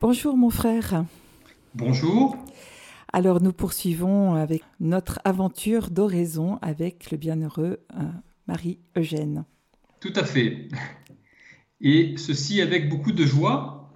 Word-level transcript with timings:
Bonjour 0.00 0.34
mon 0.34 0.48
frère. 0.48 1.04
Bonjour. 1.74 2.34
Alors 3.12 3.42
nous 3.42 3.52
poursuivons 3.52 4.34
avec 4.34 4.62
notre 4.80 5.20
aventure 5.26 5.90
d'oraison 5.90 6.58
avec 6.62 7.10
le 7.10 7.18
bienheureux 7.18 7.80
euh, 7.98 8.04
Marie-Eugène. 8.46 9.44
Tout 10.00 10.14
à 10.16 10.24
fait. 10.24 10.68
Et 11.82 12.14
ceci 12.16 12.62
avec 12.62 12.88
beaucoup 12.88 13.12
de 13.12 13.26
joie. 13.26 13.92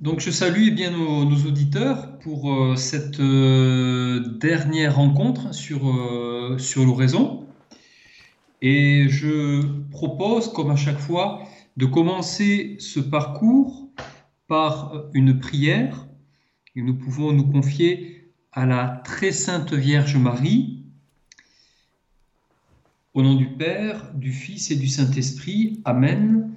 Donc 0.00 0.20
je 0.20 0.30
salue 0.30 0.66
eh 0.68 0.70
bien 0.70 0.92
nos, 0.92 1.24
auditeurs 1.44 2.16
pour 2.20 2.52
euh, 2.52 2.76
cette 2.76 3.18
euh, 3.18 4.20
dernière 4.38 4.94
rencontre 4.94 5.52
sur, 5.52 5.80
sur 6.58 6.84
l'oraison. 6.84 7.48
Et 8.62 9.08
je 9.08 9.60
propose, 9.90 10.52
comme 10.52 10.70
à 10.70 10.76
chaque 10.76 11.00
fois, 11.00 11.42
de 11.76 11.86
commencer 11.86 12.76
ce 12.78 13.00
parcours 13.00 13.77
par 14.48 15.04
une 15.14 15.38
prière 15.38 16.08
nous 16.82 16.94
pouvons 16.94 17.32
nous 17.32 17.46
confier 17.46 18.32
à 18.52 18.66
la 18.66 19.02
très 19.04 19.32
sainte 19.32 19.72
Vierge 19.72 20.16
Marie. 20.16 20.84
Au 23.14 23.22
nom 23.22 23.34
du 23.34 23.48
Père, 23.48 24.12
du 24.14 24.32
Fils 24.32 24.70
et 24.70 24.76
du 24.76 24.86
Saint-Esprit, 24.86 25.80
Amen. 25.84 26.54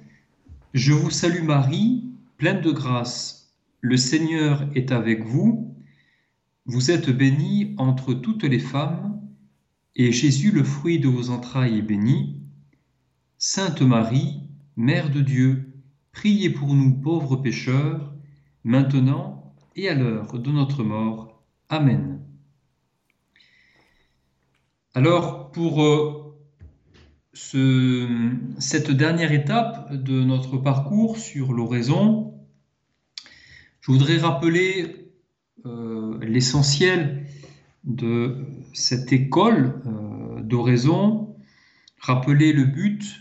Je 0.74 0.92
vous 0.92 1.10
salue 1.10 1.44
Marie, 1.44 2.04
pleine 2.38 2.60
de 2.60 2.70
grâce. 2.70 3.52
Le 3.80 3.96
Seigneur 3.96 4.68
est 4.74 4.92
avec 4.92 5.24
vous. 5.24 5.74
Vous 6.66 6.90
êtes 6.90 7.10
bénie 7.10 7.74
entre 7.78 8.14
toutes 8.14 8.44
les 8.44 8.60
femmes, 8.60 9.20
et 9.96 10.12
Jésus, 10.12 10.52
le 10.52 10.62
fruit 10.62 11.00
de 11.00 11.08
vos 11.08 11.30
entrailles, 11.30 11.78
est 11.78 11.82
béni. 11.82 12.40
Sainte 13.38 13.82
Marie, 13.82 14.40
Mère 14.76 15.10
de 15.10 15.20
Dieu, 15.20 15.71
Priez 16.12 16.50
pour 16.50 16.74
nous 16.74 16.92
pauvres 16.92 17.36
pécheurs, 17.36 18.12
maintenant 18.64 19.54
et 19.74 19.88
à 19.88 19.94
l'heure 19.94 20.38
de 20.38 20.50
notre 20.50 20.84
mort. 20.84 21.42
Amen. 21.68 22.20
Alors, 24.94 25.50
pour 25.52 25.82
euh, 25.82 26.34
cette 28.58 28.90
dernière 28.90 29.32
étape 29.32 29.94
de 29.94 30.22
notre 30.22 30.58
parcours 30.58 31.16
sur 31.16 31.54
l'oraison, 31.54 32.34
je 33.80 33.90
voudrais 33.90 34.18
rappeler 34.18 35.10
euh, 35.64 36.18
l'essentiel 36.20 37.26
de 37.84 38.44
cette 38.74 39.12
école 39.12 39.80
euh, 39.86 40.42
d'oraison, 40.42 41.34
rappeler 41.98 42.52
le 42.52 42.64
but 42.64 43.18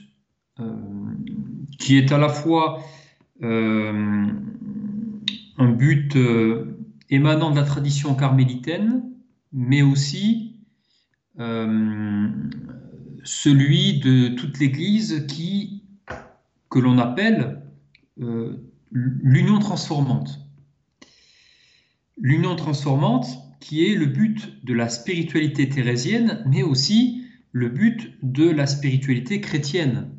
qui 1.79 1.97
est 1.97 2.11
à 2.11 2.17
la 2.17 2.29
fois 2.29 2.83
euh, 3.43 4.27
un 5.57 5.71
but 5.71 6.15
euh, 6.15 6.77
émanant 7.09 7.51
de 7.51 7.55
la 7.55 7.63
tradition 7.63 8.15
carmélitaine, 8.15 9.03
mais 9.51 9.81
aussi 9.81 10.59
euh, 11.39 12.29
celui 13.23 13.99
de 13.99 14.29
toute 14.29 14.59
l'Église 14.59 15.25
qui, 15.27 15.83
que 16.69 16.79
l'on 16.79 16.97
appelle 16.97 17.61
l'union 18.91 19.59
transformante. 19.59 20.39
L'union 22.19 22.55
transformante 22.55 23.25
qui 23.59 23.85
est 23.85 23.95
le 23.95 24.05
but 24.05 24.63
de 24.63 24.73
la 24.73 24.89
spiritualité 24.89 25.69
thérésienne, 25.69 26.43
mais 26.45 26.61
aussi 26.61 27.25
le 27.51 27.69
but 27.69 28.17
de 28.21 28.49
la 28.49 28.67
spiritualité 28.67 29.41
chrétienne 29.41 30.09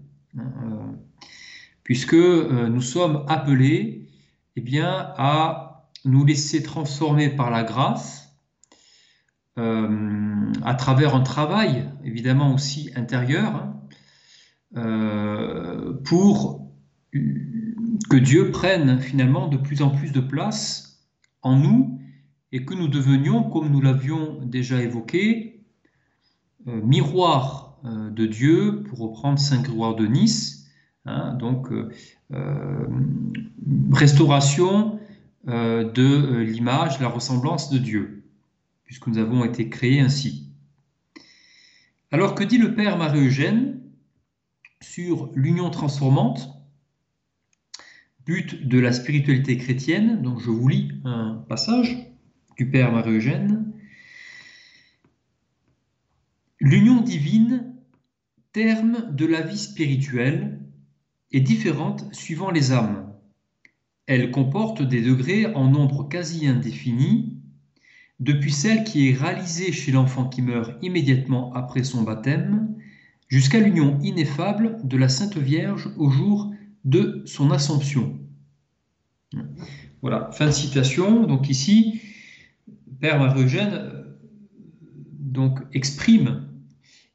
puisque 1.92 2.14
euh, 2.14 2.70
nous 2.70 2.80
sommes 2.80 3.22
appelés 3.28 4.08
eh 4.56 4.62
bien, 4.62 5.12
à 5.18 5.90
nous 6.06 6.24
laisser 6.24 6.62
transformer 6.62 7.28
par 7.28 7.50
la 7.50 7.64
grâce 7.64 8.34
euh, 9.58 10.50
à 10.64 10.74
travers 10.74 11.14
un 11.14 11.20
travail 11.20 11.90
évidemment 12.02 12.54
aussi 12.54 12.90
intérieur 12.96 13.56
hein, 13.56 13.82
euh, 14.78 15.92
pour 16.02 16.72
que 17.12 18.16
Dieu 18.16 18.50
prenne 18.50 18.98
finalement 18.98 19.48
de 19.48 19.58
plus 19.58 19.82
en 19.82 19.90
plus 19.90 20.12
de 20.12 20.20
place 20.20 21.06
en 21.42 21.56
nous 21.56 22.00
et 22.52 22.64
que 22.64 22.72
nous 22.72 22.88
devenions, 22.88 23.42
comme 23.42 23.68
nous 23.68 23.82
l'avions 23.82 24.40
déjà 24.46 24.80
évoqué, 24.80 25.62
miroir 26.64 27.76
de 27.84 28.24
Dieu, 28.24 28.82
pour 28.84 29.00
reprendre 29.00 29.38
Saint 29.38 29.60
Grégoire 29.60 29.94
de 29.94 30.06
Nice, 30.06 30.61
Hein, 31.04 31.34
donc, 31.34 31.72
euh, 31.72 31.90
euh, 32.32 32.86
restauration 33.92 35.00
euh, 35.48 35.90
de 35.90 36.38
l'image, 36.42 37.00
la 37.00 37.08
ressemblance 37.08 37.70
de 37.70 37.78
Dieu, 37.78 38.24
puisque 38.84 39.08
nous 39.08 39.18
avons 39.18 39.44
été 39.44 39.68
créés 39.68 40.00
ainsi. 40.00 40.48
Alors 42.12 42.34
que 42.34 42.44
dit 42.44 42.58
le 42.58 42.74
Père 42.74 42.98
Marie-Eugène 42.98 43.80
sur 44.80 45.30
l'union 45.34 45.70
transformante, 45.70 46.48
but 48.24 48.68
de 48.68 48.78
la 48.78 48.92
spiritualité 48.92 49.56
chrétienne 49.56 50.22
Donc 50.22 50.40
je 50.40 50.50
vous 50.50 50.68
lis 50.68 50.92
un 51.04 51.44
passage 51.48 51.96
du 52.56 52.70
Père 52.70 52.92
Marie-Eugène. 52.92 53.72
L'union 56.60 57.00
divine, 57.00 57.74
terme 58.52 59.12
de 59.12 59.26
la 59.26 59.40
vie 59.40 59.58
spirituelle, 59.58 60.61
est 61.32 61.40
différente 61.40 62.04
suivant 62.14 62.50
les 62.50 62.72
âmes. 62.72 63.12
Elle 64.06 64.30
comporte 64.30 64.82
des 64.82 65.00
degrés 65.00 65.46
en 65.54 65.68
nombre 65.68 66.08
quasi 66.08 66.46
indéfini, 66.46 67.38
depuis 68.20 68.52
celle 68.52 68.84
qui 68.84 69.08
est 69.08 69.14
réalisée 69.14 69.72
chez 69.72 69.90
l'enfant 69.92 70.28
qui 70.28 70.42
meurt 70.42 70.72
immédiatement 70.82 71.52
après 71.54 71.82
son 71.82 72.02
baptême, 72.02 72.76
jusqu'à 73.28 73.60
l'union 73.60 73.98
ineffable 74.00 74.78
de 74.84 74.96
la 74.96 75.08
Sainte 75.08 75.36
Vierge 75.36 75.90
au 75.96 76.10
jour 76.10 76.52
de 76.84 77.22
son 77.26 77.50
Assomption. 77.50 78.18
Voilà, 80.02 80.30
fin 80.32 80.46
de 80.46 80.50
citation. 80.52 81.26
Donc 81.26 81.48
ici, 81.48 82.00
Père 83.00 83.18
Marie-Eugène 83.18 83.72
euh, 83.72 84.02
donc, 85.18 85.60
exprime 85.72 86.48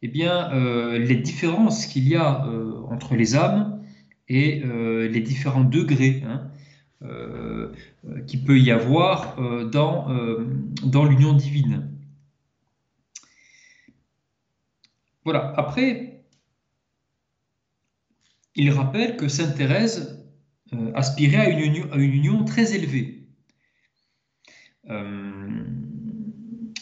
eh 0.01 0.07
bien, 0.07 0.51
euh, 0.51 0.97
les 0.97 1.17
différences 1.17 1.85
qu'il 1.85 2.07
y 2.07 2.15
a 2.15 2.45
euh, 2.47 2.81
entre 2.89 3.15
les 3.15 3.35
âmes 3.35 3.76
et 4.29 4.61
euh, 4.63 5.07
les 5.07 5.21
différents 5.21 5.63
degrés 5.63 6.23
hein, 6.25 6.51
euh, 7.03 7.73
qu'il 8.25 8.43
peut 8.43 8.59
y 8.59 8.71
avoir 8.71 9.39
euh, 9.39 9.65
dans, 9.65 11.05
l'union 11.05 11.33
divine. 11.33 11.89
Voilà, 15.23 15.53
après, 15.57 16.23
il 18.55 18.71
rappelle 18.71 19.17
que 19.17 19.27
Sainte 19.27 19.55
Thérèse 19.55 20.25
aspirait 20.95 21.37
à 21.37 21.49
une, 21.49 21.83
union, 21.95 22.43
très 22.43 22.73
élevée. 22.75 23.13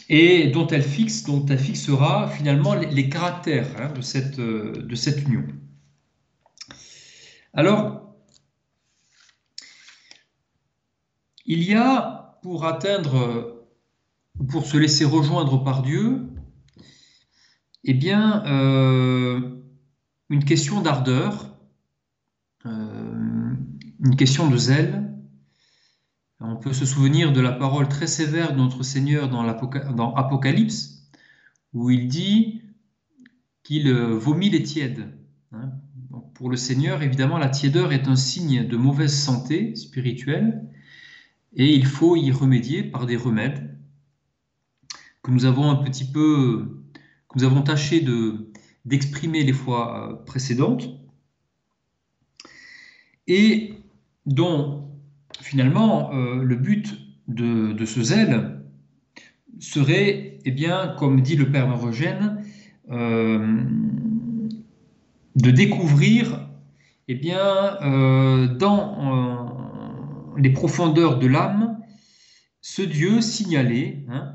et 0.08 0.46
dont 0.52 0.66
elle 0.68 0.82
fixera 0.82 2.28
finalement 2.28 2.74
les, 2.74 3.08
caractères 3.08 3.68
hein, 3.80 3.92
de 3.92 4.00
cette 4.00 5.22
union. 5.22 5.44
Alors, 7.56 8.14
il 11.46 11.62
y 11.62 11.72
a, 11.72 12.38
pour 12.42 12.66
atteindre, 12.66 13.66
pour 14.50 14.66
se 14.66 14.76
laisser 14.76 15.06
rejoindre 15.06 15.64
par 15.64 15.82
Dieu, 15.82 16.28
eh 17.84 17.94
bien, 17.94 18.44
euh, 18.44 19.62
une 20.28 20.44
question 20.44 20.82
d'ardeur, 20.82 21.56
euh, 22.66 23.54
une 24.04 24.16
question 24.16 24.50
de 24.50 24.56
zèle. 24.58 25.14
On 26.40 26.56
peut 26.56 26.74
se 26.74 26.84
souvenir 26.84 27.32
de 27.32 27.40
la 27.40 27.52
parole 27.52 27.88
très 27.88 28.06
sévère 28.06 28.52
de 28.52 28.58
notre 28.58 28.82
Seigneur 28.82 29.30
dans, 29.30 30.14
Apocalypse, 30.14 31.08
où 31.72 31.88
il 31.88 32.06
dit 32.08 32.60
qu'il 33.62 33.88
euh, 33.88 34.14
vomit 34.14 34.50
les 34.50 34.62
tièdes. 34.62 35.10
Hein 35.52 35.70
pour 36.36 36.50
le 36.50 36.56
Seigneur, 36.56 37.02
évidemment, 37.02 37.38
la 37.38 37.48
tiédeur 37.48 37.94
est 37.94 38.08
un 38.08 38.16
signe 38.16 38.68
de 38.68 38.76
mauvaise 38.76 39.18
santé 39.18 39.74
spirituelle 39.74 40.68
et 41.54 41.74
il 41.74 41.86
faut 41.86 42.14
y 42.14 42.30
remédier 42.30 42.82
par 42.82 43.06
des 43.06 43.16
remèdes 43.16 43.74
que 45.22 45.30
nous 45.30 45.46
avons 45.46 45.70
un 45.70 45.76
petit 45.76 46.04
peu, 46.04 46.82
que 47.30 47.38
nous 47.38 47.44
avons 47.44 47.62
tâché 47.62 48.02
de, 48.02 48.52
d'exprimer 48.84 49.44
les 49.44 49.54
fois 49.54 50.10
euh, 50.10 50.24
précédentes 50.24 50.90
et 53.26 53.72
dont 54.26 54.90
finalement 55.40 56.12
euh, 56.12 56.42
le 56.42 56.56
but 56.56 56.98
de, 57.28 57.82
ce 57.86 58.02
zèle 58.02 58.60
serait, 59.58 60.38
eh 60.44 60.50
bien, 60.50 60.94
comme 60.98 61.22
dit 61.22 61.36
le 61.36 61.50
Père 61.50 61.66
Marogène, 61.66 62.44
euh, 62.90 63.64
de 65.36 65.50
découvrir 65.50 66.48
eh 67.08 67.14
bien, 67.14 67.76
euh, 67.82 68.48
dans, 68.48 70.34
euh, 70.34 70.40
les 70.40 70.50
profondeurs 70.50 71.18
de 71.18 71.26
l'âme, 71.26 71.80
ce 72.60 72.82
Dieu 72.82 73.20
signalé, 73.20 74.04
hein, 74.08 74.34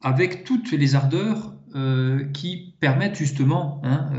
avec 0.00 0.44
toutes 0.44 0.72
les 0.72 0.94
ardeurs 0.94 1.54
euh, 1.74 2.24
qui 2.32 2.74
permettent 2.80 3.16
justement 3.16 3.82
hein, 3.84 4.10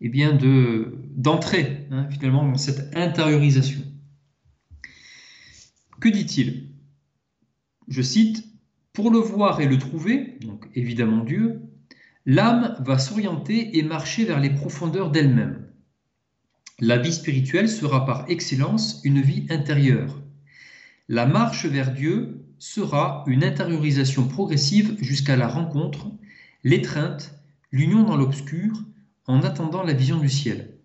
eh 0.00 0.08
bien 0.08 0.32
de, 0.32 0.94
d'entrer 1.16 1.88
hein, 1.90 2.08
finalement 2.10 2.48
dans 2.48 2.56
cette 2.56 2.96
intériorisation. 2.96 3.80
Que 6.00 6.08
dit-il? 6.08 6.68
Je 7.88 8.00
cite, 8.02 8.46
Pour 8.92 9.10
le 9.10 9.18
voir 9.18 9.60
et 9.60 9.66
le 9.66 9.78
trouver, 9.78 10.38
donc 10.42 10.68
évidemment 10.74 11.24
Dieu, 11.24 11.69
l'âme 12.30 12.76
va 12.78 12.96
s'orienter 12.96 13.76
et 13.76 13.82
marcher 13.82 14.24
vers 14.24 14.38
les 14.38 14.50
profondeurs 14.50 15.10
d'elle-même. 15.10 15.66
La 16.78 16.96
vie 16.96 17.12
spirituelle 17.12 17.68
sera 17.68 18.06
par 18.06 18.30
excellence 18.30 19.00
une 19.02 19.20
vie 19.20 19.48
intérieure. 19.50 20.22
La 21.08 21.26
marche 21.26 21.66
vers 21.66 21.92
Dieu 21.92 22.46
sera 22.60 23.24
une 23.26 23.42
intériorisation 23.42 24.28
progressive 24.28 24.96
jusqu'à 25.02 25.34
la 25.34 25.48
rencontre, 25.48 26.06
l'étreinte, 26.62 27.34
l'union 27.72 28.04
dans 28.04 28.16
l'obscur, 28.16 28.80
en 29.26 29.42
attendant 29.42 29.82
la 29.82 29.92
vision 29.92 30.18
du 30.18 30.28
ciel. 30.28 30.78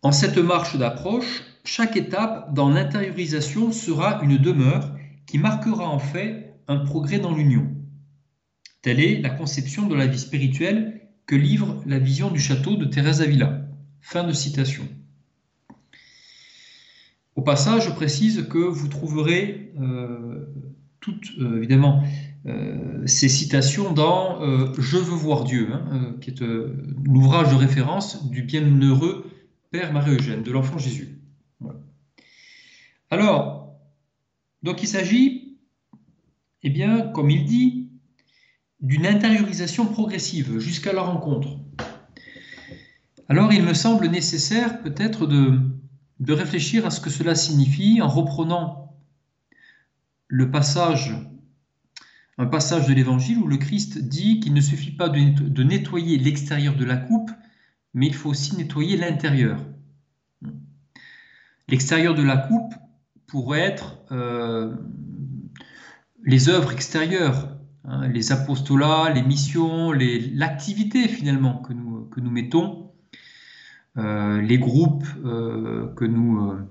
En 0.00 0.10
cette 0.10 0.38
marche 0.38 0.76
d'approche, 0.76 1.42
chaque 1.64 1.98
étape 1.98 2.54
dans 2.54 2.70
l'intériorisation 2.70 3.72
sera 3.72 4.22
une 4.22 4.38
demeure 4.38 4.96
qui 5.26 5.36
marquera 5.36 5.86
en 5.86 5.98
fait 5.98 6.51
un 6.68 6.78
progrès 6.78 7.18
dans 7.18 7.34
l'union. 7.34 7.70
Telle 8.82 9.00
est 9.00 9.20
la 9.20 9.30
conception 9.30 9.86
de 9.86 9.94
la 9.94 10.06
vie 10.06 10.18
spirituelle 10.18 11.08
que 11.26 11.36
livre 11.36 11.82
la 11.86 11.98
vision 11.98 12.30
du 12.30 12.40
château 12.40 12.76
de 12.76 12.84
Thérèse 12.84 13.22
Avila. 13.22 13.66
Fin 14.00 14.24
de 14.24 14.32
citation. 14.32 14.88
Au 17.36 17.42
passage, 17.42 17.86
je 17.86 17.90
précise 17.90 18.46
que 18.48 18.58
vous 18.58 18.88
trouverez 18.88 19.72
euh, 19.80 20.46
toutes, 21.00 21.30
euh, 21.38 21.56
évidemment, 21.56 22.02
euh, 22.46 23.06
ces 23.06 23.28
citations 23.28 23.92
dans 23.92 24.40
Je 24.78 24.96
veux 24.98 25.14
voir 25.14 25.44
Dieu, 25.44 25.68
hein, 25.72 26.16
qui 26.20 26.30
est 26.30 26.40
l'ouvrage 27.04 27.50
de 27.50 27.54
référence 27.54 28.28
du 28.30 28.42
bienheureux 28.42 29.30
Père 29.70 29.92
Marie-Eugène, 29.92 30.42
de 30.42 30.50
l'enfant 30.50 30.78
Jésus. 30.78 31.18
Alors, 33.10 33.76
donc 34.62 34.82
il 34.82 34.86
s'agit, 34.86 35.41
eh 36.62 36.70
bien, 36.70 37.08
comme 37.08 37.30
il 37.30 37.44
dit, 37.44 37.90
d'une 38.80 39.06
intériorisation 39.06 39.86
progressive 39.86 40.58
jusqu'à 40.58 40.92
la 40.92 41.02
rencontre. 41.02 41.58
Alors, 43.28 43.52
il 43.52 43.62
me 43.62 43.74
semble 43.74 44.06
nécessaire 44.08 44.82
peut-être 44.82 45.26
de, 45.26 45.60
réfléchir 46.28 46.86
à 46.86 46.90
ce 46.90 47.00
que 47.00 47.10
cela 47.10 47.34
signifie 47.34 48.00
en 48.00 48.08
reprenant 48.08 48.96
le 50.28 50.50
passage, 50.50 51.14
un 52.38 52.46
passage 52.46 52.86
de 52.86 52.94
l'Évangile 52.94 53.38
où 53.38 53.46
le 53.46 53.56
Christ 53.56 53.98
dit 53.98 54.40
qu'il 54.40 54.54
ne 54.54 54.60
suffit 54.60 54.92
pas 54.92 55.08
de 55.08 55.62
nettoyer 55.62 56.18
l'extérieur 56.18 56.74
de 56.74 56.84
la 56.84 56.96
coupe, 56.96 57.30
mais 57.94 58.06
il 58.06 58.14
faut 58.14 58.30
aussi 58.30 58.56
nettoyer 58.56 58.96
l'intérieur. 58.96 59.64
L'extérieur 61.68 62.14
de 62.14 62.22
la 62.22 62.36
coupe 62.36 62.74
pourrait 63.26 63.60
être 63.60 63.98
euh, 64.10 64.74
les 66.24 66.48
œuvres 66.48 66.72
extérieures, 66.72 67.56
hein, 67.84 68.06
les 68.08 68.32
apostolats, 68.32 69.10
les 69.14 69.22
missions, 69.22 69.92
l'activité 69.92 71.08
finalement 71.08 71.58
que 71.58 71.72
nous, 71.72 72.06
que 72.06 72.20
nous 72.20 72.30
mettons 72.30 72.82
euh, 73.98 74.40
les 74.40 74.58
groupes 74.58 75.06
euh, 75.24 75.92
que 75.94 76.06
nous 76.06 76.48
euh, 76.48 76.66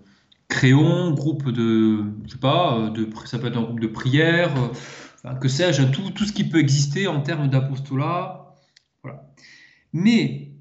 créons, 0.47 1.11
groupes 1.11 1.49
de, 1.49 2.03
je 2.25 2.31
sais 2.31 2.39
pas, 2.39 2.89
de, 2.89 3.07
ça 3.25 3.37
peut 3.37 3.47
être 3.47 3.57
un 3.57 3.61
groupe 3.61 3.79
de 3.79 3.87
prière, 3.87 4.51
que 5.39 5.47
sais-je, 5.47 5.83
tout, 5.83 6.09
tout, 6.11 6.25
ce 6.25 6.33
qui 6.33 6.43
peut 6.43 6.59
exister 6.59 7.07
en 7.07 7.21
termes 7.21 7.47
d'apostolat. 7.47 8.55
Voilà. 9.03 9.31
Mais 9.93 10.51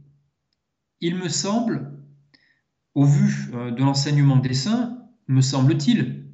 il 1.01 1.17
me 1.17 1.29
semble, 1.29 1.93
au 2.95 3.05
vu 3.05 3.51
de 3.53 3.83
l'enseignement 3.83 4.37
des 4.37 4.53
saints, 4.53 4.99
me 5.29 5.41
semble-t-il, 5.41 6.27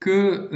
que 0.00 0.50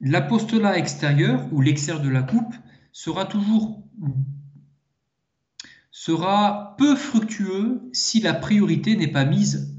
l'apostolat 0.00 0.78
extérieur 0.78 1.46
ou 1.52 1.60
l'extérieur 1.60 2.02
de 2.02 2.08
la 2.08 2.22
coupe 2.22 2.54
sera 2.92 3.26
toujours 3.26 3.82
sera 5.90 6.76
peu 6.78 6.96
fructueux 6.96 7.82
si 7.92 8.20
la 8.20 8.32
priorité 8.32 8.96
n'est 8.96 9.12
pas 9.12 9.26
mise 9.26 9.76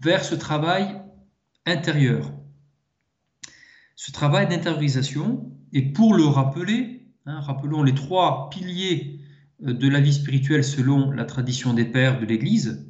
vers 0.00 0.24
ce 0.24 0.34
travail 0.34 1.00
intérieur. 1.64 2.32
Ce 3.96 4.12
travail 4.12 4.46
d'intériorisation, 4.46 5.50
et 5.72 5.80
pour 5.80 6.14
le 6.14 6.26
rappeler, 6.26 7.06
hein, 7.24 7.40
rappelons 7.40 7.82
les 7.82 7.94
trois 7.94 8.50
piliers 8.50 9.20
euh, 9.64 9.72
de 9.72 9.88
la 9.88 10.00
vie 10.00 10.12
spirituelle 10.12 10.64
selon 10.64 11.10
la 11.10 11.24
tradition 11.24 11.72
des 11.72 11.86
pères 11.86 12.20
de 12.20 12.26
l'Église, 12.26 12.86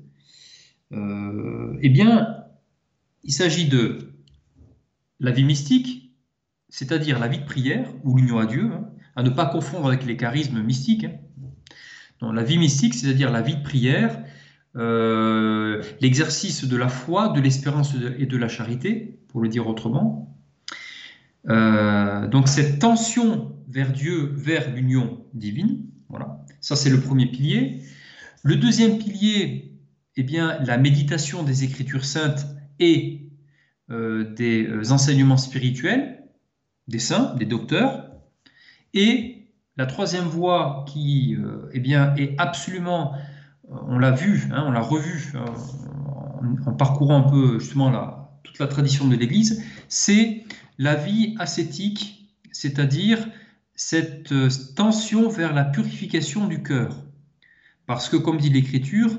euh, 0.93 1.79
eh 1.81 1.91
bien, 1.91 2.45
il 3.23 3.33
s'agit 3.33 3.69
de 3.69 4.15
la 5.21 5.31
vie 5.31 5.45
mystique, 5.45 6.04
c'est-à-dire 6.75 7.21
la 7.21 7.29
vie 7.29 7.39
de 7.39 7.45
prière 7.45 7.89
ou 8.03 8.17
l'union 8.17 8.41
à 8.41 8.47
Dieu, 8.47 8.69
hein, 8.73 8.89
à 9.15 9.23
ne 9.23 9.31
pas 9.31 9.47
confondre 9.47 9.87
avec 9.87 10.05
les 10.05 10.17
charismes 10.17 10.61
mystiques. 10.61 11.05
Hein 11.05 12.33
la 12.33 12.43
vie 12.43 12.59
mystique, 12.59 12.95
c'est-à-dire 12.95 13.31
la 13.31 13.43
vie 13.43 13.55
de 13.55 13.63
prière, 13.63 14.19
euh, 14.75 15.85
l'exercice 16.01 16.65
de 16.65 16.77
la 16.77 16.89
foi, 16.89 17.29
de 17.29 17.41
l'espérance 17.41 17.95
et 18.19 18.27
de 18.27 18.37
la 18.37 18.49
charité, 18.49 19.21
pour 19.29 19.41
le 19.41 19.49
dire 19.49 19.69
autrement. 19.69 20.37
Euh, 21.49 22.27
donc 22.27 22.49
cette 22.49 22.81
tension 22.81 23.55
vers 23.69 23.93
Dieu, 23.93 24.33
vers 24.35 24.75
l'union 24.75 25.25
divine, 25.33 25.85
voilà, 26.09 26.45
ça 26.61 26.75
c'est 26.75 26.91
le 26.91 26.99
premier 26.99 27.27
pilier. 27.27 27.83
Le 28.43 28.57
deuxième 28.57 28.99
pilier, 28.99 29.79
eh 30.17 30.25
bien, 30.25 30.59
la 30.65 30.77
méditation 30.77 31.45
des 31.45 31.63
Écritures 31.63 32.05
saintes 32.05 32.47
et 32.81 33.29
euh, 33.91 34.35
des 34.35 34.91
enseignements 34.91 35.37
spirituels 35.37 36.14
des 36.89 36.99
saints, 36.99 37.35
des 37.37 37.47
docteurs, 37.47 38.11
et 38.93 39.45
la 39.77 39.87
troisième 39.87 40.25
voie 40.25 40.85
qui 40.89 41.37
euh, 41.37 41.69
eh 41.73 41.81
bien, 41.81 42.15
est 42.17 42.35
absolument, 42.39 43.15
euh, 43.71 43.77
on 43.89 43.99
l'a 43.99 44.13
vu, 44.13 44.49
hein, 44.53 44.65
on 44.67 44.71
l'a 44.71 44.81
revu 44.81 45.33
euh, 45.35 45.45
en, 46.67 46.73
parcourant 46.73 47.27
un 47.27 47.31
peu 47.31 47.59
justement 47.59 47.91
la, 47.91 48.39
toute 48.45 48.59
la 48.59 48.69
tradition 48.69 49.09
de 49.09 49.17
l'Église, 49.17 49.65
c'est 49.89 50.45
la 50.79 50.95
vie 50.95 51.35
ascétique, 51.39 52.31
c'est-à-dire 52.53 53.27
cette 53.75 54.33
tension 54.77 55.29
vers 55.29 55.53
la 55.53 55.65
purification 55.65 56.47
du 56.47 56.63
cœur. 56.63 56.97
Parce 57.87 58.09
que, 58.09 58.17
comme 58.17 58.39
dit 58.39 58.51
l'Écriture, 58.51 59.19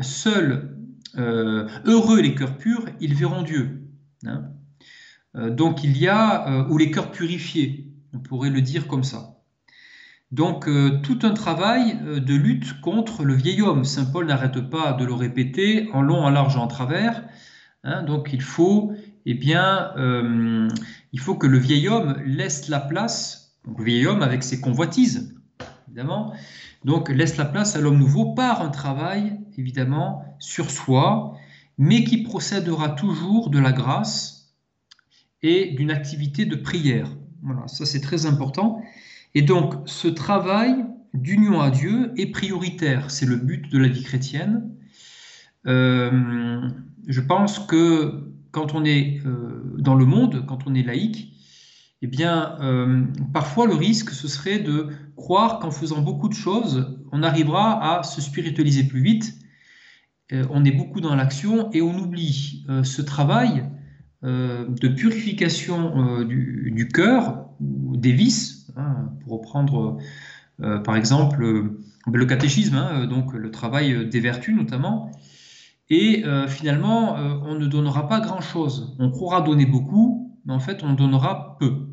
seuls 0.00 0.76
heureux 1.16 2.20
les 2.20 2.34
cœurs 2.34 2.58
purs, 2.58 2.84
ils 3.00 3.14
verront 3.14 3.42
Dieu. 3.42 3.88
Hein. 4.26 4.50
Donc 5.36 5.84
il 5.84 5.98
y 5.98 6.08
a, 6.08 6.66
ou 6.68 6.78
les 6.78 6.90
cœurs 6.90 7.10
purifiés, 7.10 7.92
on 8.14 8.18
pourrait 8.18 8.50
le 8.50 8.62
dire 8.62 8.88
comme 8.88 9.04
ça. 9.04 9.36
Donc 10.32 10.68
euh, 10.68 11.00
tout 11.02 11.20
un 11.22 11.34
travail 11.34 11.98
euh, 12.04 12.20
de 12.20 12.34
lutte 12.34 12.80
contre 12.80 13.24
le 13.24 13.34
vieil 13.34 13.62
homme. 13.62 13.84
Saint 13.84 14.06
Paul 14.06 14.26
n'arrête 14.26 14.60
pas 14.60 14.92
de 14.92 15.04
le 15.04 15.14
répéter 15.14 15.88
en 15.92 16.02
long, 16.02 16.18
en 16.24 16.30
large, 16.30 16.56
en 16.56 16.66
travers. 16.66 17.24
Hein. 17.84 18.02
donc 18.02 18.30
il 18.32 18.42
faut, 18.42 18.92
eh 19.26 19.34
bien, 19.34 19.92
euh, 19.96 20.68
il 21.12 21.20
faut 21.20 21.36
que 21.36 21.46
le 21.46 21.58
vieil 21.58 21.88
homme 21.88 22.16
laisse 22.24 22.68
la 22.68 22.80
place, 22.80 23.56
le 23.64 23.84
vieil 23.84 24.06
homme 24.06 24.22
avec 24.22 24.42
ses 24.42 24.60
convoitises, 24.60 25.36
évidemment, 25.86 26.34
donc 26.84 27.08
laisse 27.08 27.36
la 27.36 27.44
place 27.44 27.76
à 27.76 27.80
l'homme 27.80 27.98
nouveau 27.98 28.34
par 28.34 28.60
un 28.60 28.70
travail, 28.70 29.38
évidemment, 29.56 30.24
sur 30.40 30.68
soi, 30.72 31.34
mais 31.78 32.02
qui 32.02 32.24
procédera 32.24 32.88
toujours 32.88 33.50
de 33.50 33.60
la 33.60 33.70
grâce 33.70 34.35
et 35.42 35.72
d'une 35.72 35.90
activité 35.90 36.44
de 36.44 36.56
prière. 36.56 37.08
Voilà, 37.42 37.68
ça 37.68 37.86
c'est 37.86 38.00
très 38.00 38.26
important. 38.26 38.82
Et 39.34 39.42
donc, 39.42 39.74
ce 39.86 40.08
travail 40.08 40.84
d'union 41.14 41.60
à 41.60 41.70
Dieu 41.70 42.12
est 42.16 42.26
prioritaire. 42.26 43.10
C'est 43.10 43.26
le 43.26 43.36
but 43.36 43.70
de 43.70 43.78
la 43.78 43.88
vie 43.88 44.02
chrétienne. 44.02 44.70
Euh, 45.66 46.68
je 47.06 47.20
pense 47.20 47.58
que 47.58 48.32
quand 48.50 48.74
on 48.74 48.84
est 48.84 49.20
euh, 49.26 49.74
dans 49.78 49.94
le 49.94 50.04
monde, 50.04 50.44
quand 50.46 50.66
on 50.66 50.74
est 50.74 50.82
laïque, 50.82 51.32
eh 52.02 52.06
bien, 52.06 52.56
euh, 52.60 53.04
parfois 53.32 53.66
le 53.66 53.74
risque, 53.74 54.10
ce 54.10 54.28
serait 54.28 54.58
de 54.58 54.88
croire 55.16 55.58
qu'en 55.58 55.70
faisant 55.70 56.02
beaucoup 56.02 56.28
de 56.28 56.34
choses, 56.34 56.96
on 57.12 57.22
arrivera 57.22 57.98
à 57.98 58.02
se 58.02 58.20
spiritualiser 58.20 58.84
plus 58.84 59.02
vite. 59.02 59.34
on 60.50 60.64
est 60.64 60.72
beaucoup 60.72 61.00
dans 61.00 61.14
l'action 61.14 61.70
et 61.72 61.80
on 61.82 61.96
oublie 61.96 62.66
ce 62.82 63.00
travail 63.00 63.64
de 64.22 64.88
purification 64.88 66.22
du, 66.24 66.72
du 66.74 66.88
cœur, 66.88 67.46
des 67.60 68.12
vices, 68.12 68.56
Hein, 68.76 69.10
pour 69.24 69.38
reprendre, 69.38 69.96
euh, 70.60 70.78
par 70.78 70.96
exemple, 70.96 71.42
le 72.12 72.26
catéchisme, 72.26 72.76
hein, 72.76 73.06
donc 73.06 73.32
le 73.32 73.50
travail 73.50 74.06
des 74.08 74.20
vertus 74.20 74.54
notamment. 74.54 75.10
Et 75.88 76.24
finalement, 76.48 77.14
on 77.14 77.54
ne 77.54 77.66
donnera 77.66 78.08
pas 78.08 78.18
grand-chose. 78.18 78.96
On 78.98 79.08
croira 79.08 79.40
donner 79.40 79.66
beaucoup, 79.66 80.36
mais 80.44 80.52
en 80.52 80.58
fait, 80.58 80.82
on 80.82 80.94
donnera 80.94 81.56
peu. 81.60 81.86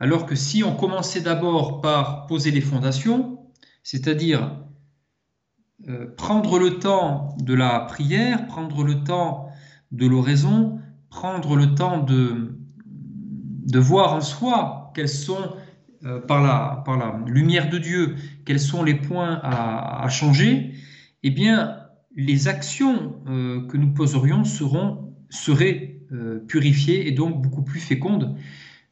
Alors 0.00 0.24
que 0.24 0.34
si 0.34 0.64
on 0.64 0.74
commençait 0.74 1.20
d'abord 1.20 1.82
par 1.82 2.26
poser 2.26 2.50
les 2.50 2.62
fondations, 2.62 3.40
c'est-à-dire 3.82 4.56
prendre 6.16 6.58
le 6.58 6.78
temps 6.78 7.36
de 7.38 7.52
la 7.52 7.80
prière, 7.80 8.46
prendre 8.46 8.82
le 8.82 9.04
temps 9.04 9.50
de 9.92 10.06
l'oraison, 10.06 10.80
prendre 11.10 11.56
le 11.56 11.74
temps 11.74 11.98
de, 12.02 12.58
de 13.68 13.78
voir 13.78 14.14
en 14.14 14.20
soi 14.20 14.92
quels 14.94 15.08
sont, 15.08 15.54
euh, 16.04 16.20
par, 16.20 16.42
la, 16.42 16.82
par 16.84 16.96
la 16.96 17.20
lumière 17.26 17.68
de 17.70 17.78
Dieu, 17.78 18.16
quels 18.44 18.60
sont 18.60 18.82
les 18.82 18.94
points 18.94 19.40
à, 19.42 20.08
changer, 20.08 20.74
eh 21.22 21.30
bien, 21.30 21.76
les 22.16 22.48
actions 22.48 23.22
euh, 23.28 23.66
que 23.66 23.76
nous 23.76 23.92
poserions 23.92 24.44
seront, 24.44 25.14
seraient 25.30 26.00
euh, 26.12 26.38
purifiées 26.46 27.06
et 27.08 27.12
donc 27.12 27.42
beaucoup 27.42 27.62
plus 27.62 27.80
fécondes 27.80 28.36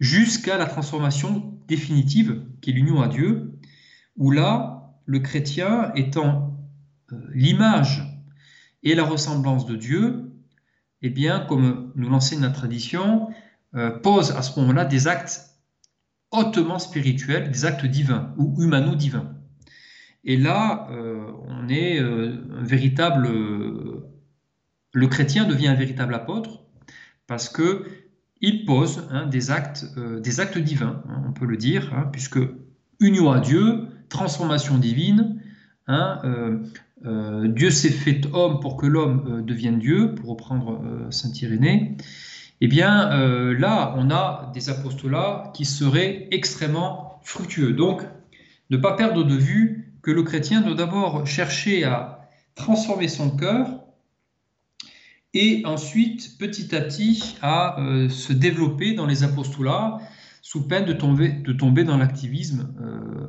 jusqu'à 0.01 0.59
la 0.59 0.67
transformation 0.67 1.55
définitive 1.67 2.43
qui 2.61 2.71
est 2.71 2.73
l'union 2.75 3.01
à 3.01 3.09
Dieu, 3.09 3.59
où 4.17 4.31
là, 4.31 4.95
le 5.07 5.21
chrétien 5.21 5.93
étant 5.95 6.59
l'image 7.33 8.03
et 8.83 8.95
la 8.95 9.05
ressemblance 9.05 9.67
de 9.67 9.77
Dieu, 9.77 10.26
eh 11.07 11.11
bien, 11.11 11.41
comme 11.41 11.93
nous 11.95 12.09
l'enseigne 12.09 12.43
la 12.43 12.51
tradition, 12.51 13.29
euh, 13.75 13.91
pose 13.91 14.33
à 14.33 14.43
ce 14.43 14.59
moment-là 14.59 14.85
des 14.85 15.07
actes 15.07 15.51
hautement 16.31 16.79
spirituels, 16.79 17.51
des 17.51 17.65
actes 17.65 17.87
divins 17.87 18.35
ou 18.37 18.61
humano-divins. 18.61 19.35
Et 20.25 20.37
là, 20.37 20.89
euh, 20.91 21.31
on 21.47 21.69
est 21.69 22.01
euh, 22.01 22.43
un 22.59 22.65
véritable. 22.65 23.29
le 24.93 25.07
chrétien 25.07 25.45
devient 25.45 25.69
un 25.69 25.75
véritable 25.75 26.15
apôtre 26.15 26.65
parce 27.27 27.49
que 27.49 27.87
il 28.41 28.65
pose 28.65 29.07
hein, 29.11 29.27
des, 29.27 29.51
actes, 29.51 29.87
des 29.97 30.41
actes 30.41 30.59
divins, 30.59 31.03
hein, 31.09 31.23
on 31.29 31.33
peut 31.33 31.47
le 31.47 31.57
dire, 31.57 31.95
hein, 31.95 32.09
puisque 32.13 32.39
union 33.01 33.31
à 33.31 33.41
Dieu, 33.41 33.87
transformation 34.09 34.79
divine, 34.79 35.41
Dieu 37.05 37.71
s'est 37.71 37.91
fait 37.91 38.23
homme 38.33 38.61
pour 38.61 38.77
que 38.77 38.87
l'homme 38.87 39.45
devienne 39.45 39.79
Dieu, 39.79 40.15
pour 40.15 40.31
reprendre 40.31 40.81
Saint 41.11 41.31
Irénée. 41.33 41.97
Eh 42.63 42.69
bien, 42.69 43.13
euh, 43.13 43.57
là, 43.59 43.95
on 43.99 44.11
a 44.11 44.51
des 44.55 44.71
apostolats 44.71 45.53
qui 45.55 45.67
seraient 45.67 46.27
extrêmement 46.31 47.21
fructueux. 47.23 47.73
Donc, 47.73 48.03
ne 48.71 48.79
pas 48.79 48.97
perdre 48.97 49.25
de 49.25 49.35
vue 49.35 49.93
que 50.03 50.11
le 50.11 50.23
chrétien 50.23 50.63
doit 50.63 50.75
d'abord 50.75 51.27
chercher 51.27 51.85
à 51.85 52.29
transformer 52.55 53.09
son 53.09 53.37
cœur 53.37 53.83
et 55.35 55.63
ensuite, 55.67 56.39
petit 56.39 56.75
à 56.75 56.81
petit, 56.81 57.37
à 57.43 57.79
euh, 57.79 58.09
se 58.09 58.33
développer 58.33 58.95
dans 58.95 59.05
les 59.05 59.23
apostolats 59.23 59.99
sous 60.47 60.69
peine 60.69 60.85
de 60.85 60.93
tomber, 60.93 61.31
de 61.31 61.53
tomber 61.53 61.83
dans 61.83 61.97
l'activisme 61.97 62.73
euh, 62.81 63.27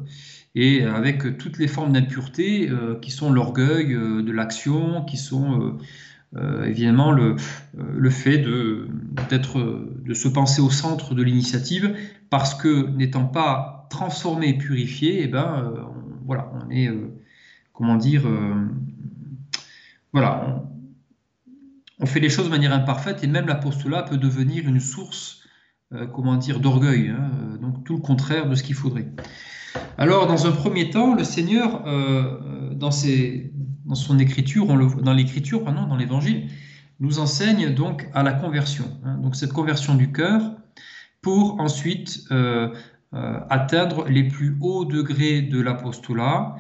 et 0.54 0.84
avec 0.84 1.38
toutes 1.38 1.58
les 1.58 1.68
formes 1.68 1.94
d'impureté 1.94 2.70
qui 3.02 3.12
sont 3.12 3.32
l'orgueil 3.32 3.88
de 3.88 4.32
l'action, 4.32 5.04
qui 5.04 5.18
sont 5.18 5.78
euh, 6.36 6.66
évidemment 6.66 7.14
le, 7.14 7.38
euh, 7.80 8.10
fait 8.10 8.38
de, 8.38 8.90
se 10.14 10.28
penser 10.28 10.62
au 10.62 10.70
centre 10.70 11.16
de 11.16 11.24
l'initiative, 11.24 11.96
parce 12.30 12.54
que 12.54 12.88
n'étant 12.90 13.26
pas 13.26 13.88
transformé 13.90 14.50
et 14.50 14.58
purifié, 14.58 15.24
eh 15.24 15.28
ben, 15.28 15.64
euh, 15.64 15.82
voilà, 16.26 16.52
on 16.54 16.70
est, 16.70 16.90
comment 17.72 17.96
dire, 17.96 18.24
voilà, 20.12 20.64
on, 22.00 22.06
fait 22.06 22.20
les 22.20 22.30
choses 22.30 22.46
de 22.46 22.50
manière 22.50 22.74
imparfaite, 22.74 23.24
et 23.24 23.28
même 23.28 23.48
l'apostolat 23.48 24.04
peut 24.04 24.18
devenir 24.18 24.68
une 24.68 24.82
source, 24.82 25.47
comment 26.14 26.36
dire, 26.36 26.60
d'orgueil, 26.60 27.10
hein, 27.10 27.32
donc 27.62 27.84
tout 27.84 27.96
le 27.96 28.02
contraire 28.02 28.50
de 28.50 28.56
ce 28.56 28.64
qu'il 28.64 28.76
faudrait. 28.76 29.08
Alors, 29.98 30.28
dans 30.28 30.46
un 30.48 30.52
premier 30.52 30.90
temps, 30.90 31.16
le 31.16 31.24
Seigneur, 31.24 31.84
dans 32.76 32.92
ses, 32.92 33.54
dans 33.86 33.96
son 33.96 34.20
écriture, 34.20 34.68
dans 34.68 35.14
l'écriture, 35.14 35.64
pardon, 35.64 35.88
dans 35.88 35.96
l'évangile, 35.96 36.50
nous 37.00 37.20
enseigne 37.20 37.74
donc 37.74 38.08
à 38.14 38.24
la 38.24 38.34
conversion. 38.34 38.86
Hein. 39.04 39.18
donc 39.18 39.36
cette 39.36 39.54
conversion 39.54 39.96
du 39.96 40.12
cœur 40.12 40.42
pour 41.22 41.60
ensuite 41.60 42.26
euh, 42.32 42.74
euh, 43.14 43.40
atteindre 43.50 44.08
les 44.08 44.24
plus 44.24 44.58
hauts 44.62 44.86
degrés 44.86 45.42
de 45.42 45.60
l'apostolat. 45.60 46.56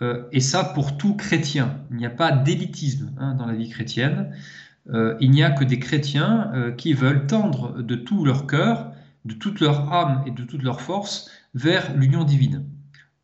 Euh, 0.00 0.24
et 0.32 0.40
ça 0.40 0.64
pour 0.64 0.96
tout 0.96 1.14
chrétien. 1.14 1.80
Il 1.90 1.98
n'y 1.98 2.06
a 2.06 2.10
pas 2.10 2.32
d'élitisme 2.32 3.12
hein, 3.18 3.34
dans 3.34 3.46
la 3.46 3.54
vie 3.54 3.68
chrétienne. 3.68 4.34
Il 5.20 5.30
n'y 5.30 5.42
a 5.42 5.50
que 5.50 5.64
des 5.64 5.78
chrétiens 5.78 6.74
qui 6.76 6.92
veulent 6.92 7.26
tendre 7.26 7.82
de 7.82 7.94
tout 7.94 8.24
leur 8.24 8.46
cœur, 8.46 8.92
de 9.24 9.34
toute 9.34 9.60
leur 9.60 9.92
âme 9.92 10.24
et 10.26 10.30
de 10.30 10.42
toute 10.42 10.62
leur 10.62 10.80
force 10.80 11.30
vers 11.54 11.94
l'union 11.96 12.24
divine, 12.24 12.64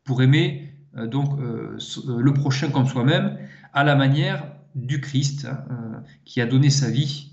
pour 0.05 0.23
aimer 0.23 0.73
euh, 0.97 1.07
donc 1.07 1.38
euh, 1.38 1.79
euh, 2.09 2.21
le 2.21 2.33
prochain 2.33 2.71
comme 2.71 2.87
soi-même, 2.87 3.38
à 3.73 3.85
la 3.85 3.95
manière 3.95 4.53
du 4.75 5.00
Christ 5.00 5.47
hein, 5.47 6.03
qui 6.25 6.41
a 6.41 6.47
donné 6.47 6.71
sa 6.71 6.91
vie 6.91 7.33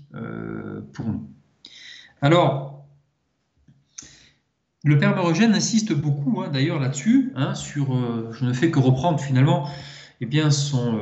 pour 0.94 1.04
nous. 1.04 1.28
Alors, 2.22 2.86
le 4.84 4.96
Père 4.98 5.14
Marogène 5.14 5.54
insiste 5.54 5.92
beaucoup 5.92 6.40
hein, 6.40 6.48
d'ailleurs 6.50 6.80
là-dessus, 6.80 7.32
hein, 7.36 7.54
sur, 7.54 7.92
je 8.32 8.44
ne 8.44 8.52
fais 8.54 8.70
que 8.70 8.78
reprendre 8.78 9.20
finalement 9.20 9.68
eh 10.20 10.26
bien, 10.26 10.50
son, 10.50 11.00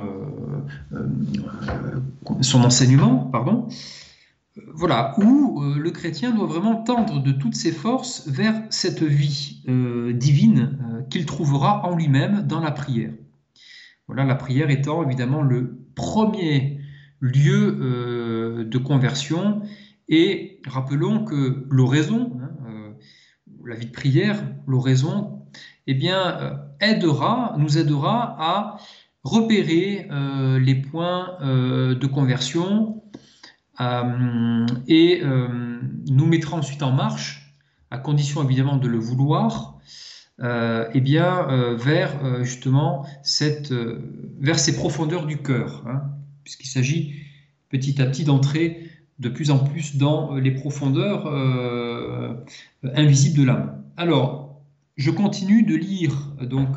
son 2.40 2.64
enseignement, 2.64 3.16
pardon, 3.32 3.68
voilà, 4.72 5.14
où 5.18 5.62
euh, 5.62 5.78
le 5.78 5.90
chrétien 5.90 6.30
doit 6.30 6.46
vraiment 6.46 6.76
tendre 6.76 7.20
de 7.22 7.32
toutes 7.32 7.56
ses 7.56 7.72
forces 7.72 8.28
vers 8.28 8.54
cette 8.70 9.02
vie 9.02 9.62
euh, 9.68 10.12
divine 10.12 10.78
euh, 10.82 11.02
qu'il 11.02 11.26
trouvera 11.26 11.84
en 11.84 11.96
lui-même 11.96 12.42
dans 12.42 12.60
la 12.60 12.70
prière. 12.70 13.12
Voilà, 14.06 14.24
la 14.24 14.36
prière 14.36 14.70
étant 14.70 15.02
évidemment 15.02 15.42
le 15.42 15.78
premier 15.94 16.80
lieu 17.20 18.66
de 18.68 18.78
conversion. 18.78 19.62
Et 20.10 20.60
rappelons 20.66 21.24
que 21.24 21.66
l'oraison, 21.70 22.38
hein, 22.42 22.92
la 23.64 23.74
vie 23.76 23.86
de 23.86 23.92
prière, 23.92 24.44
l'oraison, 24.66 25.46
eh 25.86 25.94
bien, 25.94 26.60
aidera, 26.80 27.54
nous 27.56 27.78
aidera 27.78 28.36
à 28.38 28.76
repérer 29.24 30.08
les 30.60 30.74
points 30.74 31.38
de 31.40 32.06
conversion, 32.06 33.02
euh, 33.80 34.66
et 34.86 35.20
euh, 35.22 35.48
nous 36.08 36.26
mettra 36.26 36.56
ensuite 36.56 36.82
en 36.82 36.92
marche, 36.92 37.56
à 37.90 37.98
condition 37.98 38.42
évidemment 38.44 38.76
de 38.76 38.88
le 38.88 38.98
vouloir, 38.98 39.80
euh, 40.40 40.88
vers 41.76 42.44
justement 42.44 43.06
cette, 43.22 43.72
vers 44.40 44.58
ces 44.58 44.76
profondeurs 44.76 45.26
du 45.26 45.38
cœur, 45.38 45.84
hein, 45.86 46.02
puisqu'il 46.44 46.68
s'agit 46.68 47.14
petit 47.68 48.00
à 48.00 48.06
petit 48.06 48.24
d'entrer 48.24 48.90
de 49.18 49.28
plus 49.28 49.50
en 49.50 49.58
plus 49.58 49.96
dans 49.96 50.34
les 50.34 50.50
profondeurs 50.50 51.26
invisibles 52.82 53.38
de 53.38 53.44
l'âme. 53.44 53.82
Alors, 53.96 54.60
je 54.96 55.10
continue 55.10 55.62
de 55.62 55.76
lire 55.76 56.32
donc 56.42 56.68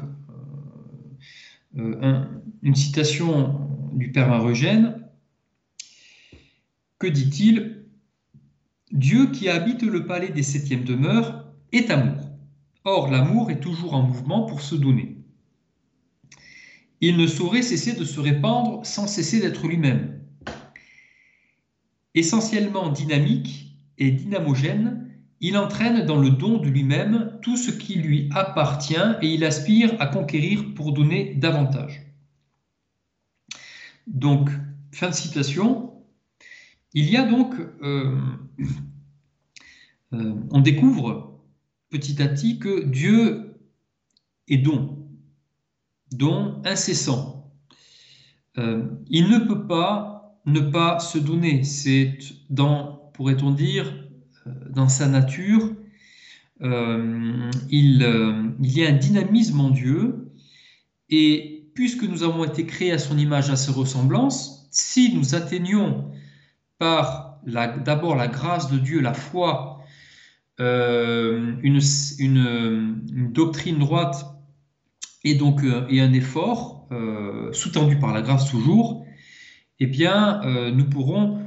une 2.61 2.75
citation 2.75 3.67
du 3.93 4.11
Père 4.11 4.29
Marogène 4.29 5.03
que 6.99 7.07
dit-il? 7.07 7.85
Dieu 8.91 9.27
qui 9.31 9.49
habite 9.49 9.83
le 9.83 10.05
palais 10.05 10.29
des 10.29 10.43
septièmes 10.43 10.83
demeures 10.83 11.45
est 11.71 11.91
amour. 11.91 12.29
Or, 12.85 13.11
l'amour 13.11 13.51
est 13.51 13.59
toujours 13.59 13.93
en 13.93 14.01
mouvement 14.01 14.43
pour 14.43 14.61
se 14.61 14.75
donner. 14.75 15.17
Il 17.01 17.17
ne 17.17 17.27
saurait 17.27 17.61
cesser 17.61 17.93
de 17.93 18.05
se 18.05 18.19
répandre 18.19 18.85
sans 18.85 19.05
cesser 19.05 19.39
d'être 19.39 19.67
lui-même. 19.67 20.19
Essentiellement 22.15 22.89
dynamique 22.89 23.75
et 23.99 24.09
dynamogène, 24.09 25.11
il 25.39 25.57
entraîne 25.57 26.05
dans 26.05 26.17
le 26.17 26.31
don 26.31 26.57
de 26.57 26.67
lui-même 26.67 27.37
tout 27.43 27.57
ce 27.57 27.69
qui 27.69 27.95
lui 27.95 28.29
appartient 28.33 28.95
et 29.21 29.27
il 29.27 29.45
aspire 29.45 29.93
à 29.99 30.07
conquérir 30.07 30.73
pour 30.73 30.93
donner 30.93 31.35
davantage. 31.35 32.07
Donc, 34.07 34.49
fin 34.91 35.09
de 35.09 35.13
citation, 35.13 35.93
il 36.93 37.09
y 37.09 37.17
a 37.17 37.23
donc, 37.23 37.53
euh, 37.81 38.17
euh, 40.13 40.33
on 40.49 40.61
découvre 40.61 41.41
petit 41.89 42.21
à 42.21 42.27
petit 42.27 42.57
que 42.57 42.85
Dieu 42.85 43.55
est 44.47 44.57
don, 44.57 45.09
don 46.11 46.61
incessant. 46.65 47.53
Euh, 48.57 48.85
il 49.09 49.29
ne 49.29 49.39
peut 49.39 49.67
pas 49.67 50.41
ne 50.45 50.61
pas 50.61 50.99
se 50.99 51.17
donner. 51.17 51.63
C'est 51.63 52.17
dans, 52.49 53.11
pourrait-on 53.13 53.51
dire, 53.51 54.07
dans 54.69 54.87
sa 54.87 55.07
nature, 55.07 55.75
il, 56.61 56.67
il, 57.69 58.71
y 58.71 58.85
a 58.85 58.89
un 58.89 58.93
dynamisme 58.93 59.59
en 59.59 59.69
Dieu 59.69 60.31
Et 61.09 61.56
puisque 61.77 62.01
nous 62.01 62.23
avons 62.23 62.43
été 62.43 62.65
créés 62.65 62.91
à 62.91 62.97
son 62.97 63.19
image, 63.19 63.51
à 63.51 63.55
ses 63.55 63.71
ressemblances, 63.71 64.67
si 64.71 65.13
nous 65.13 65.35
atteignons 65.35 66.11
par 66.79 67.39
d'abord 67.45 68.15
la 68.15 68.27
grâce 68.27 68.71
de 68.71 68.79
Dieu, 68.79 68.99
la 68.99 69.13
foi, 69.13 69.83
euh, 70.59 71.55
une, 71.61 73.29
doctrine 73.31 73.77
droite 73.77 74.25
et 75.23 75.35
donc 75.35 75.63
euh, 75.63 75.85
un 75.91 76.13
effort 76.13 76.87
euh, 76.91 77.53
sous-tendu 77.53 77.99
par 77.99 78.11
la 78.11 78.23
grâce 78.23 78.49
toujours, 78.49 79.05
eh 79.79 79.85
bien, 79.85 80.41
nous 80.71 80.89
pourrons 80.89 81.45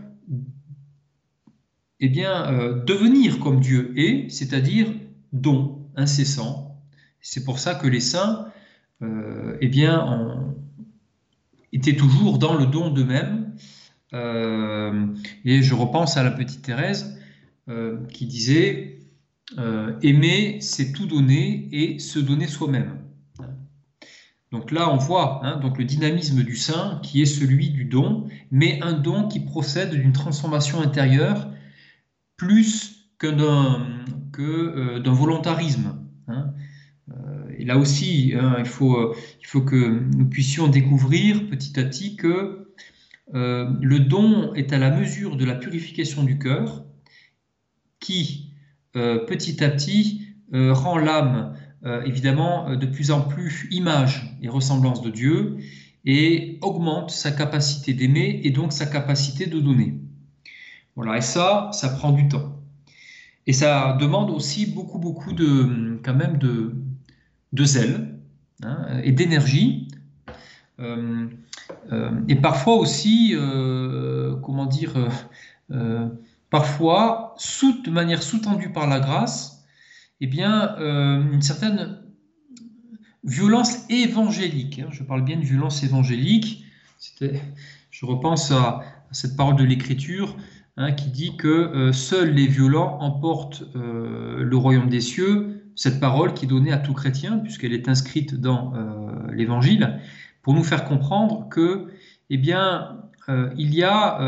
eh 1.99 2.09
devenir 2.09 3.41
comme 3.41 3.59
Dieu 3.59 3.93
est, 3.97 4.31
c'est-à-dire 4.31 4.87
don 5.33 5.91
incessant. 5.97 6.81
C'est 7.21 7.45
pour 7.45 7.59
ça 7.59 7.75
que 7.75 7.89
les 7.89 7.99
saints 7.99 8.50
eh 9.03 9.69
bien, 9.69 10.55
étaient 11.73 11.97
toujours 11.97 12.39
dans 12.39 12.55
le 12.55 12.67
don 12.67 12.91
d'eux-mêmes. 12.91 13.55
et 14.13 15.63
je 15.63 15.75
repense 15.75 16.17
à 16.17 16.23
la 16.23 16.31
petite 16.31 16.63
Thérèse 16.63 17.19
qui 18.11 18.27
disait 18.27 19.01
euh, 19.59 19.99
aimer, 20.03 20.59
c'est 20.61 20.93
tout 20.93 21.07
donner 21.07 21.69
et 21.73 21.99
se 21.99 22.19
donner 22.21 22.47
soi-même. 22.47 22.99
Donc 24.53 24.71
là, 24.71 24.93
on 24.93 24.97
voit 24.97 25.45
hein, 25.45 25.59
donc 25.59 25.79
le 25.79 25.85
dynamisme 25.85 26.43
du 26.43 26.57
saint 26.57 27.01
qui 27.03 27.23
est 27.23 27.27
celui 27.27 27.71
du 27.71 27.85
don, 27.85 28.29
mais 28.51 28.81
un 28.83 28.93
don 28.93 29.29
qui 29.29 29.41
procède 29.41 29.91
d'une 29.91 30.13
transformation 30.13 30.81
intérieure 30.81 31.49
plus 32.37 33.09
que 33.19 33.27
d'un 33.29 33.87
euh, 34.39 35.03
volontarisme. 35.05 35.99
Hein. 36.29 36.53
Euh, 37.11 37.40
et 37.61 37.65
là 37.65 37.77
aussi, 37.77 38.33
hein, 38.37 38.57
il, 38.59 38.67
faut, 38.67 39.15
il 39.41 39.47
faut 39.47 39.61
que 39.61 40.03
nous 40.17 40.27
puissions 40.27 40.69
découvrir 40.69 41.49
petit 41.49 41.79
à 41.79 41.85
petit 41.85 42.17
que 42.17 42.67
le 43.33 43.99
don 44.01 44.55
est 44.55 44.73
à 44.73 44.79
la 44.79 44.91
mesure 44.91 45.37
de 45.37 45.45
la 45.45 45.55
purification 45.55 46.25
du 46.25 46.39
cœur 46.39 46.85
qui, 48.01 48.51
euh, 48.97 49.25
petit 49.27 49.63
à 49.63 49.71
petit 49.71 50.35
euh, 50.55 50.73
rend 50.73 50.99
l'âme 50.99 51.55
euh, 51.85 52.03
évidemment 52.03 52.75
de 52.75 52.87
plus 52.87 53.13
en 53.13 53.21
plus 53.21 53.69
image 53.71 54.37
et 54.43 54.49
ressemblance 54.49 55.01
de 55.01 55.11
Dieu 55.11 55.59
et 56.05 56.59
augmente 56.63 57.11
sa 57.11 57.31
capacité 57.31 57.95
d'aimer 57.95 58.41
et 58.43 58.51
donc 58.51 58.73
sa 58.73 58.87
capacité 58.87 59.47
de 59.47 59.61
donner. 59.61 59.95
Voilà, 60.97 61.19
et 61.19 61.21
ça, 61.21 61.71
ça 61.73 61.91
prend 61.91 62.11
du 62.11 62.27
temps. 62.29 62.59
Et 63.47 63.53
ça 63.53 63.97
demande 64.01 64.31
aussi 64.31 64.67
beaucoup, 64.67 64.99
beaucoup 64.99 65.31
quand 65.33 66.15
même 66.15 66.39
de, 66.39 66.75
de 67.53 67.65
zèle 67.65 68.19
hein, 68.63 69.01
et 69.03 69.13
d'énergie. 69.13 69.89
et 72.29 72.37
parfois 72.37 72.77
aussi, 72.77 73.35
comment 74.43 74.67
dire, 74.67 74.95
parfois, 76.51 77.35
sous, 77.39 77.83
de 77.83 77.91
manière 77.91 78.23
sous-tendue 78.23 78.73
par 78.73 78.87
la 78.87 79.01
grâce, 79.01 79.61
eh 80.21 80.27
bien, 80.27 80.77
euh, 80.79 81.23
une 81.33 81.43
certaine 81.43 81.99
violence 83.25 83.89
évangélique. 83.89 84.81
Hein. 84.81 84.89
je 84.91 85.03
parle 85.03 85.25
bien 85.25 85.39
de 85.39 85.45
violence 85.45 85.83
évangélique. 85.83 86.65
Je 87.91 88.07
repense 88.07 88.51
à, 88.51 88.83
cette 89.13 89.37
parole 89.37 89.57
de 89.57 89.65
l'Écriture 89.65 90.37
hein, 90.77 90.93
qui 90.93 91.09
dit 91.09 91.37
que 91.37 91.49
euh, 91.49 91.93
seuls 91.93 92.31
les 92.31 92.47
violents 92.47 92.99
emportent 93.01 93.65
euh, 93.75 94.43
le 94.43 94.57
royaume 94.57 94.89
des 94.89 95.01
cieux. 95.01 95.60
Cette 95.77 96.01
parole 96.01 96.35
qui 96.35 96.45
est 96.45 96.49
donnée 96.49 96.73
à 96.73 96.79
tout 96.79 96.95
chrétien, 96.95 97.39
puisqu'elle 97.39 97.73
est 97.73 97.89
inscrite 97.89 98.35
dans 98.35 98.75
l'Évangile, 99.33 100.01
pour 100.43 100.55
nous 100.55 100.65
faire 100.65 100.85
comprendre 100.85 101.49
que, 101.49 101.89
eh 102.29 102.37
bien, 102.37 102.99
il 103.57 103.75
y 103.75 103.83
a 103.83 104.19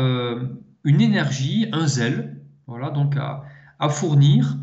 une 0.83 1.01
énergie, 1.01 1.67
un 1.71 1.87
zèle, 1.87 2.37
voilà, 2.67 2.89
donc 2.89 3.15
à, 3.17 3.89
fournir, 3.89 4.57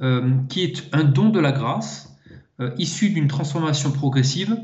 euh, 0.00 0.30
qui 0.48 0.62
est 0.62 0.88
un 0.92 1.04
don 1.04 1.28
de 1.28 1.38
la 1.40 1.52
grâce, 1.52 2.16
euh, 2.60 2.70
issu 2.78 3.10
d'une 3.10 3.28
transformation 3.28 3.92
progressive, 3.92 4.56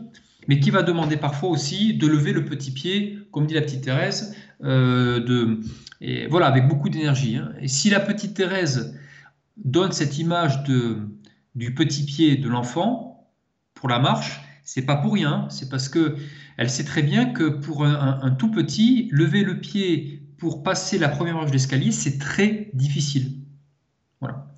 mais 0.47 0.61
qui 0.61 0.71
va 0.71 0.83
demander 0.83 1.19
parfois 1.19 1.51
aussi 1.51 1.95
de 1.95 2.07
lever 2.07 2.33
le 2.33 2.45
petit 2.45 2.71
pied, 2.71 3.19
comme 3.33 3.47
dit 3.47 3.55
la 3.55 3.61
petite 3.61 3.85
Thérèse, 3.85 4.35
euh, 4.65 5.21
de, 5.21 5.61
voilà, 6.31 6.47
avec 6.47 6.67
beaucoup 6.69 6.89
d'énergie. 6.89 7.37
Hein. 7.37 7.53
Et 7.61 7.69
si 7.69 7.91
la 7.91 8.01
petite 8.01 8.35
Thérèse 8.35 8.99
donne 9.63 9.93
cette 9.93 10.19
image 10.19 10.63
de, 10.65 10.99
du 11.59 11.75
petit 11.75 12.05
pied 12.05 12.37
de 12.37 12.49
l'enfant 12.49 13.29
pour 13.75 13.89
la 13.89 13.99
marche, 13.99 14.41
c'est 14.65 14.83
pas 14.83 14.97
pour 14.97 15.15
rien, 15.15 15.47
c'est 15.51 15.69
parce 15.69 15.89
que 15.89 16.17
elle 16.57 16.71
sait 16.71 16.85
très 16.85 17.03
bien 17.03 17.27
que 17.27 17.49
pour 17.49 17.85
un 17.85 18.31
tout 18.33 18.51
petit, 18.51 19.09
lever 19.13 19.43
le 19.45 19.61
pied 19.61 20.23
pour 20.39 20.63
passer 20.63 20.99
la 20.99 21.09
première 21.09 21.35
marche 21.35 21.51
d'escalier, 21.51 21.93
c'est 21.93 22.19
très 22.19 22.71
difficile. 22.73 23.39
Voilà. 24.21 24.49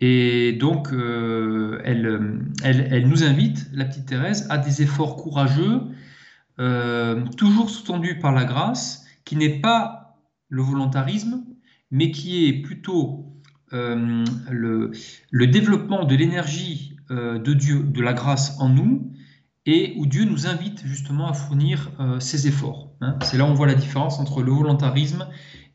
Et 0.00 0.52
donc, 0.52 0.92
euh, 0.92 1.80
elle, 1.84 3.06
nous 3.06 3.22
invite, 3.22 3.68
la 3.72 3.84
petite 3.84 4.06
Thérèse, 4.06 4.46
à 4.48 4.56
des 4.56 4.82
efforts 4.82 5.16
courageux, 5.16 5.82
euh, 6.58 7.26
toujours 7.36 7.68
sous-tendus 7.68 8.18
par 8.18 8.32
la 8.32 8.44
grâce, 8.44 9.04
qui 9.24 9.36
n'est 9.36 9.60
pas 9.60 10.18
le 10.48 10.62
volontarisme, 10.62 11.44
mais 11.90 12.10
qui 12.10 12.46
est 12.46 12.62
plutôt 12.62 13.29
euh, 13.72 14.24
le, 14.50 15.46
développement 15.46 16.04
de 16.04 16.14
l'énergie 16.14 16.96
de 17.10 17.54
Dieu, 17.54 17.82
de 17.82 18.00
la 18.00 18.12
grâce 18.12 18.56
en 18.60 18.68
nous, 18.68 19.12
et 19.66 19.94
où 19.96 20.06
Dieu 20.06 20.24
nous 20.24 20.46
invite 20.46 20.86
justement 20.86 21.28
à 21.28 21.32
fournir 21.32 21.90
ses 22.20 22.46
efforts. 22.46 22.92
Hein. 23.00 23.18
C'est 23.22 23.36
là 23.36 23.44
où 23.44 23.48
on 23.48 23.54
voit 23.54 23.66
la 23.66 23.74
différence 23.74 24.20
entre 24.20 24.42
le 24.42 24.52
volontarisme 24.52 25.26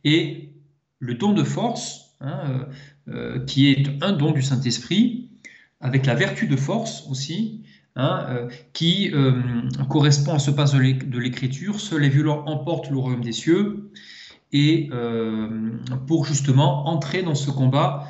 et 0.05 0.53
le 0.99 1.13
don 1.15 1.33
de 1.33 1.43
force, 1.43 2.15
hein, 2.21 2.39
euh, 2.47 2.65
euh, 3.09 3.45
qui 3.45 3.69
est 3.69 4.03
un 4.03 4.13
don 4.13 4.31
du 4.31 4.41
Saint-Esprit, 4.41 5.29
avec 5.81 6.05
la 6.05 6.15
vertu 6.15 6.47
de 6.47 6.55
force 6.55 7.05
aussi, 7.09 7.63
hein, 7.95 8.25
euh, 8.29 8.49
qui 8.73 9.11
correspond 9.89 10.35
à 10.35 10.39
ce 10.39 10.51
passe 10.51 10.73
de 10.73 11.19
l'Écriture, 11.19 11.79
seuls 11.79 12.01
les 12.01 12.09
violents 12.09 12.45
emportent 12.45 12.89
le 12.89 12.97
royaume 12.97 13.23
des 13.23 13.33
cieux, 13.33 13.91
et 14.55 14.89
pour 16.07 16.25
justement 16.25 16.87
entrer 16.87 17.23
dans 17.23 17.35
ce 17.35 17.51
combat 17.51 18.07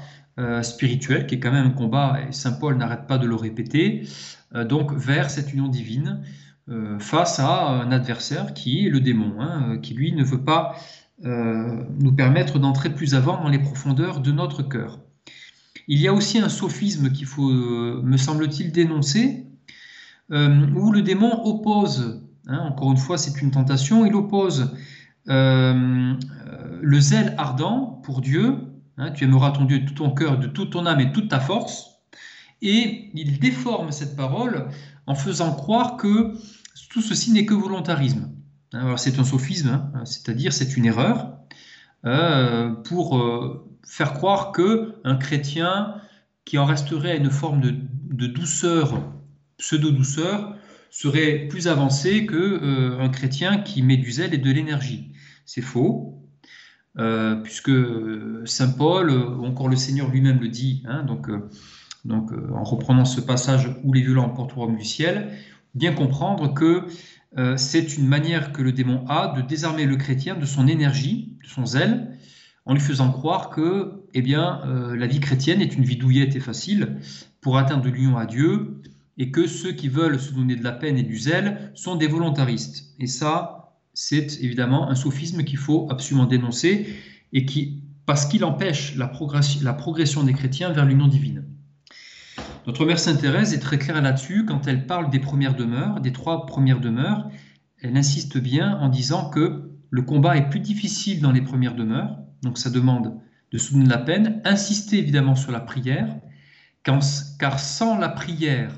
spirituel, 0.61 1.27
qui 1.27 1.35
est 1.35 1.39
quand 1.39 1.51
même 1.51 1.67
un 1.67 1.71
combat, 1.71 2.19
et 2.27 2.31
Saint 2.31 2.53
Paul 2.53 2.77
n'arrête 2.77 3.07
pas 3.07 3.17
de 3.17 3.25
le 3.25 3.35
répéter, 3.35 4.07
donc 4.53 4.93
vers 4.93 5.29
cette 5.29 5.53
union 5.53 5.67
divine, 5.67 6.21
euh, 6.67 6.97
face 6.97 7.37
à 7.39 7.67
un 7.69 7.91
adversaire 7.91 8.55
qui 8.55 8.87
est 8.87 8.89
le 8.89 8.99
démon, 8.99 9.39
hein, 9.39 9.65
euh, 9.69 9.77
qui 9.77 9.93
lui 9.93 10.13
ne 10.13 10.23
veut 10.23 10.43
pas 10.43 10.75
euh, 11.23 11.83
nous 11.99 12.11
permettre 12.11 12.57
d'entrer 12.57 12.89
plus 12.89 13.13
avant 13.13 13.39
dans 13.43 13.49
les 13.49 13.59
profondeurs 13.59 14.19
de 14.19 14.31
notre 14.31 14.63
cœur. 14.63 14.99
Il 15.87 15.99
y 15.99 16.07
a 16.07 16.13
aussi 16.13 16.39
un 16.39 16.49
sophisme 16.49 17.11
qu'il 17.11 17.27
faut, 17.27 17.51
me 17.51 18.17
semble-t-il, 18.17 18.71
dénoncer, 18.71 19.45
où 20.31 20.91
le 20.91 21.03
démon 21.03 21.45
oppose, 21.45 22.23
hein, 22.47 22.57
encore 22.57 22.91
une 22.91 22.97
fois 22.97 23.19
c'est 23.19 23.39
une 23.39 23.51
tentation, 23.51 24.03
il 24.07 24.15
oppose 24.15 24.75
le 25.27 26.99
zèle 26.99 27.35
ardent 27.37 28.01
pour 28.03 28.21
Dieu, 28.21 28.57
hein, 28.97 29.11
tu 29.11 29.23
aimeras 29.23 29.51
ton 29.51 29.65
Dieu 29.65 29.79
de 29.79 29.85
tout 29.87 29.95
ton 29.95 30.11
cœur, 30.11 30.37
de 30.37 30.47
toute 30.47 30.71
ton 30.71 30.85
âme 30.85 30.99
et 30.99 31.05
de 31.05 31.11
toute 31.11 31.29
ta 31.29 31.39
force, 31.39 31.95
et 32.61 33.11
il 33.13 33.39
déforme 33.39 33.91
cette 33.91 34.15
parole 34.15 34.67
en 35.07 35.15
faisant 35.15 35.53
croire 35.53 35.97
que 35.97 36.33
tout 36.89 37.01
ceci 37.01 37.31
n'est 37.31 37.45
que 37.45 37.53
volontarisme. 37.53 38.31
Alors 38.73 38.99
c'est 38.99 39.19
un 39.19 39.23
sophisme, 39.23 39.69
hein, 39.93 40.05
c'est-à-dire 40.05 40.53
c'est 40.53 40.75
une 40.77 40.85
erreur 40.85 41.37
euh, 42.05 42.71
pour 42.71 43.17
euh, 43.17 43.67
faire 43.85 44.13
croire 44.13 44.51
que 44.51 44.95
un 45.03 45.15
chrétien 45.15 45.95
qui 46.45 46.57
en 46.57 46.65
resterait 46.65 47.11
à 47.11 47.15
une 47.15 47.31
forme 47.31 47.61
de, 47.61 48.27
douceur, 48.27 49.01
pseudo-douceur, 49.57 50.55
serait 50.91 51.47
plus 51.49 51.67
avancé 51.67 52.25
que 52.25 52.35
euh, 52.35 52.99
un 52.99 53.09
chrétien 53.09 53.57
qui 53.57 53.81
met 53.81 53.97
du 53.97 54.11
zèle 54.11 54.33
et 54.33 54.37
de 54.37 54.51
l'énergie. 54.51 55.11
C'est 55.45 55.61
faux, 55.61 56.21
puisque 57.43 57.71
saint 58.45 58.69
Paul, 58.69 59.11
ou 59.11 59.45
encore 59.45 59.69
le 59.69 59.75
Seigneur 59.75 60.09
lui-même 60.09 60.39
le 60.39 60.47
dit. 60.49 60.83
Hein, 60.87 61.03
donc, 61.03 61.29
donc 62.03 62.31
en 62.53 62.63
reprenant 62.63 63.05
ce 63.05 63.21
passage 63.21 63.69
où 63.83 63.93
les 63.93 64.01
violents 64.01 64.29
portent 64.29 64.53
au 64.53 64.55
royaume 64.55 64.77
du 64.77 64.85
ciel, 64.85 65.31
bien 65.75 65.93
comprendre 65.93 66.53
que 66.53 66.87
euh, 67.37 67.57
c'est 67.57 67.97
une 67.97 68.07
manière 68.07 68.53
que 68.53 68.61
le 68.61 68.71
démon 68.71 69.05
a 69.07 69.33
de 69.35 69.41
désarmer 69.41 69.85
le 69.85 69.97
chrétien 69.97 70.35
de 70.35 70.45
son 70.45 70.67
énergie, 70.67 71.37
de 71.43 71.47
son 71.47 71.65
zèle, 71.65 72.17
en 72.65 72.73
lui 72.73 72.79
faisant 72.79 73.11
croire 73.11 73.49
que 73.49 74.05
eh 74.13 74.21
bien, 74.21 74.61
euh, 74.65 74.95
la 74.95 75.05
vie 75.05 75.19
chrétienne 75.19 75.61
est 75.61 75.75
une 75.75 75.83
vie 75.83 75.97
douillette 75.97 76.35
et 76.35 76.39
facile 76.39 76.97
pour 77.41 77.57
atteindre 77.57 77.85
l'union 77.87 78.17
à 78.17 78.25
Dieu, 78.25 78.81
et 79.17 79.31
que 79.31 79.47
ceux 79.47 79.73
qui 79.73 79.87
veulent 79.87 80.19
se 80.19 80.33
donner 80.33 80.55
de 80.55 80.63
la 80.63 80.71
peine 80.71 80.97
et 80.97 81.03
du 81.03 81.17
zèle 81.17 81.71
sont 81.75 81.95
des 81.95 82.07
volontaristes. 82.07 82.95
Et 82.99 83.07
ça, 83.07 83.54
c'est 83.95 84.39
évidemment 84.41 84.89
un 84.89 84.95
sophisme 84.95 85.43
qu'il 85.43 85.57
faut 85.57 85.87
absolument 85.89 86.27
dénoncer, 86.27 86.85
et 87.33 87.45
qui, 87.45 87.81
parce 88.05 88.27
qu'il 88.27 88.45
empêche 88.45 88.95
la 88.95 89.07
progression 89.07 90.23
des 90.23 90.33
chrétiens 90.33 90.71
vers 90.71 90.85
l'union 90.85 91.07
divine. 91.07 91.43
Notre 92.67 92.85
mère 92.85 92.99
Sainte 92.99 93.21
Thérèse 93.21 93.53
est 93.53 93.59
très 93.59 93.79
claire 93.79 94.01
là-dessus 94.01 94.45
quand 94.45 94.67
elle 94.67 94.85
parle 94.85 95.09
des 95.09 95.19
premières 95.19 95.55
demeures, 95.55 96.01
des 96.01 96.11
trois 96.11 96.45
premières 96.45 96.79
demeures. 96.79 97.29
Elle 97.81 97.95
insiste 97.95 98.37
bien 98.37 98.77
en 98.79 98.89
disant 98.89 99.29
que 99.29 99.71
le 99.89 100.01
combat 100.01 100.35
est 100.37 100.49
plus 100.49 100.59
difficile 100.59 101.21
dans 101.21 101.31
les 101.31 101.41
premières 101.41 101.75
demeures, 101.75 102.17
donc 102.41 102.57
ça 102.57 102.69
demande 102.69 103.19
de 103.51 103.57
soutenir 103.57 103.87
la 103.87 103.99
peine. 103.99 104.41
Insister 104.43 104.97
évidemment 104.97 105.35
sur 105.35 105.51
la 105.51 105.59
prière, 105.59 106.17
car 106.83 107.59
sans 107.59 107.97
la 107.97 108.09
prière, 108.09 108.71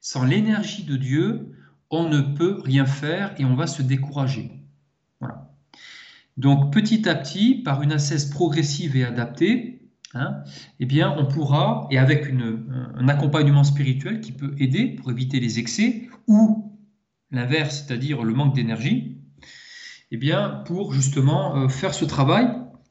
sans 0.00 0.24
l'énergie 0.24 0.84
de 0.84 0.96
Dieu, 0.96 1.52
on 1.90 2.08
ne 2.08 2.20
peut 2.20 2.60
rien 2.64 2.86
faire 2.86 3.34
et 3.38 3.44
on 3.44 3.54
va 3.54 3.66
se 3.66 3.82
décourager. 3.82 4.52
Voilà. 5.20 5.52
Donc 6.36 6.72
petit 6.72 7.08
à 7.08 7.14
petit, 7.14 7.56
par 7.56 7.82
une 7.82 7.92
assesse 7.92 8.26
progressive 8.26 8.96
et 8.96 9.04
adaptée, 9.04 9.82
hein, 10.14 10.42
eh 10.78 10.86
bien, 10.86 11.14
on 11.18 11.26
pourra, 11.26 11.86
et 11.90 11.98
avec 11.98 12.32
un 12.32 13.08
accompagnement 13.08 13.64
spirituel 13.64 14.20
qui 14.20 14.32
peut 14.32 14.54
aider 14.58 14.86
pour 14.86 15.10
éviter 15.10 15.40
les 15.40 15.58
excès, 15.58 16.08
ou 16.26 16.78
l'inverse, 17.30 17.84
c'est-à-dire 17.84 18.22
le 18.22 18.32
manque 18.32 18.54
d'énergie, 18.54 19.18
eh 20.12 20.16
bien, 20.16 20.62
pour 20.66 20.92
justement 20.92 21.56
euh, 21.56 21.68
faire 21.68 21.94
ce 21.94 22.04
travail 22.04 22.48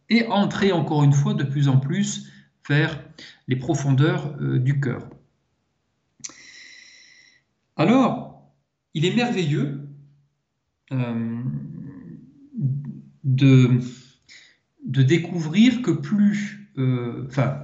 et 0.09 0.25
entrer 0.27 0.71
encore 0.71 1.03
une 1.03 1.13
fois 1.13 1.33
de 1.33 1.43
plus 1.43 1.67
en 1.67 1.77
plus 1.77 2.27
vers 2.67 3.01
les 3.47 3.55
profondeurs 3.55 4.35
euh, 4.41 4.59
du 4.59 4.79
cœur. 4.79 5.09
Alors, 7.75 8.28
il 8.93 9.05
est 9.05 9.15
merveilleux 9.15 9.87
euh, 10.91 11.43
de, 13.23 13.79
découvrir 14.83 15.81
que 15.81 15.91
plus, 15.91 16.71
euh, 16.77 17.25
enfin, 17.27 17.59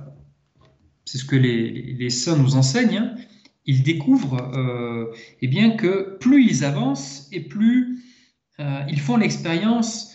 c'est 1.06 1.18
ce 1.18 1.26
que 1.26 1.36
les, 1.36 2.10
saints 2.10 2.38
nous 2.38 2.56
enseignent, 2.56 2.98
hein, 2.98 3.16
ils 3.66 3.84
découvrent 3.84 5.12
eh 5.42 5.48
bien 5.48 5.72
que 5.72 6.18
plus 6.20 6.46
ils 6.46 6.64
avancent 6.64 7.28
et 7.32 7.40
plus 7.42 8.04
ils 8.60 9.00
font 9.00 9.18
l'expérience 9.18 10.14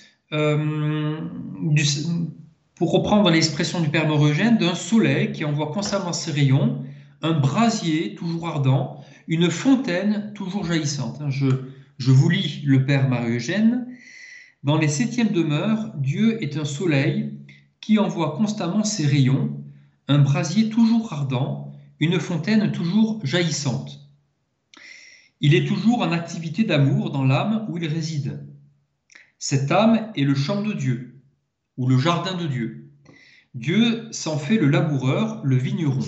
pour 2.81 2.93
reprendre 2.93 3.29
l'expression 3.29 3.81
du 3.81 3.89
Père 3.89 4.07
Morogène, 4.09 4.57
d'un 4.57 4.75
soleil 4.75 5.33
qui 5.33 5.45
envoie 5.45 5.73
constamment 5.73 6.13
ses 6.13 6.31
rayons, 6.31 6.83
un 7.23 7.33
brasier 7.33 8.15
toujours 8.15 8.49
ardent, 8.49 9.00
une 9.29 9.51
fontaine 9.51 10.33
toujours 10.35 10.65
jaillissante. 10.65 11.23
Je, 11.29 11.47
je 11.99 12.11
vous 12.11 12.29
lis 12.29 12.63
le 12.65 12.85
Père 12.85 13.09
Marie-Eugène. 13.09 13.87
Dans 14.63 14.79
les 14.79 14.89
septièmes 14.89 15.33
demeures, 15.33 15.93
Dieu 15.97 16.43
est 16.43 16.57
un 16.57 16.65
soleil 16.65 17.35
qui 17.81 17.99
envoie 17.99 18.37
constamment 18.37 18.85
ses 18.85 19.07
rayons, 19.07 19.63
un 20.09 20.19
brasier 20.19 20.69
toujours 20.69 21.13
ardent, 21.13 21.73
une 21.99 22.21
fontaine 22.21 22.73
toujours 22.73 23.25
jaillissante. 23.25 24.01
Il 25.41 25.55
est 25.55 25.67
toujours 25.67 26.01
en 26.03 26.13
activité 26.13 26.65
d'amour 26.65 27.11
dans 27.11 27.25
l'âme 27.25 27.67
où 27.69 27.79
il 27.79 27.87
réside. 27.87 28.47
Cette 29.39 29.73
âme 29.73 30.11
est 30.15 30.25
le 30.25 30.35
champ 30.35 30.63
de 30.63 30.75
Dieu 30.75 31.21
ou 31.79 31.89
le 31.89 31.97
jardin 31.97 32.37
de 32.37 32.47
Dieu. 32.47 32.91
Dieu 33.55 34.09
s'en 34.13 34.39
fait 34.39 34.59
le 34.59 34.69
laboureur, 34.69 35.41
le 35.45 35.57
vigneron. 35.57 36.01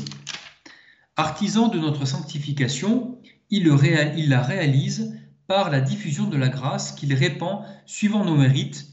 Artisan 1.16 1.68
de 1.68 1.78
notre 1.78 2.06
sanctification, 2.06 3.18
il, 3.50 3.66
la 3.66 4.42
réalise 4.42 5.14
par 5.46 5.70
la 5.70 5.80
diffusion 5.82 6.26
de 6.26 6.38
la 6.38 6.48
grâce 6.48 6.92
qu'il 6.92 7.12
répand 7.12 7.64
suivant 7.84 8.24
nos 8.24 8.34
mérites 8.34 8.86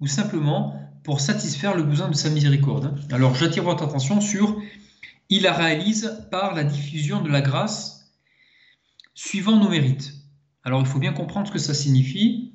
ou 0.00 0.06
simplement 0.06 0.78
pour 1.04 1.20
satisfaire 1.20 1.74
le 1.74 1.82
besoin 1.82 2.08
de 2.08 2.14
sa 2.14 2.28
miséricorde. 2.28 2.98
Alors 3.12 3.34
j'attire 3.34 3.64
votre 3.64 3.82
attention 3.82 4.20
sur 4.20 4.60
il 5.30 5.42
la 5.42 5.54
réalise 5.54 6.26
par 6.30 6.54
la 6.54 6.64
diffusion 6.64 7.22
de 7.22 7.30
la 7.30 7.40
grâce 7.40 8.12
suivant 9.14 9.58
nos 9.58 9.70
mérites. 9.70 10.12
Alors 10.64 10.80
il 10.80 10.86
faut 10.86 10.98
bien 10.98 11.14
comprendre 11.14 11.46
ce 11.46 11.52
que 11.52 11.58
ça 11.58 11.72
signifie. 11.72 12.52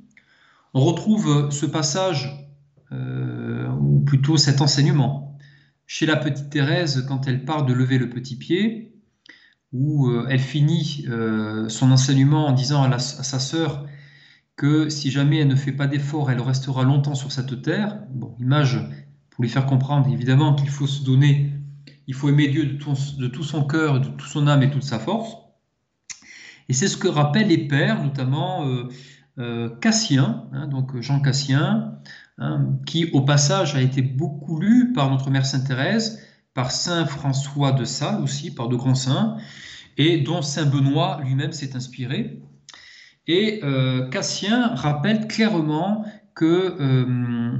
On 0.75 0.81
retrouve 0.81 1.49
ce 1.49 1.65
passage 1.65 2.47
euh, 2.91 3.67
ou 3.69 4.01
plutôt 4.01 4.37
cet 4.37 4.61
enseignement. 4.61 5.35
Chez 5.87 6.05
la 6.05 6.15
petite 6.15 6.51
Thérèse, 6.51 7.05
quand 7.07 7.27
elle 7.27 7.43
part 7.43 7.65
de 7.65 7.73
lever 7.73 7.97
le 7.97 8.09
petit 8.09 8.35
pied, 8.35 8.98
où 9.73 10.07
euh, 10.07 10.27
elle 10.29 10.39
finit 10.39 11.05
euh, 11.09 11.69
son 11.69 11.91
enseignement 11.91 12.47
en 12.47 12.51
disant 12.51 12.83
à, 12.83 12.99
sa 12.99 13.39
sœur 13.39 13.85
que 14.55 14.89
si 14.89 15.11
jamais 15.11 15.39
elle 15.39 15.47
ne 15.47 15.55
fait 15.55 15.71
pas 15.71 15.87
d'effort, 15.87 16.31
elle 16.31 16.41
restera 16.41 16.83
longtemps 16.83 17.15
sur 17.15 17.31
cette 17.31 17.61
terre. 17.61 17.99
Bon, 18.11 18.35
image 18.39 18.79
pour 19.29 19.43
lui 19.43 19.49
faire 19.49 19.65
comprendre 19.65 20.11
évidemment 20.11 20.53
qu'il 20.55 20.69
faut 20.69 20.87
se 20.87 21.03
donner, 21.03 21.53
il 22.07 22.13
faut 22.13 22.29
aimer 22.29 22.47
Dieu 22.47 22.65
de 22.65 23.27
tout, 23.27 23.43
son 23.43 23.63
cœur, 23.63 24.01
de 24.01 24.07
toute 24.09 24.29
son 24.29 24.47
âme 24.47 24.63
et 24.63 24.69
toute 24.69 24.83
sa 24.83 24.99
force. 24.99 25.37
Et 26.67 26.73
c'est 26.73 26.87
ce 26.87 26.97
que 26.97 27.07
rappellent 27.07 27.47
les 27.47 27.67
pères, 27.67 28.03
notamment 28.03 28.65
Cassien, 29.79 30.47
hein, 30.51 30.67
donc 30.67 30.99
Jean 30.99 31.21
Cassien, 31.21 31.99
Hein, 32.41 32.77
qui 32.85 33.11
au 33.11 33.19
passage 33.21 33.75
a 33.75 33.81
été 33.81 34.01
beaucoup 34.01 34.61
lu 34.61 34.93
par 34.93 35.09
notre 35.09 35.29
mère 35.29 35.45
Sainte 35.45 35.67
Thérèse, 35.67 36.25
par 36.59 36.71
Saint 36.71 37.05
François 37.05 37.71
de 37.71 37.85
Sales 37.85 38.21
aussi, 38.21 38.53
par 38.53 38.67
de 38.67 38.75
grands 38.75 38.93
saints, 38.93 39.37
et 39.95 40.17
dont 40.17 40.41
Saint 40.41 40.65
Benoît 40.65 41.21
lui-même 41.23 41.53
s'est 41.53 41.73
inspiré. 41.73 42.41
Et 43.27 43.61
euh, 43.63 44.09
Cassien 44.09 44.75
rappelle 44.75 45.29
clairement 45.29 46.03
que 46.35 46.75
euh, 46.77 47.53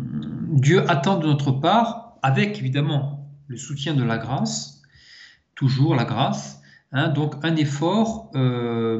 Dieu 0.50 0.84
attend 0.92 1.18
de 1.18 1.28
notre 1.28 1.54
part, 1.54 2.18
avec 2.24 2.60
évidemment 2.60 3.32
le 3.48 3.56
soutien 3.56 3.94
de 3.94 4.04
la 4.04 4.18
grâce, 4.18 4.82
toujours 5.56 5.96
la 5.96 6.04
grâce, 6.04 6.62
hein, 6.92 7.08
donc 7.08 7.36
un 7.44 7.56
effort 7.56 8.30
euh, 8.36 9.00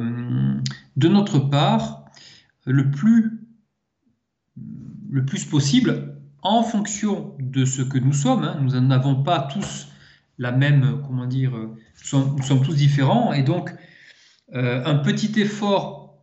de 0.96 1.08
notre 1.08 1.40
part 1.40 2.06
le 2.64 2.90
plus 2.90 3.38
le 5.10 5.26
plus 5.26 5.44
possible 5.44 6.16
en 6.40 6.62
fonction 6.62 7.34
de 7.38 7.66
ce 7.66 7.82
que 7.82 7.98
nous 7.98 8.14
sommes. 8.14 8.44
Hein. 8.44 8.56
Nous 8.62 8.80
n'avons 8.80 9.22
pas 9.22 9.40
tous 9.40 9.89
la 10.40 10.52
même, 10.52 11.02
comment 11.06 11.26
dire, 11.26 11.52
nous 11.52 12.42
sommes, 12.42 12.62
tous 12.64 12.74
différents 12.74 13.32
et 13.32 13.42
donc 13.42 13.70
euh, 14.54 14.82
un 14.84 14.96
petit 14.96 15.38
effort 15.38 16.18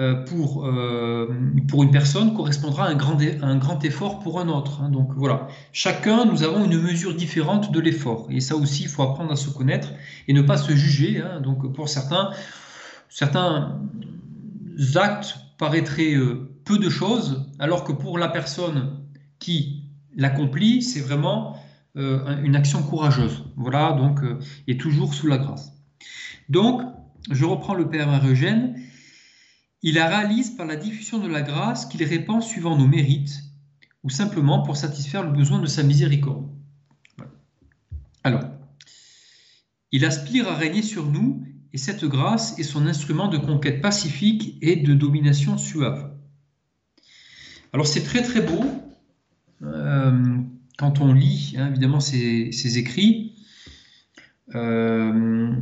euh, 0.00 0.24
pour, 0.24 0.66
euh, 0.66 1.28
pour 1.68 1.84
une 1.84 1.92
personne 1.92 2.34
correspondra 2.34 2.86
à 2.86 2.88
un 2.88 2.96
grand, 2.96 3.18
un 3.20 3.56
grand 3.56 3.84
effort 3.84 4.18
pour 4.18 4.40
un 4.40 4.48
autre. 4.48 4.80
Hein. 4.80 4.88
Donc 4.88 5.12
voilà, 5.14 5.46
chacun, 5.72 6.24
nous 6.24 6.42
avons 6.42 6.64
une 6.64 6.80
mesure 6.80 7.14
différente 7.14 7.70
de 7.70 7.78
l'effort. 7.78 8.26
Et 8.30 8.40
ça 8.40 8.56
aussi, 8.56 8.84
il 8.84 8.88
faut 8.88 9.02
apprendre 9.02 9.30
à 9.30 9.36
se 9.36 9.50
connaître 9.50 9.92
et 10.26 10.32
ne 10.32 10.42
pas 10.42 10.56
se 10.56 10.72
juger. 10.72 11.20
Hein. 11.20 11.40
Donc 11.42 11.70
pour 11.74 11.88
certains, 11.88 12.30
certains 13.08 13.78
actes 14.96 15.36
paraîtraient 15.58 16.16
peu 16.64 16.78
de 16.78 16.88
choses, 16.88 17.46
alors 17.58 17.84
que 17.84 17.92
pour 17.92 18.18
la 18.18 18.28
personne 18.28 19.04
qui 19.38 19.84
l'accomplit, 20.16 20.82
c'est 20.82 21.00
vraiment 21.00 21.56
euh, 21.96 22.42
une 22.42 22.56
action 22.56 22.82
courageuse. 22.82 23.44
Voilà, 23.56 23.92
donc, 23.92 24.22
euh, 24.22 24.38
et 24.66 24.76
toujours 24.76 25.14
sous 25.14 25.26
la 25.26 25.38
grâce. 25.38 25.72
Donc, 26.48 26.82
je 27.30 27.44
reprends 27.44 27.74
le 27.74 27.88
Père 27.88 28.06
Marie-Eugène. 28.06 28.76
Il 29.82 29.94
la 29.94 30.08
réalise 30.08 30.50
par 30.50 30.66
la 30.66 30.76
diffusion 30.76 31.18
de 31.18 31.28
la 31.28 31.42
grâce 31.42 31.86
qu'il 31.86 32.02
répand 32.04 32.42
suivant 32.42 32.76
nos 32.76 32.86
mérites, 32.86 33.42
ou 34.02 34.10
simplement 34.10 34.62
pour 34.62 34.76
satisfaire 34.76 35.22
le 35.22 35.30
besoin 35.30 35.60
de 35.60 35.66
sa 35.66 35.82
miséricorde. 35.82 36.48
Alors, 38.22 38.44
il 39.92 40.04
aspire 40.04 40.48
à 40.48 40.54
régner 40.54 40.82
sur 40.82 41.06
nous, 41.06 41.46
et 41.72 41.78
cette 41.78 42.04
grâce 42.04 42.58
est 42.58 42.64
son 42.64 42.86
instrument 42.86 43.28
de 43.28 43.36
conquête 43.36 43.80
pacifique 43.80 44.58
et 44.62 44.76
de 44.76 44.94
domination 44.94 45.58
suave. 45.58 46.12
Alors 47.72 47.88
c'est 47.88 48.04
très 48.04 48.22
très 48.22 48.40
beau 48.40 48.64
euh, 49.62 50.38
quand 50.78 51.00
on 51.00 51.12
lit 51.12 51.54
hein, 51.58 51.68
évidemment 51.68 52.00
ces, 52.00 52.78
écrits, 52.78 53.34
euh, 54.54 55.52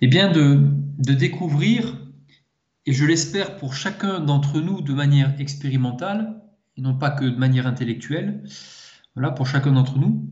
eh 0.00 0.06
bien 0.06 0.30
de, 0.30 0.60
découvrir, 0.98 1.96
et 2.86 2.92
je 2.92 3.04
l'espère 3.04 3.56
pour 3.56 3.74
chacun 3.74 4.20
d'entre 4.20 4.60
nous 4.60 4.80
de 4.80 4.92
manière 4.92 5.38
expérimentale, 5.40 6.40
et 6.76 6.80
non 6.80 6.94
pas 6.94 7.10
que 7.10 7.24
de 7.24 7.36
manière 7.36 7.66
intellectuelle, 7.66 8.44
voilà, 9.14 9.30
pour 9.30 9.46
chacun 9.46 9.72
d'entre 9.72 9.98
nous, 9.98 10.28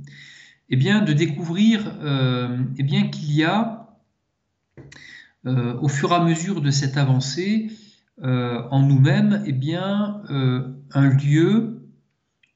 eh 0.70 0.76
bien 0.76 1.02
de 1.02 1.12
découvrir 1.12 1.96
euh, 2.02 2.58
eh 2.78 2.82
bien 2.82 3.08
qu'il 3.08 3.32
y 3.32 3.44
a, 3.44 3.78
au 5.44 5.88
fur 5.88 6.12
et 6.12 6.14
à 6.14 6.24
mesure 6.24 6.60
de 6.60 6.70
cette 6.70 6.96
avancée, 6.96 7.68
euh, 8.22 8.62
en 8.70 8.82
nous-mêmes 8.82 9.42
eh 9.46 9.52
bien, 9.52 10.22
euh, 10.30 10.68
un 10.92 11.08
lieu 11.08 11.71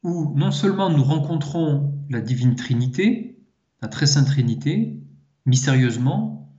où 0.06 0.32
non 0.36 0.52
seulement 0.52 0.88
nous 0.88 1.02
rencontrons 1.02 1.92
la 2.10 2.20
divine 2.20 2.54
Trinité, 2.54 3.40
la 3.82 3.88
très 3.88 4.06
sainte 4.06 4.28
Trinité, 4.28 5.00
mystérieusement, 5.46 6.56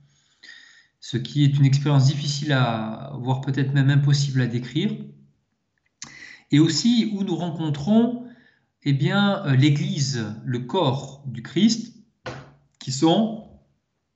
ce 1.00 1.16
qui 1.16 1.44
est 1.44 1.56
une 1.56 1.64
expérience 1.64 2.04
difficile 2.04 2.52
à, 2.52 3.14
voire 3.22 3.40
peut-être 3.40 3.72
même 3.72 3.88
impossible 3.88 4.42
à 4.42 4.46
décrire, 4.46 4.92
et 6.50 6.58
aussi 6.58 7.10
où 7.14 7.24
nous 7.24 7.36
rencontrons 7.36 8.24
eh 8.82 8.92
bien, 8.92 9.42
euh, 9.46 9.56
l'Église, 9.56 10.26
le 10.44 10.58
corps 10.58 11.24
du 11.26 11.42
Christ, 11.42 11.96
qui 12.78 12.92
sont 12.92 13.48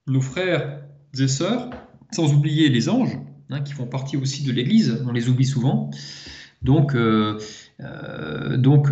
nos 0.06 0.20
frères 0.20 0.84
et 1.18 1.28
sœurs, 1.28 1.70
sans 2.12 2.34
oublier 2.34 2.68
les 2.68 2.90
anges, 2.90 3.18
hein, 3.48 3.62
qui 3.62 3.72
font 3.72 3.86
partie 3.86 4.18
aussi 4.18 4.44
de 4.44 4.52
l'Église, 4.52 5.02
on 5.08 5.12
les 5.12 5.30
oublie 5.30 5.46
souvent. 5.46 5.90
Donc, 6.62 6.94
euh, 6.94 7.40
euh, 7.80 8.56
donc 8.56 8.88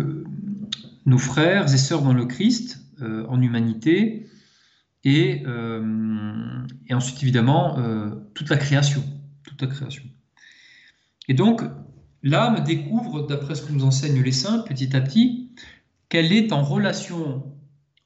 nos 1.05 1.17
frères 1.17 1.73
et 1.73 1.77
sœurs 1.77 2.01
dans 2.01 2.13
le 2.13 2.25
Christ, 2.25 2.79
en 3.01 3.41
humanité, 3.41 4.27
et, 5.03 5.43
et 6.87 6.93
ensuite 6.93 7.23
évidemment 7.23 7.77
toute 8.35 8.49
la 8.49 8.57
création, 8.57 9.03
toute 9.43 9.61
la 9.61 9.67
création. 9.67 10.03
Et 11.27 11.33
donc 11.33 11.63
l'âme 12.23 12.63
découvre, 12.63 13.25
d'après 13.25 13.55
ce 13.55 13.63
que 13.63 13.71
nous 13.71 13.83
enseignent 13.83 14.21
les 14.21 14.31
saints, 14.31 14.59
petit 14.59 14.95
à 14.95 15.01
petit, 15.01 15.51
qu'elle 16.09 16.33
est 16.33 16.51
en 16.51 16.61
relation 16.61 17.43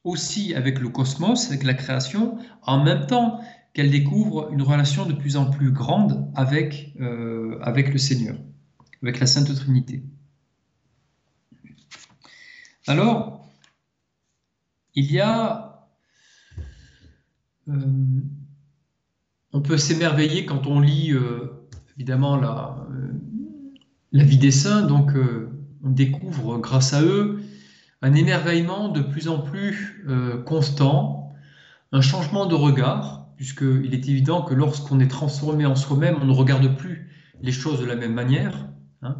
aussi 0.04 0.54
avec 0.54 0.78
le 0.78 0.88
cosmos, 0.88 1.48
avec 1.48 1.64
la 1.64 1.74
création, 1.74 2.38
en 2.62 2.82
même 2.82 3.06
temps 3.06 3.40
qu'elle 3.74 3.90
découvre 3.90 4.50
une 4.52 4.62
relation 4.62 5.04
de 5.04 5.12
plus 5.12 5.36
en 5.36 5.50
plus 5.50 5.72
grande 5.72 6.32
euh, 6.38 7.58
avec 7.60 7.92
le 7.92 7.98
Seigneur, 7.98 8.36
avec 9.02 9.20
la 9.20 9.26
Sainte 9.26 9.54
Trinité. 9.54 10.02
Alors, 12.86 13.44
il 14.94 15.10
y 15.10 15.20
a... 15.20 15.88
Euh, 17.68 17.74
on 19.52 19.60
peut 19.60 19.78
s'émerveiller 19.78 20.46
quand 20.46 20.66
on 20.66 20.80
lit, 20.80 21.12
euh, 21.12 21.66
évidemment, 21.96 22.36
la, 22.36 22.86
la 24.12 24.24
vie 24.24 24.38
des 24.38 24.50
saints, 24.50 24.82
donc 24.82 25.12
on 25.82 25.90
découvre 25.90 26.58
grâce 26.58 26.92
à 26.92 27.02
eux 27.02 27.40
un 28.02 28.14
émerveillement 28.14 28.88
de 28.88 29.00
plus 29.00 29.28
en 29.28 29.40
plus 29.40 30.04
euh, 30.08 30.42
constant, 30.42 31.32
un 31.92 32.00
changement 32.00 32.46
de 32.46 32.54
regard, 32.54 33.28
puisqu'il 33.36 33.94
est 33.94 34.08
évident 34.08 34.42
que 34.42 34.54
lorsqu'on 34.54 35.00
est 35.00 35.08
transformé 35.08 35.66
en 35.66 35.76
soi-même, 35.76 36.16
on 36.20 36.26
ne 36.26 36.32
regarde 36.32 36.76
plus 36.76 37.10
les 37.42 37.52
choses 37.52 37.80
de 37.80 37.84
la 37.84 37.96
même 37.96 38.14
manière. 38.14 38.68
Hein. 39.02 39.16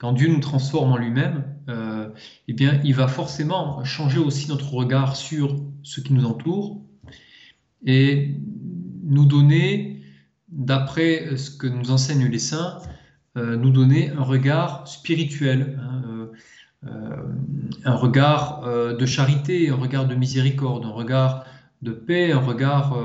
Quand 0.00 0.12
Dieu 0.12 0.28
nous 0.28 0.40
transforme 0.40 0.92
en 0.92 0.96
lui-même, 0.96 1.44
euh, 1.68 2.08
eh 2.48 2.54
bien, 2.54 2.80
il 2.84 2.94
va 2.94 3.06
forcément 3.06 3.84
changer 3.84 4.18
aussi 4.18 4.48
notre 4.48 4.72
regard 4.72 5.14
sur 5.14 5.62
ce 5.82 6.00
qui 6.00 6.14
nous 6.14 6.24
entoure 6.24 6.80
et 7.84 8.34
nous 9.04 9.26
donner, 9.26 10.02
d'après 10.48 11.36
ce 11.36 11.50
que 11.50 11.66
nous 11.66 11.90
enseignent 11.90 12.28
les 12.28 12.38
saints, 12.38 12.78
euh, 13.36 13.56
nous 13.56 13.68
donner 13.68 14.08
un 14.08 14.22
regard 14.22 14.88
spirituel, 14.88 15.78
hein, 15.82 16.30
euh, 16.86 17.16
un 17.84 17.94
regard 17.94 18.62
de 18.96 19.04
charité, 19.04 19.68
un 19.68 19.74
regard 19.74 20.08
de 20.08 20.14
miséricorde, 20.14 20.86
un 20.86 20.92
regard 20.92 21.44
de 21.82 21.92
paix, 21.92 22.32
un 22.32 22.38
regard 22.38 22.96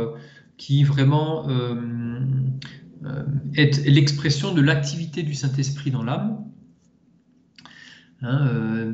qui 0.55 0.85
vraiment 0.85 1.49
est 3.53 3.85
l'expression 3.85 4.53
de 4.53 4.61
l'activité 4.61 5.23
du 5.23 5.33
Saint-Esprit 5.33 5.91
dans 5.91 6.03
l'âme. 6.03 6.54
Hein, 8.21 8.93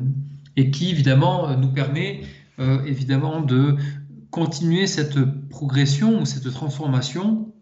et 0.57 0.71
qui 0.71 0.89
évidemment 0.89 1.55
nous 1.55 1.71
permet 1.71 2.21
évidemment 2.57 3.41
de 3.41 3.77
continuer 4.29 4.87
cette 4.87 5.19
progression 5.49 6.21
ou 6.21 6.25
cette 6.25 6.51
transformation 6.51 7.53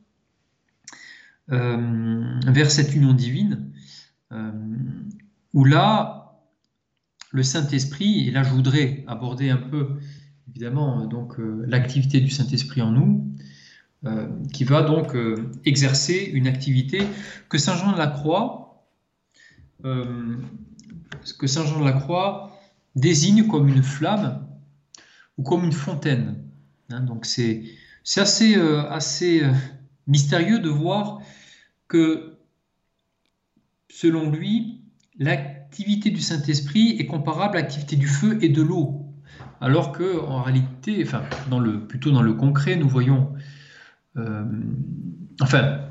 vers 1.47 2.71
cette 2.71 2.95
union 2.95 3.13
divine, 3.13 3.71
où 5.53 5.65
là, 5.65 6.19
le 7.31 7.43
Saint-Esprit, 7.43 8.27
et 8.27 8.31
là 8.31 8.43
je 8.43 8.49
voudrais 8.49 9.03
aborder 9.07 9.49
un 9.49 9.57
peu 9.57 9.99
évidemment 10.49 11.05
donc 11.05 11.39
euh, 11.39 11.63
l'activité 11.67 12.19
du 12.19 12.29
Saint-Esprit 12.29 12.81
en 12.81 12.91
nous, 12.91 13.33
euh, 14.05 14.27
qui 14.53 14.63
va 14.63 14.81
donc 14.81 15.15
euh, 15.15 15.51
exercer 15.65 16.29
une 16.33 16.47
activité 16.47 17.01
que 17.49 17.57
Saint 17.57 17.75
Jean 17.75 17.91
de 17.93 17.97
la 17.97 18.07
Croix, 18.07 18.65
que 21.37 21.47
Saint 21.47 21.65
Jean 21.65 21.79
de 21.79 21.85
la 21.85 21.93
Croix 21.93 22.59
désigne 22.95 23.47
comme 23.47 23.67
une 23.67 23.83
flamme 23.83 24.47
ou 25.37 25.43
comme 25.43 25.63
une 25.63 25.71
fontaine. 25.71 26.43
Hein. 26.89 27.01
donc 27.01 27.25
c'est 27.25 27.63
assez, 28.17 28.55
assez 28.55 29.43
mystérieux 30.07 30.59
de 30.59 30.69
voir 30.69 31.19
que 31.87 32.37
selon 33.89 34.31
lui, 34.31 34.81
la 35.17 35.59
l'activité 35.69 36.09
du 36.09 36.19
Saint-Esprit 36.19 36.95
est 36.97 37.05
comparable 37.05 37.55
à 37.55 37.61
l'activité 37.61 37.95
du 37.95 38.07
feu 38.07 38.39
et 38.41 38.49
de 38.49 38.63
l'eau. 38.63 39.05
Alors 39.61 39.91
que, 39.91 40.19
en 40.19 40.41
réalité, 40.41 41.03
enfin, 41.05 41.21
plutôt 41.87 42.09
dans 42.09 42.23
le 42.23 42.33
concret, 42.33 42.75
nous 42.75 42.89
voyons, 42.89 43.33
euh, 44.17 44.43
enfin, 45.39 45.81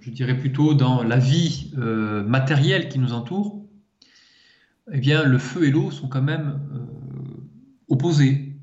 je 0.00 0.10
dirais 0.10 0.36
plutôt 0.36 0.74
dans 0.74 1.02
la 1.02 1.16
vie 1.16 1.72
euh, 1.78 2.22
matérielle 2.24 2.90
qui 2.90 2.98
nous 2.98 3.14
entoure, 3.14 3.63
eh 4.92 4.98
bien, 4.98 5.24
le 5.24 5.38
feu 5.38 5.64
et 5.64 5.70
l'eau 5.70 5.90
sont 5.90 6.08
quand 6.08 6.22
même 6.22 6.60
euh, 6.72 7.44
opposés. 7.88 8.56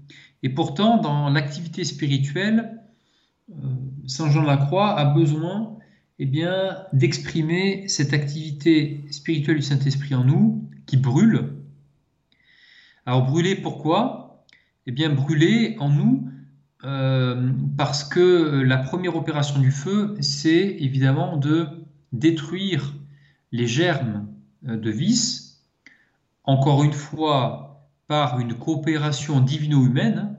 Et 0.44 0.50
pourtant, 0.50 0.98
dans 0.98 1.30
l'activité 1.30 1.84
spirituelle, 1.84 2.78
Saint 4.08 4.30
Jean 4.30 4.44
de 4.44 4.48
la 4.48 4.58
Croix 4.58 4.98
a 4.98 5.06
besoin 5.14 5.78
eh 6.24 6.28
bien, 6.28 6.78
d'exprimer 6.94 7.88
cette 7.88 8.14
activité 8.14 9.04
spirituelle 9.10 9.56
du 9.56 9.64
Saint-Esprit 9.64 10.14
en 10.14 10.24
nous 10.24 10.70
qui 10.86 10.96
brûle. 10.96 11.56
Alors 13.08 13.26
brûler 13.26 13.56
pourquoi? 13.56 14.46
Eh 14.86 14.92
bien 14.92 15.10
brûler 15.10 15.76
en 15.80 15.90
nous 15.90 16.30
euh, 16.84 17.52
parce 17.76 18.04
que 18.04 18.62
la 18.62 18.78
première 18.78 19.16
opération 19.16 19.60
du 19.60 19.72
feu, 19.72 20.16
c'est 20.20 20.78
évidemment 20.80 21.38
de 21.38 21.68
détruire 22.12 22.94
les 23.52 23.66
germes 23.66 24.28
euh, 24.68 24.78
de 24.78 24.92
vice, 24.92 25.41
encore 26.44 26.84
une 26.84 26.94
fois 26.94 27.90
par 28.08 28.40
une 28.40 28.56
coopération 28.56 29.40
divino-humaine, 29.40 30.36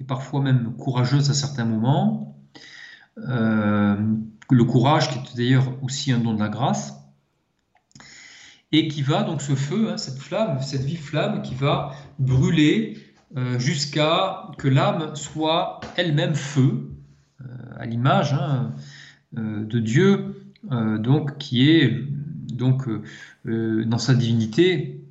et 0.00 0.04
parfois 0.04 0.42
même 0.42 0.74
courageuse 0.76 1.30
à 1.30 1.34
certains 1.34 1.64
moments, 1.64 2.36
euh, 3.18 3.96
le 4.50 4.64
courage, 4.64 5.08
qui 5.10 5.18
est 5.18 5.36
d'ailleurs 5.36 5.72
aussi 5.82 6.12
un 6.12 6.18
don 6.18 6.34
de 6.34 6.40
la 6.40 6.48
grâce, 6.48 6.94
et 8.72 8.88
qui 8.88 9.02
va 9.02 9.22
donc 9.22 9.40
ce 9.40 9.54
feu, 9.54 9.90
hein, 9.90 9.96
cette 9.96 10.18
flamme, 10.18 10.60
cette 10.60 10.82
vive 10.82 11.02
flamme, 11.02 11.42
qui 11.42 11.54
va 11.54 11.92
brûler 12.18 12.98
euh, 13.36 13.58
jusqu'à 13.58 14.50
que 14.58 14.68
l'âme 14.68 15.14
soit 15.14 15.80
elle-même 15.96 16.34
feu, 16.34 16.90
euh, 17.40 17.44
à 17.78 17.86
l'image 17.86 18.32
hein, 18.34 18.74
de 19.32 19.80
Dieu, 19.80 20.52
donc 20.70 21.38
qui 21.38 21.68
est 21.68 21.92
donc 22.52 22.88
dans 23.44 23.98
sa 23.98 24.14
divinité 24.14 25.03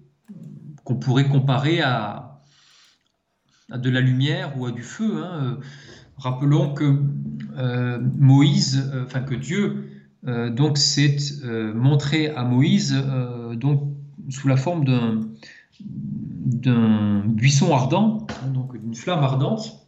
qu'on 0.84 0.96
pourrait 0.96 1.28
comparer 1.28 1.82
à, 1.82 2.41
de 3.69 3.89
la 3.89 4.02
lumière 4.02 4.58
ou 4.58 4.65
à 4.65 4.72
du 4.72 4.84
feu. 4.84 5.24
Hein, 5.24 5.60
Rappelons 6.17 6.74
que 6.74 7.02
euh, 7.58 8.00
Moïse, 8.17 8.89
euh, 8.93 9.06
que 9.06 9.36
Dieu 9.36 9.89
euh, 10.26 10.50
donc 10.50 10.78
s'est 10.78 11.17
montré 11.76 12.30
à 12.30 12.43
Moïse 12.43 12.96
donc 13.56 13.91
sous 14.30 14.48
la 14.48 14.58
forme 14.58 14.86
d'un 14.86 15.22
d'un 15.82 17.24
buisson 17.26 17.74
ardent, 17.74 18.28
hein, 18.30 18.48
donc 18.54 18.80
d'une 18.80 18.96
flamme 18.96 19.24
ardente. 19.24 19.88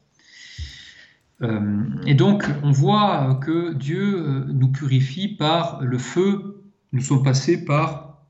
et 2.06 2.16
donc 2.16 2.50
on 2.64 2.72
voit 2.72 3.40
que 3.42 3.74
Dieu 3.74 4.46
nous 4.48 4.70
purifie 4.70 5.28
par 5.28 5.82
le 5.82 5.98
feu. 5.98 6.64
Nous 6.92 7.02
sommes 7.02 7.24
passés 7.24 7.64
par, 7.64 8.26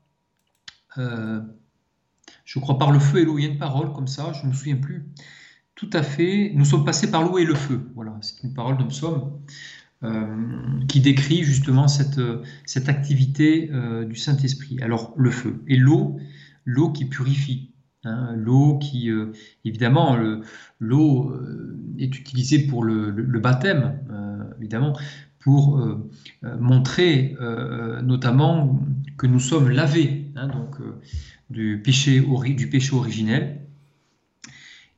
je 2.46 2.58
crois 2.60 2.78
par 2.78 2.92
le 2.92 2.98
feu 2.98 3.18
et 3.18 3.24
l'eau. 3.26 3.38
Il 3.38 3.44
y 3.44 3.46
a 3.46 3.50
une 3.50 3.58
parole 3.58 3.92
comme 3.92 4.06
ça, 4.06 4.32
je 4.32 4.44
ne 4.44 4.48
me 4.48 4.54
souviens 4.54 4.76
plus. 4.76 5.04
Tout 5.74 5.90
à 5.92 6.02
fait. 6.02 6.52
Nous 6.54 6.64
sommes 6.64 6.86
passés 6.86 7.10
par 7.10 7.22
l'eau 7.22 7.36
et 7.36 7.44
le 7.44 7.54
feu. 7.54 7.90
Voilà, 7.94 8.16
c'est 8.22 8.42
une 8.44 8.54
parole 8.54 8.78
d'un 8.78 8.86
psaume 8.86 9.32
euh, 10.04 10.26
qui 10.88 11.00
décrit 11.00 11.42
justement 11.42 11.88
cette, 11.88 12.20
cette 12.64 12.88
activité 12.88 13.68
euh, 13.72 14.04
du 14.04 14.14
Saint-Esprit. 14.14 14.78
Alors, 14.80 15.12
le 15.16 15.30
feu 15.30 15.62
et 15.66 15.76
l'eau, 15.76 16.18
l'eau 16.64 16.92
qui 16.92 17.04
purifie. 17.04 17.72
Hein, 18.04 18.34
l'eau 18.36 18.78
qui, 18.78 19.10
euh, 19.10 19.32
évidemment, 19.64 20.16
l'eau 20.78 21.34
est 21.98 22.16
utilisée 22.16 22.68
pour 22.68 22.84
le, 22.84 23.10
baptême, 23.40 23.98
évidemment, 24.60 24.96
pour 25.40 25.84
montrer 26.60 27.36
notamment 28.02 28.80
que 29.16 29.26
nous 29.26 29.40
sommes 29.40 29.70
lavés 29.70 30.30
hein, 30.36 30.48
donc, 30.48 30.76
du, 31.50 31.80
péché, 31.82 32.20
originel 32.92 33.60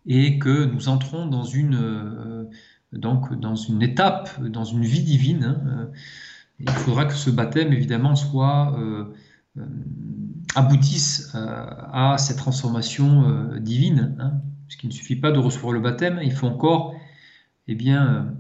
et 0.07 0.39
que 0.39 0.65
nous 0.65 0.89
entrons 0.89 1.27
dans 1.27 1.45
une, 1.45 1.75
euh, 1.75 2.45
donc 2.93 3.39
dans 3.39 3.57
une 3.57 3.83
étape, 3.83 4.43
dans 4.43 4.65
une 4.65 4.85
vie 4.85 5.03
divine. 5.03 5.45
Hein, 5.45 5.63
euh, 5.67 5.87
il 6.61 6.71
faudra 6.71 7.05
que 7.05 7.15
ce 7.15 7.31
baptême, 7.31 7.73
évidemment, 7.73 8.17
soit 8.17 8.77
euh, 8.79 9.05
aboutisse 10.57 11.33
à 11.35 12.17
cette 12.19 12.39
transformation 12.39 13.59
divine, 13.61 14.17
hein, 14.19 14.33
puisqu'il 14.67 14.89
ne 14.89 14.93
suffit 14.93 15.15
pas 15.15 15.31
de 15.31 15.39
recevoir 15.39 15.73
le 15.73 15.79
baptême, 15.79 16.19
il 16.23 16.33
faut 16.33 16.49
encore, 16.49 16.97
eh 17.69 17.77
bien, 17.77 18.35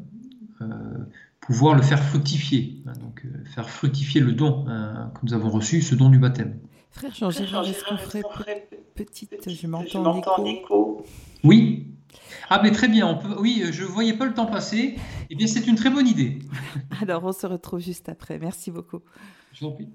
pouvoir 1.40 1.76
le 1.76 1.82
faire 1.82 2.02
fructifier, 2.02 2.82
hein, 2.86 2.92
donc 3.00 3.24
faire 3.44 3.70
fructifier 3.70 4.20
le 4.20 4.32
don 4.32 4.64
que 4.64 5.20
nous 5.22 5.32
avons 5.32 5.50
reçu, 5.50 5.80
ce 5.80 5.94
don 5.94 6.08
du 6.08 6.18
baptême. 6.18 6.54
Frère 6.90 7.14
Jean-Gérard, 7.14 7.68
est-ce 7.68 7.84
qu'on 7.84 7.96
ferait 7.96 8.22
petite, 8.94 9.48
je 9.48 9.66
m'entends 9.66 10.40
en 10.40 10.44
écho. 10.44 11.04
Oui. 11.44 11.86
Ah 12.50 12.60
mais 12.62 12.70
très 12.70 12.88
bien, 12.88 13.06
on 13.06 13.16
peut... 13.16 13.36
oui, 13.38 13.62
je 13.70 13.82
ne 13.84 13.88
voyais 13.88 14.14
pas 14.14 14.24
le 14.24 14.34
temps 14.34 14.46
passer. 14.46 14.96
Eh 15.30 15.34
bien, 15.34 15.46
c'est 15.46 15.66
une 15.66 15.76
très 15.76 15.90
bonne 15.90 16.08
idée. 16.08 16.38
Alors, 17.02 17.24
on 17.24 17.32
se 17.32 17.46
retrouve 17.46 17.80
juste 17.80 18.08
après. 18.08 18.38
Merci 18.38 18.70
beaucoup. 18.70 19.00
Je 19.52 19.64
vous 19.64 19.70
en 19.70 19.74
prie. 19.74 19.88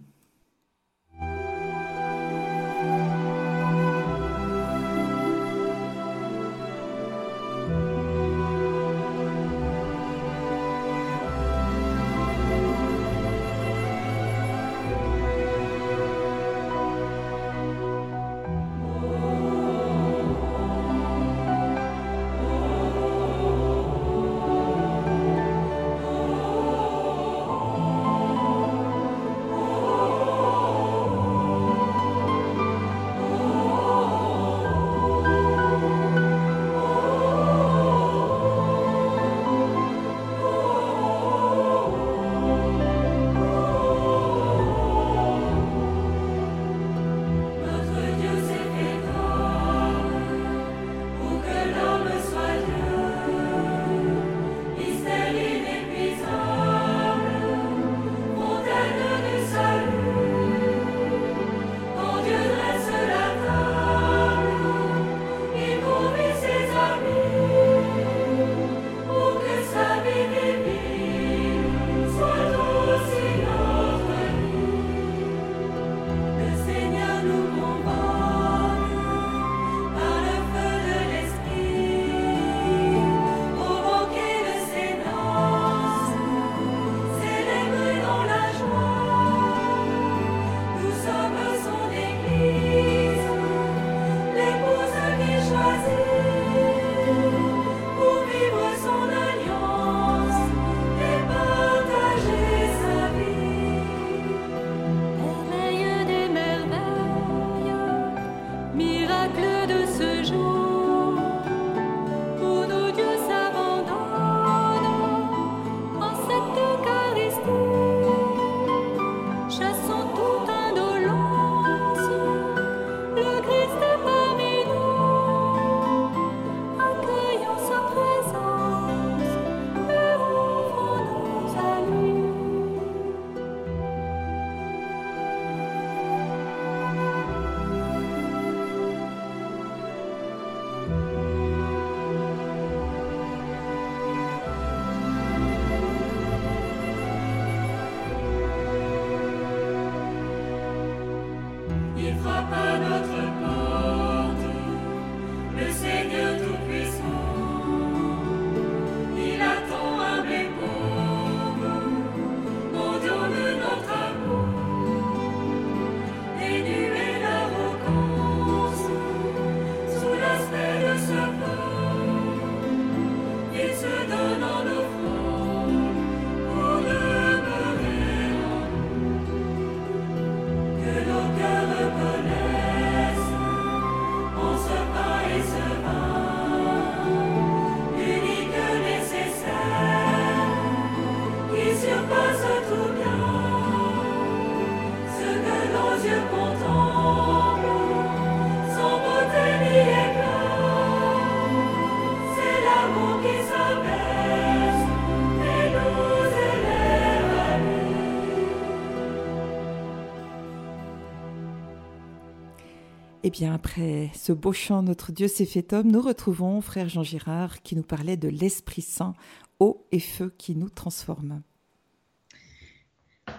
Bien, 213.30 213.54
après 213.54 214.12
ce 214.14 214.34
beau 214.34 214.52
chant 214.52 214.84
Notre 214.84 215.14
Dieu 215.14 215.30
s'est 215.30 215.46
fait 215.46 215.72
homme, 215.72 215.90
nous 215.90 216.02
retrouvons 216.02 216.60
frère 216.60 216.90
Jean 216.90 217.04
Girard 217.04 217.62
qui 217.62 217.76
nous 217.76 217.84
parlait 217.84 218.18
de 218.18 218.28
l'Esprit 218.28 218.82
Saint, 218.82 219.14
eau 219.62 219.88
et 219.94 220.00
feu 220.00 220.34
qui 220.38 220.56
nous 220.56 220.70
transforme. 220.70 221.42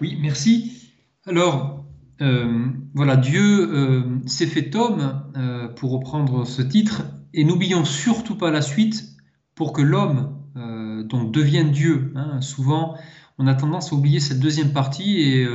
Oui, 0.01 0.17
merci. 0.21 0.91
Alors, 1.27 1.85
euh, 2.23 2.67
voilà, 2.95 3.17
Dieu 3.17 3.43
euh, 3.43 4.03
s'est 4.27 4.47
fait 4.47 4.75
homme, 4.75 5.23
euh, 5.37 5.69
pour 5.69 5.93
reprendre 5.93 6.47
ce 6.47 6.63
titre, 6.63 7.03
et 7.35 7.45
n'oublions 7.45 7.85
surtout 7.85 8.37
pas 8.37 8.51
la 8.51 8.63
suite 8.63 9.17
pour 9.55 9.73
que 9.73 9.83
l'homme 9.83 10.41
donc 11.07 11.33
devienne 11.33 11.73
Dieu. 11.73 12.13
Hein. 12.15 12.41
Souvent, 12.41 12.97
on 13.39 13.47
a 13.49 13.55
tendance 13.55 13.93
à 13.93 13.97
oublier 13.97 14.21
cette 14.21 14.39
deuxième 14.39 14.73
partie 14.73 15.21
et 15.21 15.47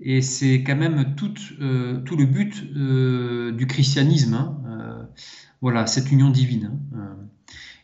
et 0.00 0.20
c'est 0.20 0.62
quand 0.62 0.76
même 0.76 1.14
tout, 1.16 1.34
euh, 1.60 2.02
le 2.04 2.26
but 2.26 2.64
euh, 2.76 3.52
du 3.52 3.66
christianisme. 3.66 4.34
Hein, 4.34 4.62
euh, 4.66 5.02
voilà, 5.62 5.86
cette 5.86 6.10
union 6.12 6.30
divine. 6.30 6.78
Hein, 6.94 7.16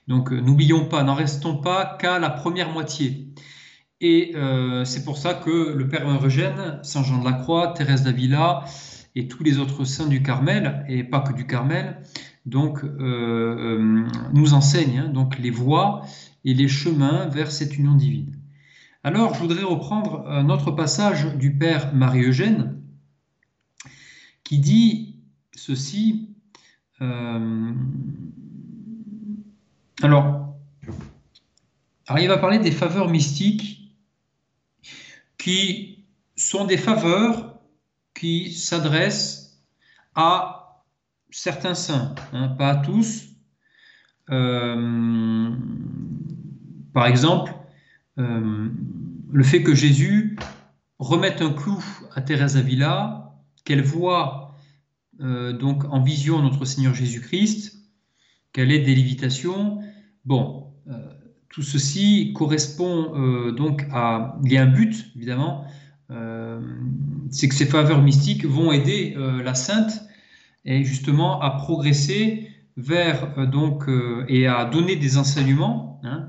donc 0.08 0.30
n'oublions 0.30 0.86
pas, 0.86 1.04
n'en 1.04 1.14
restons 1.14 1.56
pas 1.56 1.96
qu'à 1.98 2.18
la 2.18 2.30
première 2.30 2.70
moitié. 2.70 3.28
Et 4.00 4.34
c'est 4.84 5.04
pour 5.04 5.16
ça 5.16 5.32
que 5.32 5.72
le 5.72 5.86
Père 5.86 6.08
Eugène, 6.24 6.80
Saint 6.82 7.04
Jean 7.04 7.20
de 7.20 7.24
la 7.24 7.34
Croix, 7.34 7.68
Thérèse 7.68 8.02
d'Avila 8.02 8.64
et 9.14 9.28
tous 9.28 9.44
les 9.44 9.58
autres 9.58 9.84
saints 9.84 10.08
du 10.08 10.24
Carmel, 10.24 10.84
et 10.88 11.04
pas 11.04 11.20
que 11.20 11.32
du 11.32 11.46
Carmel, 11.46 11.98
donc, 12.44 12.82
nous 12.82 14.54
enseignent 14.54 15.04
hein, 15.06 15.08
donc 15.08 15.38
les 15.38 15.50
voies 15.50 16.04
et 16.44 16.52
les 16.52 16.66
chemins 16.66 17.28
vers 17.28 17.52
cette 17.52 17.78
union 17.78 17.94
divine. 17.94 18.41
Alors, 19.04 19.34
je 19.34 19.40
voudrais 19.40 19.64
reprendre 19.64 20.28
un 20.28 20.48
autre 20.48 20.70
passage 20.70 21.34
du 21.34 21.56
Père 21.56 21.92
Marie-Eugène 21.92 22.80
qui 24.44 24.60
dit 24.60 25.16
ceci. 25.56 26.36
Euh, 27.00 27.72
alors, 30.02 30.54
il 32.16 32.28
va 32.28 32.38
parler 32.38 32.60
des 32.60 32.70
faveurs 32.70 33.08
mystiques 33.08 33.92
qui 35.36 36.04
sont 36.36 36.64
des 36.64 36.76
faveurs 36.76 37.58
qui 38.14 38.52
s'adressent 38.52 39.64
à 40.14 40.84
certains 41.32 41.74
saints, 41.74 42.14
hein, 42.32 42.50
pas 42.50 42.68
à 42.68 42.76
tous. 42.76 43.30
Euh, 44.30 45.50
par 46.92 47.06
exemple, 47.06 47.52
euh, 48.18 48.68
le 49.30 49.44
fait 49.44 49.62
que 49.62 49.74
Jésus 49.74 50.38
remette 50.98 51.40
un 51.42 51.52
clou 51.52 51.82
à 52.14 52.20
Thérèse 52.20 52.56
Avila, 52.56 53.34
qu'elle 53.64 53.82
voit 53.82 54.54
euh, 55.20 55.52
donc 55.52 55.84
en 55.84 56.02
vision 56.02 56.42
notre 56.42 56.64
Seigneur 56.64 56.94
Jésus-Christ, 56.94 57.78
qu'elle 58.52 58.70
ait 58.70 58.80
des 58.80 58.94
lévitations. 58.94 59.80
Bon, 60.24 60.66
tout 61.48 61.62
ceci 61.62 62.32
correspond 62.34 63.50
donc 63.52 63.86
à. 63.92 64.38
Il 64.44 64.52
y 64.52 64.58
a 64.58 64.62
un 64.62 64.66
but, 64.66 65.10
évidemment, 65.16 65.66
c'est 67.30 67.48
que 67.48 67.54
ces 67.54 67.66
faveurs 67.66 68.02
mystiques 68.02 68.44
vont 68.44 68.72
aider 68.72 69.16
la 69.16 69.54
sainte 69.54 70.04
et 70.64 70.84
justement 70.84 71.40
à 71.40 71.50
progresser 71.50 72.48
vers 72.76 73.48
donc 73.48 73.84
et 74.28 74.46
à 74.46 74.64
donner 74.66 74.96
des 74.96 75.16
enseignements. 75.18 76.00
Hein, 76.04 76.28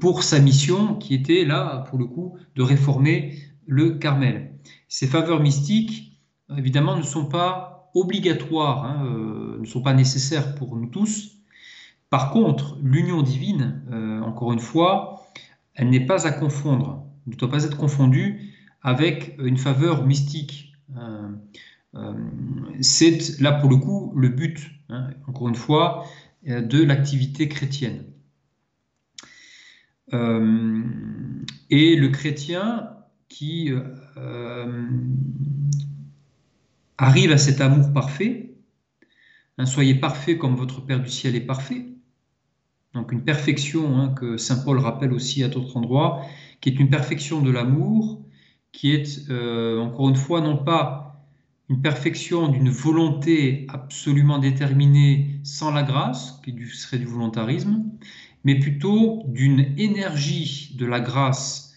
pour 0.00 0.22
sa 0.24 0.40
mission 0.40 0.96
qui 0.96 1.14
était 1.14 1.44
là, 1.44 1.84
pour 1.88 1.98
le 1.98 2.06
coup, 2.06 2.36
de 2.56 2.62
réformer 2.62 3.34
le 3.66 3.92
Carmel. 3.92 4.52
Ces 4.88 5.06
faveurs 5.06 5.40
mystiques, 5.40 6.18
évidemment, 6.56 6.96
ne 6.96 7.02
sont 7.02 7.26
pas 7.26 7.90
obligatoires, 7.94 8.84
hein, 8.84 9.06
euh, 9.06 9.58
ne 9.60 9.66
sont 9.66 9.82
pas 9.82 9.94
nécessaires 9.94 10.54
pour 10.54 10.76
nous 10.76 10.86
tous. 10.86 11.38
Par 12.10 12.30
contre, 12.30 12.76
l'union 12.82 13.22
divine, 13.22 13.82
euh, 13.90 14.20
encore 14.20 14.52
une 14.52 14.60
fois, 14.60 15.22
elle 15.74 15.90
n'est 15.90 16.04
pas 16.04 16.26
à 16.26 16.32
confondre, 16.32 17.06
ne 17.26 17.34
doit 17.34 17.50
pas 17.50 17.64
être 17.64 17.76
confondue 17.76 18.52
avec 18.82 19.36
une 19.38 19.56
faveur 19.56 20.04
mystique. 20.04 20.74
c'est 22.80 23.40
là 23.40 23.52
pour 23.52 23.70
le 23.70 23.76
coup 23.76 24.12
le 24.16 24.28
but, 24.28 24.70
hein, 24.88 25.10
encore 25.26 25.48
une 25.48 25.54
fois, 25.54 26.04
de 26.44 26.82
l'activité 26.82 27.48
chrétienne. 27.48 28.04
Euh, 30.14 30.82
et 31.70 31.96
le 31.96 32.08
chrétien 32.08 32.90
qui 33.28 33.72
euh, 34.16 34.88
arrive 36.98 37.32
à 37.32 37.38
cet 37.38 37.60
amour 37.60 37.92
parfait, 37.92 38.54
hein, 39.58 39.66
soyez 39.66 39.94
parfait 39.94 40.36
comme 40.36 40.54
votre 40.54 40.84
Père 40.84 41.00
du 41.00 41.08
ciel 41.08 41.34
est 41.34 41.40
parfait. 41.40 41.86
Donc 42.94 43.10
une 43.12 43.24
perfection 43.24 43.98
hein, 43.98 44.08
que 44.10 44.36
Saint 44.36 44.62
Paul 44.64 44.78
rappelle 44.78 45.12
aussi 45.12 45.42
à 45.42 45.48
d'autres 45.48 45.76
endroits, 45.76 46.22
qui 46.60 46.68
est 46.68 46.78
une 46.78 46.90
perfection 46.90 47.40
de 47.40 47.50
l'amour, 47.50 48.22
qui 48.70 48.92
est 48.92 49.30
euh, 49.30 49.78
encore 49.78 50.08
une 50.08 50.16
fois 50.16 50.40
non 50.40 50.58
pas 50.58 51.26
une 51.70 51.80
perfection 51.80 52.48
d'une 52.48 52.68
volonté 52.68 53.66
absolument 53.70 54.38
déterminée 54.38 55.40
sans 55.42 55.70
la 55.70 55.82
grâce, 55.82 56.40
qui 56.44 56.54
serait 56.66 56.98
du 56.98 57.06
volontarisme, 57.06 57.84
mais 58.44 58.58
plutôt 58.58 59.22
d'une 59.26 59.74
énergie 59.78 60.74
de 60.78 60.86
la 60.86 61.00
grâce 61.00 61.74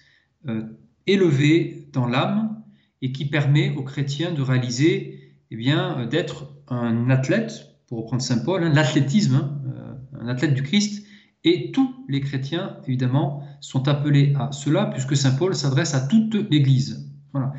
euh, 0.47 0.63
élevée 1.07 1.87
dans 1.93 2.07
l'âme 2.07 2.63
et 3.01 3.11
qui 3.11 3.25
permet 3.25 3.75
aux 3.75 3.83
chrétiens 3.83 4.31
de 4.31 4.41
réaliser, 4.41 5.35
eh 5.51 5.55
bien, 5.55 5.99
euh, 5.99 6.05
d'être 6.05 6.53
un 6.67 7.09
athlète, 7.09 7.71
pour 7.87 7.99
reprendre 7.99 8.21
Saint 8.21 8.39
Paul, 8.39 8.63
hein, 8.63 8.71
l'athlétisme, 8.73 9.35
hein, 9.35 9.61
euh, 9.67 10.21
un 10.21 10.27
athlète 10.27 10.53
du 10.53 10.63
Christ, 10.63 11.05
et 11.43 11.71
tous 11.71 11.93
les 12.09 12.21
chrétiens, 12.21 12.77
évidemment, 12.87 13.43
sont 13.61 13.87
appelés 13.87 14.33
à 14.39 14.51
cela, 14.51 14.87
puisque 14.87 15.15
Saint 15.15 15.35
Paul 15.35 15.53
s'adresse 15.53 15.93
à 15.93 16.01
toute 16.01 16.33
l'Église. 16.49 17.11
Voilà. 17.33 17.53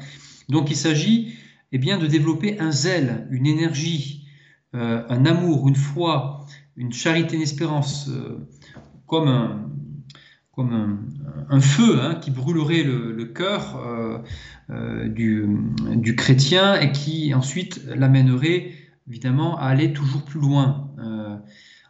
Donc 0.48 0.70
il 0.70 0.76
s'agit 0.76 1.34
eh 1.70 1.78
bien, 1.78 1.98
de 1.98 2.07
développer 2.07 2.59
un 2.59 2.72
zèle, 2.72 3.28
une 3.30 3.46
énergie, 3.46 4.26
un 4.72 5.24
amour, 5.24 5.68
une 5.68 5.76
foi, 5.76 6.44
une 6.76 6.92
charité, 6.92 7.36
une 7.36 7.42
espérance, 7.42 8.11
comme 9.07 9.28
un, 11.48 11.61
feu 11.61 12.00
hein, 12.00 12.14
qui 12.16 12.30
brûlerait 12.30 12.82
le, 12.82 13.24
cœur 13.24 13.76
euh, 13.76 14.18
euh, 14.70 15.09
du, 15.09 15.46
du, 15.96 16.16
chrétien 16.16 16.78
et 16.80 16.92
qui 16.92 17.34
ensuite 17.34 17.84
l'amènerait 17.86 18.70
évidemment 19.09 19.59
à 19.59 19.66
aller 19.66 19.92
toujours 19.92 20.24
plus 20.24 20.40
loin, 20.40 20.90
euh, 20.98 21.36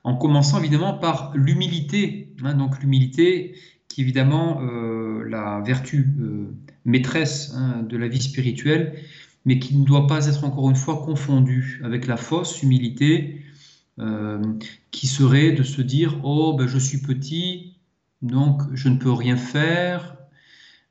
en 0.04 0.16
commençant 0.16 0.58
évidemment 0.58 0.94
par 0.94 1.32
l'humilité. 1.34 2.34
Hein, 2.44 2.54
donc 2.54 2.80
l'humilité 2.80 3.54
qui 3.88 4.00
est 4.02 4.04
évidemment 4.04 4.60
la 5.26 5.62
vertu 5.64 6.14
maîtresse 6.84 7.54
hein, 7.56 7.82
de 7.82 7.96
la 7.96 8.08
vie 8.08 8.20
spirituelle, 8.20 8.94
mais 9.46 9.58
qui 9.58 9.76
ne 9.76 9.86
doit 9.86 10.06
pas 10.06 10.26
être 10.26 10.44
encore 10.44 10.68
une 10.68 10.76
fois 10.76 11.02
confondue 11.02 11.80
avec 11.82 12.06
la 12.06 12.18
fausse 12.18 12.62
humilité 12.62 13.40
euh, 13.98 14.42
qui 14.90 15.06
serait 15.06 15.52
de 15.52 15.62
se 15.62 15.80
dire 15.82 16.20
oh 16.22 16.54
ben 16.54 16.66
je 16.66 16.78
suis 16.78 16.98
petit 17.00 17.76
donc 18.22 18.62
je 18.74 18.88
ne 18.88 18.96
peux 18.96 19.12
rien 19.12 19.36
faire 19.36 20.16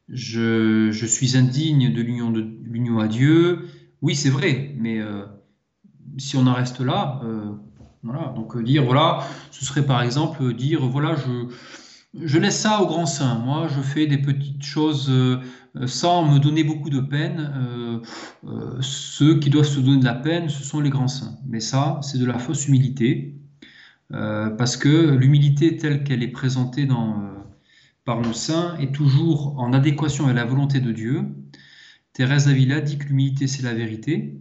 je, 0.09 0.89
je 0.91 1.05
suis 1.05 1.37
indigne 1.37 1.93
de 1.93 2.01
l'union 2.01 2.31
de 2.31 2.41
l'union 2.63 2.99
à 2.99 3.07
Dieu. 3.07 3.67
Oui 4.01 4.15
c'est 4.15 4.29
vrai 4.29 4.75
mais 4.77 4.99
euh, 4.99 5.25
si 6.17 6.35
on 6.37 6.47
en 6.47 6.53
reste 6.53 6.79
là 6.81 7.21
euh, 7.23 7.51
voilà. 8.03 8.33
Donc 8.35 8.61
dire 8.63 8.83
voilà 8.85 9.27
ce 9.51 9.65
serait 9.65 9.85
par 9.85 10.01
exemple 10.01 10.53
dire 10.53 10.85
voilà 10.87 11.15
je 11.15 11.47
je 12.21 12.39
laisse 12.39 12.59
ça 12.59 12.81
au 12.81 12.87
grand 12.87 13.05
saint. 13.05 13.39
Moi, 13.39 13.67
je 13.67 13.81
fais 13.81 14.07
des 14.07 14.17
petites 14.17 14.63
choses 14.63 15.09
euh, 15.09 15.41
sans 15.85 16.31
me 16.31 16.39
donner 16.39 16.63
beaucoup 16.63 16.89
de 16.89 17.01
peine. 17.01 17.51
Euh, 17.55 17.99
euh, 18.47 18.77
ceux 18.81 19.39
qui 19.39 19.49
doivent 19.49 19.65
se 19.65 19.79
donner 19.79 19.99
de 19.99 20.05
la 20.05 20.15
peine, 20.15 20.49
ce 20.49 20.63
sont 20.63 20.79
les 20.79 20.89
grands 20.89 21.07
saints. 21.07 21.37
Mais 21.47 21.59
ça, 21.59 21.99
c'est 22.01 22.17
de 22.17 22.25
la 22.25 22.39
fausse 22.39 22.67
humilité. 22.67 23.35
parce 24.09 24.77
que 24.77 25.15
l'humilité 25.15 25.77
telle 25.77 26.03
qu'elle 26.03 26.23
est 26.23 26.31
présentée 26.31 26.87
par 28.05 28.21
nos 28.21 28.33
saints 28.33 28.77
est 28.77 28.93
toujours 28.93 29.59
en 29.59 29.73
adéquation 29.73 30.25
avec 30.25 30.37
la 30.37 30.45
volonté 30.45 30.79
de 30.79 30.91
Dieu. 30.91 31.23
Thérèse 32.13 32.45
d'Avila 32.45 32.81
dit 32.81 32.97
que 32.97 33.05
l'humilité, 33.05 33.47
c'est 33.47 33.63
la 33.63 33.73
vérité, 33.73 34.39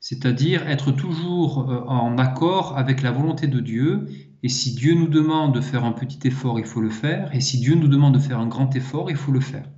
c'est-à-dire 0.00 0.68
être 0.68 0.90
toujours 0.90 1.68
en 1.88 2.18
accord 2.18 2.76
avec 2.76 3.02
la 3.02 3.12
volonté 3.12 3.46
de 3.46 3.60
Dieu 3.60 4.06
et 4.42 4.48
si 4.48 4.74
Dieu 4.74 4.94
nous 4.94 5.08
demande 5.08 5.54
de 5.54 5.60
faire 5.60 5.84
un 5.84 5.92
petit 5.92 6.26
effort, 6.26 6.58
il 6.58 6.64
faut 6.64 6.80
le 6.80 6.90
faire. 6.90 7.34
Et 7.34 7.40
si 7.40 7.58
Dieu 7.58 7.74
nous 7.74 7.88
demande 7.88 8.14
de 8.14 8.18
faire 8.18 8.38
un 8.38 8.46
grand 8.46 8.74
effort, 8.74 9.10
il 9.10 9.16
faut 9.16 9.32
le 9.32 9.40
faire. 9.40 9.68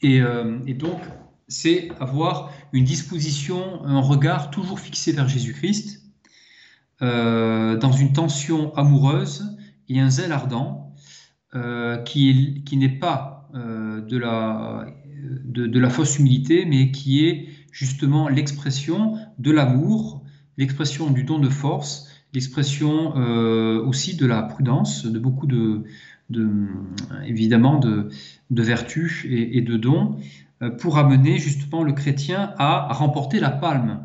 Et, 0.00 0.20
euh, 0.20 0.58
donc, 0.74 0.98
c'est 1.48 1.90
avoir 2.00 2.50
une 2.72 2.84
disposition, 2.84 3.84
un 3.84 4.00
regard 4.00 4.50
toujours 4.50 4.80
fixé 4.80 5.12
vers 5.12 5.28
Jésus-Christ, 5.28 6.02
euh, 7.02 7.76
dans 7.76 7.92
une 7.92 8.12
tension 8.12 8.74
amoureuse 8.74 9.56
et 9.88 10.00
un 10.00 10.10
zèle 10.10 10.32
ardent 10.32 10.94
euh, 11.54 11.98
qui, 11.98 12.62
qui 12.64 12.76
n'est 12.76 12.88
pas 12.88 13.34
de, 13.54 14.18
la, 14.18 14.86
de, 15.44 15.66
de 15.66 15.80
la 15.80 15.88
fausse 15.88 16.18
humilité, 16.18 16.66
mais 16.66 16.90
qui 16.90 17.24
est 17.24 17.48
justement 17.72 18.28
l'expression 18.28 19.16
de 19.38 19.50
l'amour, 19.50 20.22
l'expression 20.58 21.10
du 21.10 21.24
don 21.24 21.38
de 21.38 21.48
force, 21.48 22.07
l'expression 22.34 23.16
euh, 23.16 23.82
aussi 23.84 24.16
de 24.16 24.26
la 24.26 24.42
prudence, 24.42 25.06
de 25.06 25.18
beaucoup 25.18 25.46
de, 25.46 25.84
évidemment 27.24 27.78
de, 27.78 28.10
vertus 28.50 29.26
et, 29.28 29.60
de 29.60 29.76
dons, 29.76 30.18
euh, 30.62 30.70
pour 30.70 30.98
amener 30.98 31.38
justement 31.38 31.82
le 31.82 31.92
chrétien 31.92 32.52
à, 32.58 32.92
remporter 32.92 33.40
la 33.40 33.50
palme. 33.50 34.04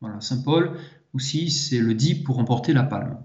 Voilà, 0.00 0.20
Saint 0.20 0.42
Paul 0.42 0.72
aussi, 1.14 1.50
c'est 1.50 1.78
le 1.78 1.94
dit 1.94 2.14
pour 2.14 2.36
remporter 2.36 2.72
la 2.72 2.82
palme, 2.82 3.18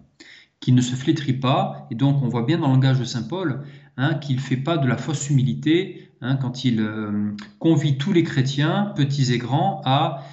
qu'il 0.60 0.76
ne 0.76 0.82
se 0.82 0.96
flétrit 0.96 1.34
pas, 1.34 1.88
et 1.90 1.96
donc 1.96 2.22
on 2.22 2.28
voit 2.28 2.44
bien 2.44 2.58
dans 2.58 2.68
le 2.68 2.74
langage 2.74 3.00
de 3.00 3.06
Saint 3.06 3.24
Paul 3.24 3.64
hein, 3.96 4.16
qu'il 4.16 4.36
ne 4.36 4.42
fait 4.42 4.58
pas 4.58 4.78
de 4.78 4.88
la 4.88 4.98
fausse 4.98 5.30
humilité 5.30 6.12
hein, 6.20 6.36
quand 6.36 6.66
il 6.66 6.82
euh, 6.82 7.32
convie 7.60 7.98
tous 7.98 8.12
les 8.12 8.24
chrétiens, 8.24 8.92
petits 8.96 9.32
et 9.32 9.38
grands, 9.38 9.82
à 9.86 10.24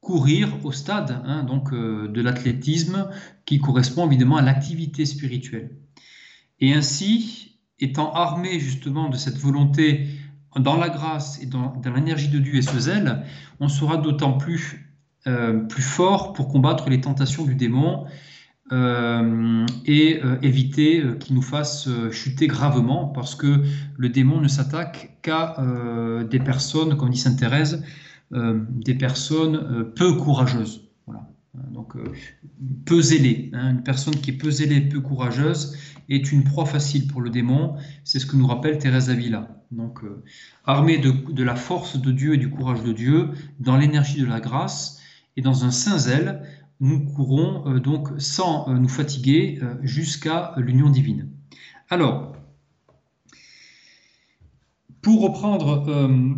courir 0.00 0.48
au 0.64 0.72
stade 0.72 1.20
hein, 1.24 1.44
donc, 1.44 1.72
euh, 1.72 2.08
de 2.08 2.22
l'athlétisme 2.22 3.08
qui 3.44 3.58
correspond 3.58 4.06
évidemment 4.06 4.36
à 4.36 4.42
l'activité 4.42 5.04
spirituelle. 5.04 5.70
Et 6.58 6.72
ainsi, 6.72 7.58
étant 7.78 8.12
armé 8.12 8.60
justement 8.60 9.08
de 9.08 9.16
cette 9.16 9.38
volonté 9.38 10.08
dans 10.58 10.76
la 10.76 10.88
grâce 10.88 11.40
et 11.42 11.46
dans, 11.46 11.80
l'énergie 11.94 12.28
de 12.28 12.38
Dieu 12.38 12.56
et 12.56 12.62
ce 12.62 12.78
zèle, 12.78 13.24
on 13.60 13.68
sera 13.68 13.98
d'autant 13.98 14.32
plus, 14.32 14.94
euh, 15.26 15.60
plus 15.60 15.82
fort 15.82 16.32
pour 16.32 16.48
combattre 16.48 16.90
les 16.90 17.00
tentations 17.00 17.44
du 17.44 17.54
démon 17.54 18.06
euh, 18.72 19.66
et 19.84 20.20
éviter 20.42 21.02
qu'il 21.18 21.34
nous 21.34 21.42
fasse 21.42 21.88
chuter 22.10 22.46
gravement 22.46 23.06
parce 23.06 23.34
que 23.34 23.64
le 23.96 24.08
démon 24.08 24.40
ne 24.40 24.48
s'attaque 24.48 25.18
qu'à 25.22 25.56
des 26.28 26.38
personnes, 26.38 26.96
comme 26.96 27.10
dit 27.10 27.18
Sainte 27.18 27.38
Thérèse, 27.38 27.82
des 28.32 28.94
personnes 28.94 29.56
euh, 29.56 29.84
peu 29.84 30.14
courageuses. 30.14 30.88
Voilà. 31.06 31.28
donc 31.70 31.94
peu 32.86 33.00
zélée. 33.00 33.50
Hein. 33.52 33.72
une 33.72 33.82
personne 33.82 34.14
qui 34.14 34.30
est 34.30 34.34
peu 34.34 34.50
zélée, 34.50 34.80
peu 34.80 35.00
courageuse, 35.00 35.76
est 36.08 36.30
une 36.30 36.44
proie 36.44 36.66
facile 36.66 37.06
pour 37.06 37.20
le 37.20 37.30
démon. 37.30 37.76
C'est 38.04 38.18
ce 38.18 38.26
que 38.26 38.36
nous 38.36 38.46
rappelle 38.46 38.78
Thérèse 38.78 39.10
Avila. 39.10 39.48
Donc, 39.70 40.00
armée 40.64 40.98
de, 40.98 41.10
de, 41.10 41.42
la 41.44 41.54
force 41.54 42.00
de 42.00 42.10
Dieu 42.10 42.34
et 42.34 42.38
du 42.38 42.50
courage 42.50 42.82
de 42.82 42.92
Dieu, 42.92 43.30
dans 43.60 43.76
l'énergie 43.76 44.20
de 44.20 44.26
la 44.26 44.40
grâce 44.40 45.00
et 45.36 45.42
dans 45.42 45.64
un 45.64 45.70
saint 45.70 45.98
zèle, 45.98 46.42
nous 46.80 47.04
courons 47.04 47.78
donc 47.78 48.08
sans 48.18 48.68
nous 48.72 48.88
fatiguer 48.88 49.60
jusqu'à 49.82 50.54
l'union 50.56 50.90
divine. 50.90 51.28
Alors, 51.88 52.34
pour 55.02 55.22
reprendre 55.22 55.88
euh, 55.88 56.34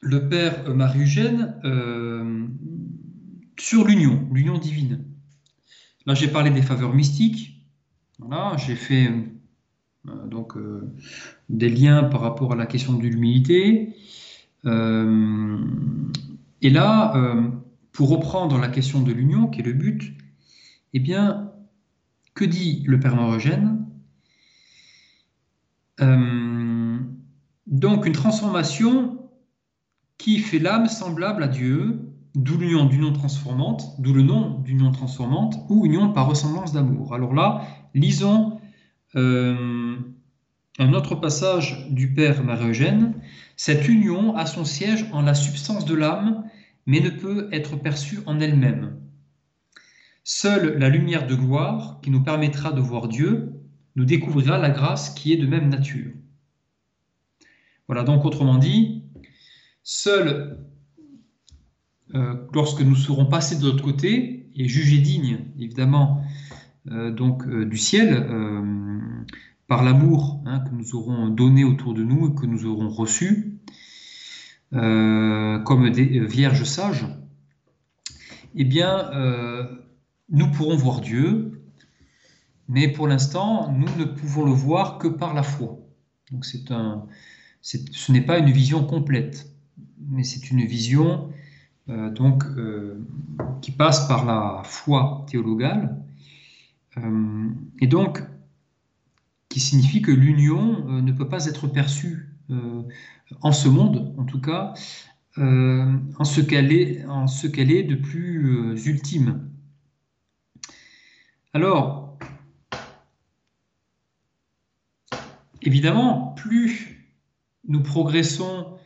le 0.00 0.28
Père 0.28 0.74
Marie-Eugène 0.74 1.60
euh, 1.64 2.46
sur 3.58 3.84
l'union, 3.84 4.28
l'union 4.32 4.58
divine. 4.58 5.04
Là, 6.06 6.14
j'ai 6.14 6.28
parlé 6.28 6.50
des 6.50 6.62
faveurs 6.62 6.94
mystiques. 6.94 7.66
Voilà, 8.18 8.56
j'ai 8.56 8.76
fait 8.76 9.10
euh, 10.06 10.26
donc 10.26 10.54
des 11.48 11.68
liens 11.68 12.04
par 12.04 12.20
rapport 12.20 12.52
à 12.52 12.56
la 12.56 12.66
question 12.66 12.94
de 12.94 13.02
l'humilité. 13.02 13.94
et 14.64 16.70
là, 16.70 17.36
pour 17.92 18.10
reprendre 18.10 18.58
la 18.58 18.68
question 18.68 19.02
de 19.02 19.12
l'union, 19.12 19.48
qui 19.48 19.60
est 19.60 19.64
le 19.64 19.72
but, 19.72 20.14
eh 20.94 21.00
bien, 21.00 21.52
que 22.34 22.44
dit 22.44 22.84
le 22.86 23.00
Père 23.00 23.16
Marie-Eugène? 23.16 23.84
Donc 27.68 28.06
une 28.06 28.12
transformation 28.12 29.17
qui 30.18 30.38
fait 30.38 30.58
l'âme 30.58 30.88
semblable 30.88 31.42
à 31.42 31.48
Dieu, 31.48 32.00
d'où 32.34 32.58
l'union 32.58 32.84
d'union 32.84 33.12
transformante, 33.12 33.94
d'où 34.00 34.12
le 34.12 34.22
nom 34.22 34.58
d'union 34.60 34.92
transformante, 34.92 35.56
ou 35.68 35.86
union 35.86 36.12
par 36.12 36.28
ressemblance 36.28 36.72
d'amour. 36.72 37.14
Alors 37.14 37.34
là, 37.34 37.62
lisons 37.94 38.60
euh, 39.16 39.96
un 40.78 40.92
autre 40.92 41.14
passage 41.14 41.88
du 41.90 42.12
Père 42.12 42.44
Marie-Eugène. 42.44 43.14
Cette 43.56 43.88
union 43.88 44.36
a 44.36 44.46
son 44.46 44.64
siège 44.64 45.06
en 45.12 45.22
la 45.22 45.34
substance 45.34 45.84
de 45.84 45.94
l'âme, 45.94 46.44
mais 46.86 47.00
ne 47.00 47.10
peut 47.10 47.48
être 47.52 47.76
perçue 47.76 48.20
en 48.26 48.38
elle-même. 48.40 49.00
Seule 50.24 50.78
la 50.78 50.88
lumière 50.88 51.26
de 51.26 51.34
gloire, 51.34 52.00
qui 52.02 52.10
nous 52.10 52.22
permettra 52.22 52.72
de 52.72 52.80
voir 52.80 53.08
Dieu, 53.08 53.54
nous 53.96 54.04
découvrira 54.04 54.58
la 54.58 54.70
grâce 54.70 55.10
qui 55.10 55.32
est 55.32 55.36
de 55.36 55.46
même 55.46 55.68
nature. 55.68 56.12
Voilà, 57.88 58.04
donc 58.04 58.24
autrement 58.24 58.58
dit, 58.58 58.97
seul 59.90 60.58
euh, 62.14 62.34
lorsque 62.52 62.82
nous 62.82 62.94
serons 62.94 63.24
passés 63.24 63.56
de 63.56 63.64
l'autre 63.64 63.82
côté 63.82 64.50
et 64.54 64.68
jugés 64.68 64.98
dignes, 64.98 65.46
évidemment, 65.58 66.22
euh, 66.90 67.10
donc 67.10 67.46
euh, 67.46 67.64
du 67.64 67.78
ciel, 67.78 68.28
par 69.66 69.82
l'amour 69.82 70.42
hein, 70.44 70.60
que 70.60 70.74
nous 70.74 70.94
aurons 70.94 71.28
donné 71.28 71.64
autour 71.64 71.94
de 71.94 72.02
nous 72.02 72.28
et 72.28 72.34
que 72.34 72.44
nous 72.44 72.66
aurons 72.66 72.90
reçu, 72.90 73.60
comme 74.72 75.90
des 75.90 76.20
vierges 76.20 76.64
sages, 76.64 77.06
eh 78.54 78.64
bien, 78.64 79.10
nous 80.28 80.50
pourrons 80.50 80.76
voir 80.76 81.00
Dieu, 81.00 81.62
mais 82.68 82.88
pour 82.88 83.08
l'instant, 83.08 83.72
nous 83.72 83.88
ne 83.98 84.04
pouvons 84.04 84.44
le 84.44 84.52
voir 84.52 84.98
que 84.98 85.08
par 85.08 85.32
la 85.32 85.42
foi. 85.42 85.78
Ce 86.42 88.12
n'est 88.12 88.20
pas 88.26 88.38
une 88.38 88.50
vision 88.50 88.84
complète, 88.84 89.57
mais 90.10 90.24
c'est 90.24 90.50
une 90.50 90.64
vision 90.64 91.30
euh, 91.88 92.10
donc, 92.10 92.44
euh, 92.44 93.02
qui 93.62 93.70
passe 93.70 94.06
par 94.08 94.26
la 94.26 94.62
foi 94.64 95.24
théologale, 95.30 95.96
euh, 96.98 97.48
et 97.80 97.86
donc 97.86 98.22
qui 99.48 99.60
signifie 99.60 100.02
que 100.02 100.10
l'union 100.10 101.00
ne 101.00 101.12
peut 101.12 101.28
pas 101.28 101.46
être 101.46 101.66
perçue 101.66 102.28
en 103.40 103.52
ce 103.52 103.68
monde, 103.68 104.14
en 104.18 104.24
tout 104.24 104.40
cas, 104.40 104.74
en 105.38 106.24
ce 106.24 106.42
qu'elle 106.42 106.70
est, 106.70 107.06
en 107.06 107.26
ce 107.26 107.46
qu'elle 107.46 107.70
est 107.72 107.82
de 107.82 107.94
plus 107.94 108.86
ultime. 108.86 109.48
Alors, 111.54 112.18
évidemment, 115.62 116.34
plus 116.36 117.06
nous 117.66 117.82
progressons 117.82 118.78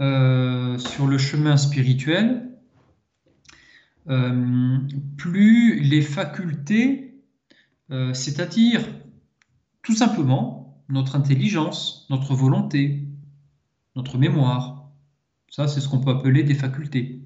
euh, 0.00 0.76
sur 0.76 1.06
le 1.06 1.18
chemin 1.18 1.56
spirituel, 1.56 2.50
euh, 4.08 4.78
plus 5.16 5.78
les 5.78 6.02
facultés, 6.02 7.22
euh, 7.92 8.12
c'est-à-dire 8.12 8.82
tout 9.82 9.94
simplement 9.94 10.82
notre 10.88 11.14
intelligence, 11.14 12.08
notre 12.10 12.34
volonté, 12.34 13.06
notre 13.94 14.18
mémoire, 14.18 14.90
ça 15.48 15.68
c'est 15.68 15.80
ce 15.80 15.88
qu'on 15.88 16.00
peut 16.00 16.10
appeler 16.10 16.42
des 16.42 16.54
facultés, 16.54 17.22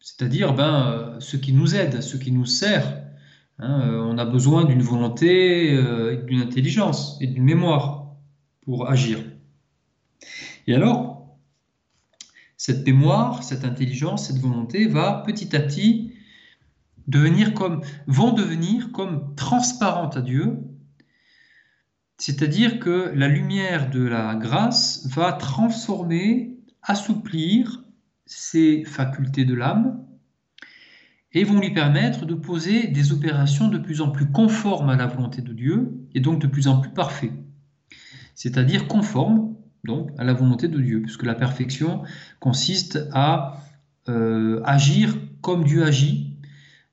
c'est-à-dire 0.00 0.52
ben, 0.52 1.16
ce 1.18 1.38
qui 1.38 1.54
nous 1.54 1.74
aide, 1.74 2.02
ce 2.02 2.18
qui 2.18 2.30
nous 2.30 2.44
sert. 2.44 3.04
Hein, 3.58 3.90
on 4.04 4.18
a 4.18 4.26
besoin 4.26 4.64
d'une 4.64 4.82
volonté, 4.82 5.78
d'une 6.26 6.40
intelligence 6.40 7.16
et 7.22 7.26
d'une 7.26 7.44
mémoire 7.44 8.16
pour 8.62 8.88
agir. 8.88 9.18
Et 10.66 10.74
alors, 10.74 11.09
cette 12.60 12.84
mémoire, 12.84 13.42
cette 13.42 13.64
intelligence, 13.64 14.26
cette 14.26 14.36
volonté 14.36 14.86
va 14.86 15.22
petit 15.24 15.56
à 15.56 15.60
petit 15.60 16.12
devenir 17.06 17.54
comme, 17.54 17.80
vont 18.06 18.32
devenir 18.32 18.92
comme 18.92 19.34
transparentes 19.34 20.18
à 20.18 20.20
Dieu, 20.20 20.58
c'est-à-dire 22.18 22.78
que 22.78 23.12
la 23.14 23.28
lumière 23.28 23.88
de 23.88 24.02
la 24.02 24.34
grâce 24.34 25.06
va 25.06 25.32
transformer, 25.32 26.58
assouplir 26.82 27.82
ces 28.26 28.84
facultés 28.84 29.46
de 29.46 29.54
l'âme 29.54 30.04
et 31.32 31.44
vont 31.44 31.60
lui 31.60 31.72
permettre 31.72 32.26
de 32.26 32.34
poser 32.34 32.88
des 32.88 33.10
opérations 33.10 33.68
de 33.68 33.78
plus 33.78 34.02
en 34.02 34.10
plus 34.10 34.30
conformes 34.30 34.90
à 34.90 34.96
la 34.96 35.06
volonté 35.06 35.40
de 35.40 35.54
Dieu 35.54 35.94
et 36.12 36.20
donc 36.20 36.42
de 36.42 36.46
plus 36.46 36.68
en 36.68 36.78
plus 36.78 36.90
parfaites, 36.90 37.32
c'est-à-dire 38.34 38.86
conformes 38.86 39.49
donc 39.84 40.10
à 40.18 40.24
la 40.24 40.32
volonté 40.32 40.68
de 40.68 40.78
Dieu, 40.80 41.02
puisque 41.02 41.24
la 41.24 41.34
perfection 41.34 42.02
consiste 42.38 43.08
à 43.12 43.62
euh, 44.08 44.60
agir 44.64 45.14
comme 45.40 45.64
Dieu 45.64 45.84
agit, 45.84 46.36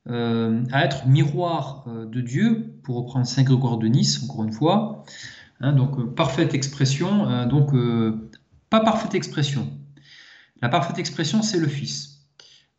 euh, 0.09 0.63
à 0.71 0.85
être 0.85 1.07
miroir 1.07 1.85
euh, 1.87 2.05
de 2.05 2.21
Dieu, 2.21 2.79
pour 2.83 2.97
reprendre 2.97 3.25
Saint 3.25 3.43
Grégoire 3.43 3.77
de 3.77 3.87
Nice, 3.87 4.23
encore 4.23 4.43
une 4.43 4.51
fois. 4.51 5.03
Hein, 5.59 5.73
donc 5.73 6.13
parfaite 6.15 6.53
expression, 6.53 7.47
donc 7.47 7.71
pas 8.69 8.79
parfaite 8.81 9.15
expression. 9.15 9.67
La 10.61 10.69
parfaite 10.69 10.99
expression, 10.99 11.41
c'est 11.41 11.57
le 11.57 11.67
Fils. 11.67 12.27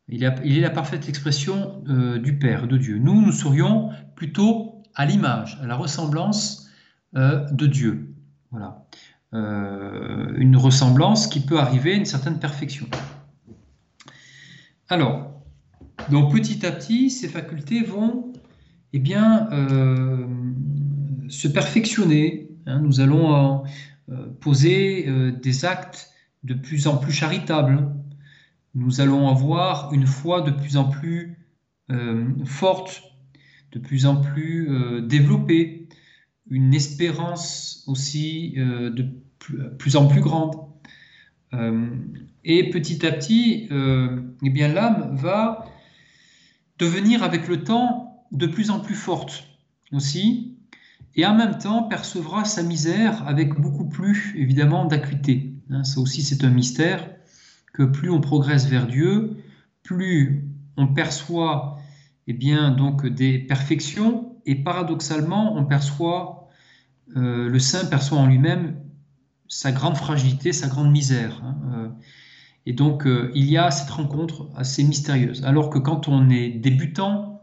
Il, 0.07 0.23
il, 0.45 0.57
est 0.57 0.61
la 0.61 0.71
parfaite 0.71 1.09
expression 1.09 1.83
du 2.23 2.39
Père, 2.39 2.69
de 2.69 2.77
Dieu. 2.77 2.99
Nous, 2.99 3.21
nous 3.21 3.33
serions 3.33 3.91
plutôt 4.15 4.83
à 4.95 5.07
l'image, 5.07 5.59
à 5.61 5.67
la 5.67 5.75
ressemblance 5.75 6.71
de 7.15 7.67
Dieu. 7.67 8.15
Voilà. 8.53 8.87
Euh, 9.35 10.33
une 10.39 10.57
ressemblance 10.57 11.27
qui 11.27 11.41
peut 11.41 11.59
arriver 11.59 11.93
à 11.93 11.97
une 11.97 12.07
certaine 12.07 12.39
perfection. 12.39 12.87
Alors, 14.89 15.43
donc 16.11 16.33
petit 16.33 16.65
à 16.65 16.73
petit, 16.73 17.11
ces 17.11 17.29
facultés 17.29 17.83
vont 17.83 18.33
eh 18.95 18.99
bien, 18.99 19.51
euh, 19.53 20.27
se 21.29 21.47
perfectionner. 21.47 22.49
Hein. 22.65 22.81
nous 22.81 23.01
allons 23.01 23.65
euh, 24.09 24.27
poser 24.41 25.07
des 25.43 25.65
actes 25.67 26.11
de 26.43 26.55
plus 26.55 26.87
en 26.87 26.97
plus 26.97 27.13
charitables. 27.13 27.87
Nous 28.75 29.03
allons 29.03 29.29
avoir 29.29 29.93
une 29.93 30.07
foi 30.07 30.41
de 30.41 30.51
plus 30.51 30.79
en 30.79 30.85
plus 30.85 31.37
forte, 32.45 33.03
de 33.73 33.79
plus 33.79 34.07
en 34.07 34.17
plus 34.17 35.03
développée 35.03 35.89
une 36.51 36.75
espérance 36.75 37.85
aussi 37.87 38.55
euh, 38.57 38.91
de 38.91 39.07
plus, 39.79 39.97
en 39.97 40.07
plus 40.07 40.21
grande. 40.21 40.57
Euh, 41.55 41.89
et 42.45 42.71
petit 42.71 43.07
à 43.07 43.13
petit, 43.13 43.69
euh, 43.71 44.21
eh 44.43 44.51
bien 44.51 44.69
l'âme 44.69 45.15
va 45.17 45.65
devenir 46.79 47.23
avec 47.23 47.49
le 47.49 47.65
temps 47.65 48.27
de 48.33 48.47
plus 48.47 48.71
en 48.71 48.81
plus 48.81 48.95
forte 48.95 49.45
aussi, 49.93 50.57
et 51.17 51.25
en 51.25 51.35
même 51.35 51.59
temps 51.59 51.85
percevra 51.85 52.45
sa 52.45 52.63
misère 52.63 53.27
avec 53.27 53.59
beaucoup 53.59 53.89
plus 53.89 54.35
évidemment 54.37 54.85
d'acuité. 54.85 55.55
Hein, 55.71 55.85
ça 55.85 56.01
aussi 56.01 56.23
c'est 56.23 56.45
un 56.45 56.51
mystère 56.51 57.09
que 57.73 57.83
plus 57.83 58.11
on 58.11 58.21
progresse 58.21 58.67
vers 58.67 58.87
Dieu, 58.87 59.37
plus 59.83 60.45
on 60.77 60.89
perçoit 60.89 61.79
eh 62.27 62.35
bien 62.35 62.71
donc 62.71 63.07
des 63.07 63.39
perfections 63.39 64.37
et 64.45 64.57
paradoxalement 64.57 65.57
on 65.57 65.65
perçoit 65.65 66.38
euh, 67.17 67.49
le 67.49 67.59
saint 67.59 67.87
perçoit 67.87 68.19
en 68.19 68.27
lui-même 68.27 68.77
sa 69.49 69.73
grande 69.73 69.97
fragilité, 69.97 70.53
sa 70.53 70.69
grande 70.69 70.91
misère. 70.91 71.43
Hein, 71.43 71.57
euh. 71.75 71.89
Et 72.67 72.73
donc, 72.73 73.07
euh, 73.07 73.31
il 73.35 73.47
y 73.47 73.57
a 73.57 73.71
cette 73.71 73.91
rencontre 73.91 74.51
assez 74.57 74.85
mystérieuse. 74.85 75.45
Alors 75.45 75.71
que 75.71 75.79
quand 75.79 76.09
on 76.09 76.29
est 76.29 76.51
débutant, 76.51 77.43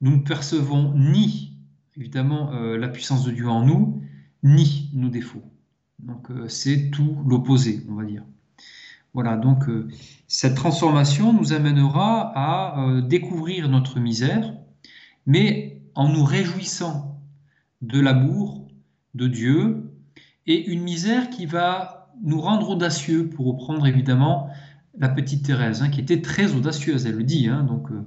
nous 0.00 0.16
ne 0.16 0.22
percevons 0.22 0.94
ni, 0.94 1.58
évidemment, 1.96 2.50
la 2.52 2.88
puissance 2.88 3.24
de 3.24 3.30
Dieu 3.30 3.48
en 3.48 3.64
nous, 3.64 4.02
ni 4.42 4.90
nos 4.92 5.08
défauts. 5.08 5.44
Donc, 5.98 6.28
c'est 6.48 6.90
tout 6.90 7.16
l'opposé, 7.26 7.86
on 7.88 7.94
va 7.94 8.04
dire. 8.04 8.22
Voilà, 9.14 9.36
donc 9.36 9.64
cette 10.26 10.56
transformation 10.56 11.32
nous 11.32 11.52
amènera 11.52 12.32
à 12.34 13.00
découvrir 13.02 13.68
notre 13.68 13.98
misère, 13.98 14.54
mais 15.24 15.80
en 15.94 16.08
nous 16.08 16.24
réjouissant 16.24 17.22
de 17.80 18.00
l'amour 18.00 18.63
de 19.14 19.26
Dieu 19.28 19.90
et 20.46 20.66
une 20.66 20.82
misère 20.82 21.30
qui 21.30 21.46
va 21.46 22.12
nous 22.22 22.40
rendre 22.40 22.70
audacieux, 22.70 23.28
pour 23.28 23.46
reprendre 23.46 23.86
évidemment 23.86 24.50
la 24.98 25.08
petite 25.08 25.44
Thérèse, 25.44 25.82
hein, 25.82 25.88
qui 25.88 26.00
était 26.00 26.22
très 26.22 26.54
audacieuse, 26.54 27.06
elle 27.06 27.16
le 27.16 27.24
dit. 27.24 27.48
Hein, 27.48 27.64
donc, 27.64 27.90
euh, 27.90 28.04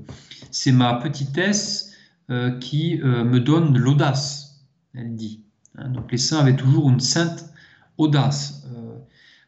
c'est 0.52 0.72
ma 0.72 0.96
petitesse 0.96 1.94
euh, 2.30 2.58
qui 2.60 3.02
euh, 3.02 3.24
me 3.24 3.40
donne 3.40 3.78
l'audace, 3.78 4.66
elle 4.94 5.16
dit. 5.16 5.44
Hein. 5.78 5.90
donc, 5.90 6.12
les 6.12 6.18
saints 6.18 6.40
avaient 6.40 6.56
toujours 6.56 6.90
une 6.90 7.00
sainte 7.00 7.52
audace, 7.98 8.64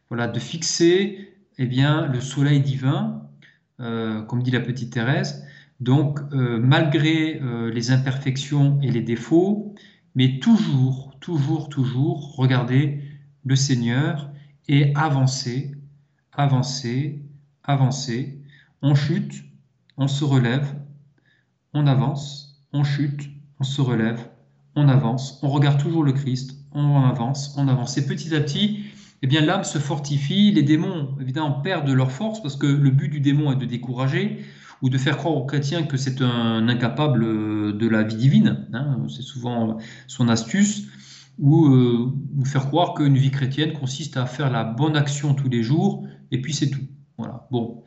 voilà, 0.10 0.28
de 0.28 0.40
fixer 0.40 1.36
eh 1.60 1.68
bien, 1.68 2.08
le 2.08 2.20
soleil 2.20 2.62
divin, 2.62 3.30
comme 3.78 4.42
dit 4.42 4.50
la 4.50 4.60
petite 4.60 4.92
Thérèse. 4.92 5.46
Donc, 5.80 6.20
malgré 6.32 7.40
les 7.72 7.92
imperfections 7.92 8.80
et 8.82 8.90
les 8.90 9.02
défauts, 9.02 9.76
mais 10.16 10.40
toujours, 10.40 11.09
toujours, 11.20 11.70
toujours, 11.70 12.36
regarder 12.36 13.04
le 13.46 13.56
Seigneur 13.56 14.30
et 14.68 14.94
avancer, 14.96 15.72
avancer, 16.32 17.24
avancer. 17.64 18.42
On 18.82 18.96
chute, 18.96 19.44
on 19.98 20.08
se 20.08 20.24
relève, 20.24 20.76
on 21.74 21.88
avance, 21.88 22.64
on 22.74 22.84
chute, 22.84 23.30
on 23.60 23.64
se 23.64 23.82
relève, 23.82 24.30
on 24.76 24.88
avance, 24.88 25.40
on 25.44 25.50
regarde 25.50 25.80
toujours 25.82 26.04
le 26.04 26.14
Christ, 26.14 26.56
on 26.72 27.04
avance, 27.04 27.56
on 27.58 27.68
avance. 27.68 27.98
Et 27.98 28.06
petit 28.06 28.34
à 28.36 28.40
petit, 28.40 28.86
eh 29.22 29.28
bien 29.28 29.42
l'âme 29.42 29.64
se 29.64 29.80
fortifie, 29.80 30.52
les 30.52 30.64
démons 30.64 31.16
évidemment 31.20 31.52
perdent 31.52 31.90
leur 31.90 32.12
force 32.12 32.42
parce 32.42 32.56
que 32.56 32.68
le 32.68 32.90
but 32.90 33.10
du 33.10 33.20
démon 33.20 33.52
est 33.52 33.58
de 33.58 33.66
décourager 33.66 34.46
ou 34.82 34.90
de 34.90 34.98
faire 34.98 35.18
croire 35.18 35.36
aux 35.36 35.46
chrétiens 35.46 35.84
que 35.84 35.98
c'est 35.98 36.22
un 36.22 36.70
incapable 36.70 37.78
de 37.78 37.88
la 37.88 38.04
vie 38.04 38.16
divine. 38.16 38.68
Hein. 38.72 38.98
c'est 39.10 39.24
souvent 39.24 39.78
son 40.08 40.30
astuce 40.30 40.88
ou 41.40 41.68
euh, 41.68 42.14
nous 42.36 42.46
faire 42.46 42.68
croire 42.68 42.94
qu'une 42.94 43.18
vie 43.18 43.32
chrétienne 43.32 43.74
consiste 43.74 44.18
à 44.18 44.26
faire 44.26 44.52
la 44.52 44.64
bonne 44.64 44.98
action 44.98 45.34
tous 45.34 45.50
les 45.50 45.64
jours, 45.64 46.06
et 46.32 46.42
puis 46.42 46.54
c'est 46.54 46.70
tout. 46.70 46.86
Voilà. 47.18 47.48
Bon. 47.50 47.84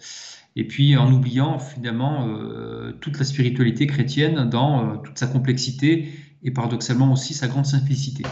Et 0.57 0.66
puis 0.66 0.96
en 0.96 1.11
oubliant 1.12 1.59
finalement 1.59 2.26
euh, 2.26 2.92
toute 3.00 3.18
la 3.18 3.24
spiritualité 3.24 3.86
chrétienne 3.86 4.48
dans 4.48 4.84
euh, 4.84 4.96
toute 4.96 5.18
sa 5.18 5.26
complexité 5.26 6.12
et 6.42 6.50
paradoxalement 6.50 7.12
aussi 7.12 7.34
sa 7.34 7.46
grande 7.46 7.66
simplicité. 7.66 8.24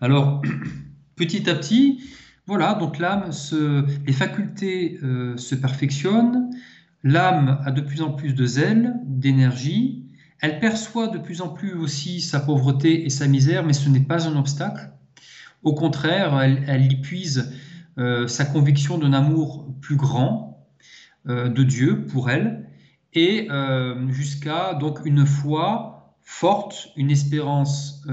Alors, 0.00 0.42
petit 1.16 1.50
à 1.50 1.54
petit, 1.54 2.00
voilà, 2.46 2.74
donc 2.74 2.98
l'âme, 2.98 3.30
les 4.06 4.12
facultés 4.12 4.98
se 5.36 5.54
perfectionnent, 5.54 6.48
l'âme 7.04 7.60
a 7.62 7.70
de 7.72 7.82
plus 7.82 8.00
en 8.00 8.12
plus 8.12 8.32
de 8.32 8.46
zèle, 8.46 8.94
d'énergie, 9.04 10.07
elle 10.40 10.60
perçoit 10.60 11.08
de 11.08 11.18
plus 11.18 11.40
en 11.40 11.48
plus 11.48 11.74
aussi 11.74 12.20
sa 12.20 12.40
pauvreté 12.40 13.04
et 13.04 13.10
sa 13.10 13.26
misère, 13.26 13.64
mais 13.64 13.72
ce 13.72 13.88
n'est 13.88 14.00
pas 14.00 14.28
un 14.28 14.36
obstacle. 14.36 14.90
Au 15.62 15.74
contraire, 15.74 16.40
elle, 16.40 16.92
y 16.92 16.96
puise 16.96 17.52
euh, 17.98 18.28
sa 18.28 18.44
conviction 18.44 18.98
d'un 18.98 19.12
amour 19.12 19.66
plus 19.80 19.96
grand 19.96 20.68
euh, 21.26 21.48
de 21.48 21.64
Dieu 21.64 22.06
pour 22.06 22.30
elle, 22.30 22.68
et 23.14 23.48
euh, 23.50 24.08
jusqu'à 24.10 24.74
donc 24.74 25.00
une 25.04 25.26
foi 25.26 26.14
forte, 26.22 26.90
une 26.96 27.10
espérance 27.10 28.06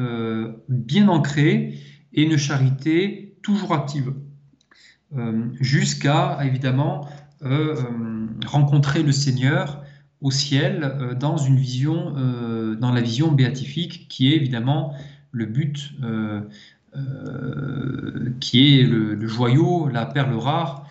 bien 0.70 1.10
ancrée 1.10 1.78
et 2.14 2.24
une 2.24 2.38
charité 2.38 3.38
toujours 3.44 3.74
active, 3.74 4.14
jusqu'à 5.60 6.40
évidemment 6.44 7.10
rencontrer 8.46 9.04
le 9.04 9.12
Seigneur 9.12 9.85
au 10.26 10.32
ciel 10.32 10.84
euh, 10.84 11.14
dans 11.14 11.38
une 11.38 11.56
vision, 11.56 12.16
euh, 12.18 12.76
dans 12.76 12.92
la 12.92 13.00
vision 13.00 13.32
béatifique 13.32 14.08
qui 14.10 14.34
est 14.34 14.36
évidemment 14.36 14.96
le 15.32 15.46
but, 15.46 15.92
euh, 16.04 16.42
qui 18.40 18.80
est 18.80 18.84
le, 18.84 19.28
joyau, 19.28 19.88
la 19.88 20.06
perle 20.06 20.34
rare, 20.34 20.88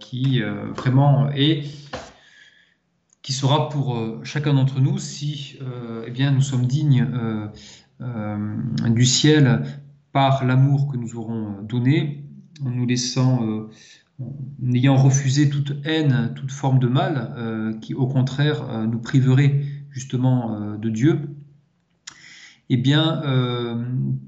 qui 0.00 0.42
vraiment 0.76 1.30
est 1.30 1.62
qui 3.22 3.32
sera 3.32 3.68
pour 3.68 3.96
chacun 4.24 4.54
d'entre 4.54 4.80
nous 4.80 4.98
si 4.98 5.56
eh 6.04 6.10
bien, 6.10 6.32
nous 6.32 6.42
sommes 6.42 6.66
dignes 6.66 7.06
du 8.00 9.06
ciel 9.06 9.62
par 10.10 10.44
l'amour 10.44 10.90
que 10.90 10.96
nous 10.96 11.14
aurons 11.14 11.62
donné, 11.62 12.24
en 12.66 12.70
nous 12.70 12.84
laissant 12.84 13.68
n'ayant 14.60 14.96
refusé 14.96 15.50
toute 15.50 15.74
haine, 15.84 16.32
toute 16.34 16.52
forme 16.52 16.78
de 16.78 16.86
mal, 16.86 17.34
euh, 17.36 17.78
qui 17.78 17.94
au 17.94 18.06
contraire 18.06 18.68
euh, 18.70 18.86
nous 18.86 19.00
priverait 19.00 19.62
justement 19.90 20.54
euh, 20.54 20.76
de 20.76 20.88
Dieu, 20.88 21.36
eh 22.70 22.78
bien, 22.78 23.20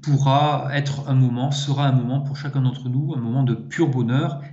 pourra 0.03 0.69
être 0.71 1.09
un 1.09 1.15
moment, 1.15 1.49
sera 1.49 1.87
un 1.87 1.91
moment 1.91 2.21
pour 2.21 2.37
chacun 2.37 2.61
d'entre 2.61 2.87
nous, 2.87 3.15
un 3.15 3.19
moment 3.19 3.41
de 3.41 3.55
pur 3.55 3.89
bonheur 3.89 4.43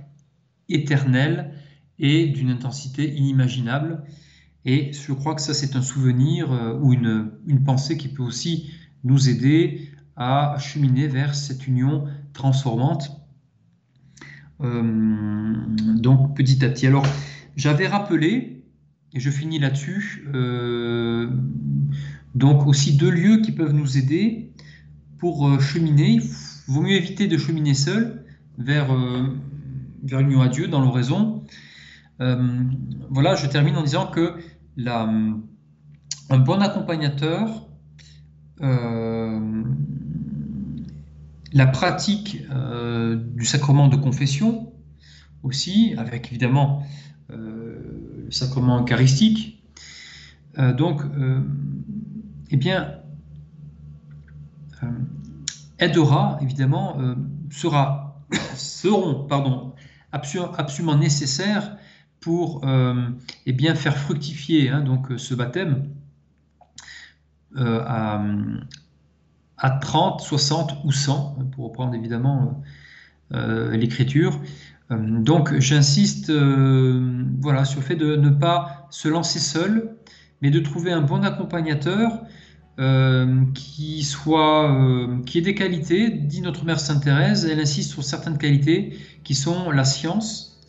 éternel 0.69 1.53
et 1.99 2.25
d'une 2.25 2.49
intensité 2.49 3.13
inimaginable. 3.13 4.03
Et 4.65 4.91
je 4.91 5.13
crois 5.13 5.35
que 5.35 5.41
ça, 5.41 5.53
c'est 5.53 5.75
un 5.75 5.83
souvenir 5.83 6.49
ou 6.81 6.93
une, 6.93 7.63
pensée 7.63 7.95
qui 7.95 8.07
peut 8.07 8.23
aussi 8.23 8.71
nous 9.03 9.29
aider 9.29 9.87
à 10.15 10.57
cheminer 10.57 11.07
vers 11.07 11.35
cette 11.35 11.67
union 11.67 12.05
transformante 12.33 13.24
donc 14.59 16.35
petit 16.35 16.63
à 16.63 16.69
petit. 16.69 16.87
Alors 16.87 17.05
j'avais 17.55 17.87
rappelé, 17.87 18.63
et 19.13 19.19
je 19.19 19.29
finis 19.29 19.59
là-dessus, 19.59 20.27
euh, 20.33 21.29
donc 22.35 22.67
aussi 22.67 22.97
deux 22.97 23.11
lieux 23.11 23.37
qui 23.41 23.51
peuvent 23.51 23.73
nous 23.73 23.97
aider 23.97 24.53
pour 25.17 25.47
euh, 25.47 25.59
cheminer. 25.59 26.19
Il 26.19 26.73
vaut 26.73 26.81
mieux 26.81 26.95
éviter 26.95 27.27
de 27.27 27.37
cheminer 27.37 27.73
seul 27.73 28.25
vers, 28.57 28.87
vers 30.03 30.19
l'union 30.21 30.41
à 30.41 30.47
Dieu 30.47 30.67
dans 30.67 30.81
l'oraison. 30.81 31.43
voilà, 32.17 33.35
je 33.35 33.47
termine 33.47 33.75
en 33.75 33.83
disant 33.83 34.07
que 34.07 34.35
un 36.29 36.39
bon 36.39 36.61
accompagnateur 36.61 37.67
la 41.55 41.65
pratique 41.65 42.43
euh, 42.51 43.15
du 43.15 43.45
sacrement 43.45 43.87
de 43.87 43.95
confession 43.95 44.73
aussi, 45.41 45.95
avec 45.97 46.27
évidemment 46.27 46.85
euh, 47.31 48.25
le 48.25 48.31
sacrement 48.31 48.83
eucharistique. 48.83 49.63
Euh, 50.59 50.73
donc, 50.73 51.01
eh 52.51 52.57
bien, 52.57 52.99
aidera 55.79 56.37
évidemment, 56.41 56.97
sera, 57.49 58.21
seront 58.55 59.25
pardon, 59.25 59.73
absolument 60.11 60.97
nécessaires 60.97 61.77
pour 62.19 62.65
eh 63.45 63.53
bien, 63.53 63.75
faire 63.75 63.97
fructifier 63.97 64.69
hein, 64.69 64.81
donc, 64.81 65.07
ce 65.17 65.33
baptême 65.33 65.89
à, 67.55 68.21
à 69.57 69.69
30, 69.69 70.21
60 70.21 70.77
ou 70.83 70.91
100, 70.91 71.37
pour 71.53 71.65
reprendre 71.65 71.95
évidemment 71.95 72.61
euh, 73.33 73.37
euh, 73.37 73.77
l'écriture. 73.77 74.39
Euh, 74.91 74.97
donc 74.99 75.57
j'insiste 75.59 76.31
voilà, 76.31 77.65
sur 77.65 77.79
le 77.79 77.85
fait 77.85 77.95
de 77.95 78.15
ne 78.15 78.29
pas 78.29 78.87
se 78.89 79.07
lancer 79.07 79.39
seul, 79.39 79.95
mais 80.41 80.51
de 80.51 80.59
trouver 80.59 80.91
un 80.91 81.01
bon 81.01 81.23
accompagnateur 81.23 82.23
qui 83.53 84.03
soit 84.03 84.77
qui 85.25 85.37
ait 85.37 85.41
des 85.41 85.55
qualités, 85.55 86.09
dit 86.09 86.41
notre 86.41 86.65
mère 86.65 86.77
Sainte 86.77 87.05
Thérèse, 87.05 87.45
elle 87.45 87.61
insiste 87.61 87.91
sur 87.91 88.03
certaines 88.03 88.37
qualités 88.37 88.99
qui 89.23 89.33
sont 89.33 89.71
la 89.71 89.85
science 89.85 90.59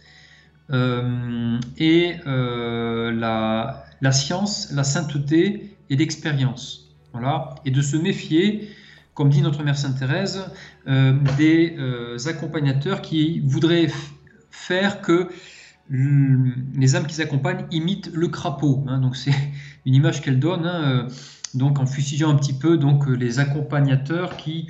et 0.70 2.14
la, 2.24 3.84
la, 4.00 4.12
science, 4.12 4.70
la 4.72 4.84
sainteté 4.84 5.76
et 5.90 5.96
l'expérience. 5.96 6.94
Voilà, 7.12 7.56
et 7.64 7.72
de 7.72 7.82
se 7.82 7.96
méfier 7.96 8.68
comme 9.16 9.30
dit 9.30 9.40
notre 9.40 9.64
mère 9.64 9.78
Sainte 9.78 9.98
Thérèse, 9.98 10.44
euh, 10.86 11.14
des 11.38 11.74
euh, 11.78 12.18
accompagnateurs 12.26 13.00
qui 13.00 13.40
voudraient 13.40 13.88
faire 14.50 15.00
que 15.00 15.30
les 15.88 16.96
âmes 16.96 17.06
qu'ils 17.06 17.22
accompagnent 17.22 17.64
imitent 17.70 18.10
le 18.12 18.28
crapaud. 18.28 18.84
Hein. 18.88 18.98
donc 19.00 19.16
c'est 19.16 19.34
une 19.86 19.94
image 19.94 20.20
qu'elle 20.20 20.38
donne. 20.38 20.66
Hein, 20.66 20.82
euh, 20.84 21.08
donc 21.54 21.78
en 21.78 21.86
fusillant 21.86 22.28
un 22.28 22.34
petit 22.34 22.52
peu 22.52 22.76
donc 22.76 23.06
les 23.06 23.38
accompagnateurs 23.38 24.36
qui 24.36 24.68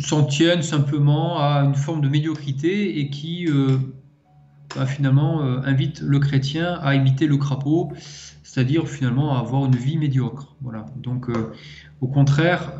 s'en 0.00 0.24
tiennent 0.24 0.62
simplement 0.62 1.38
à 1.38 1.62
une 1.62 1.76
forme 1.76 2.00
de 2.00 2.08
médiocrité 2.08 2.98
et 2.98 3.10
qui 3.10 3.46
bah, 4.74 4.86
finalement 4.86 5.42
invitent 5.42 6.00
le 6.00 6.18
chrétien 6.18 6.80
à 6.82 6.96
imiter 6.96 7.28
le 7.28 7.36
crapaud, 7.36 7.92
c'est-à-dire 8.48 8.88
finalement 8.88 9.36
avoir 9.36 9.66
une 9.66 9.76
vie 9.76 9.98
médiocre. 9.98 10.56
Voilà. 10.62 10.86
Donc 10.96 11.28
au 12.00 12.08
contraire, 12.08 12.72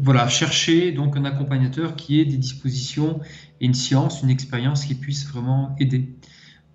voilà, 0.00 0.28
chercher 0.28 0.90
donc 0.92 1.16
un 1.16 1.24
accompagnateur 1.24 1.94
qui 1.94 2.20
ait 2.20 2.24
des 2.24 2.36
dispositions 2.36 3.20
et 3.60 3.66
une 3.66 3.74
science, 3.74 4.22
une 4.22 4.30
expérience 4.30 4.84
qui 4.84 4.94
puisse 4.94 5.26
vraiment 5.28 5.76
aider 5.78 6.16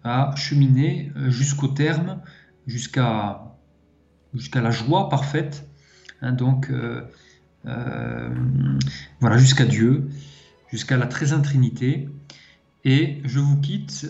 à 0.03 0.34
cheminer 0.36 1.11
euh, 1.15 1.30
jusqu'au 1.30 1.67
terme, 1.67 2.19
jusqu'à 2.67 3.53
la 4.55 4.72
joie 4.72 5.09
parfaite, 5.09 5.67
hein, 6.22 6.32
donc 6.32 6.69
euh, 6.69 7.01
euh, 7.65 8.34
voilà, 9.19 9.38
jusqu'à 9.38 9.65
Dieu, 9.65 10.09
jusqu'à 10.72 10.97
la 10.97 11.07
très 11.07 11.28
Trinité. 11.41 12.09
Et 12.84 13.22
je 13.26 13.39
vous 13.39 13.57
quitte 13.61 14.07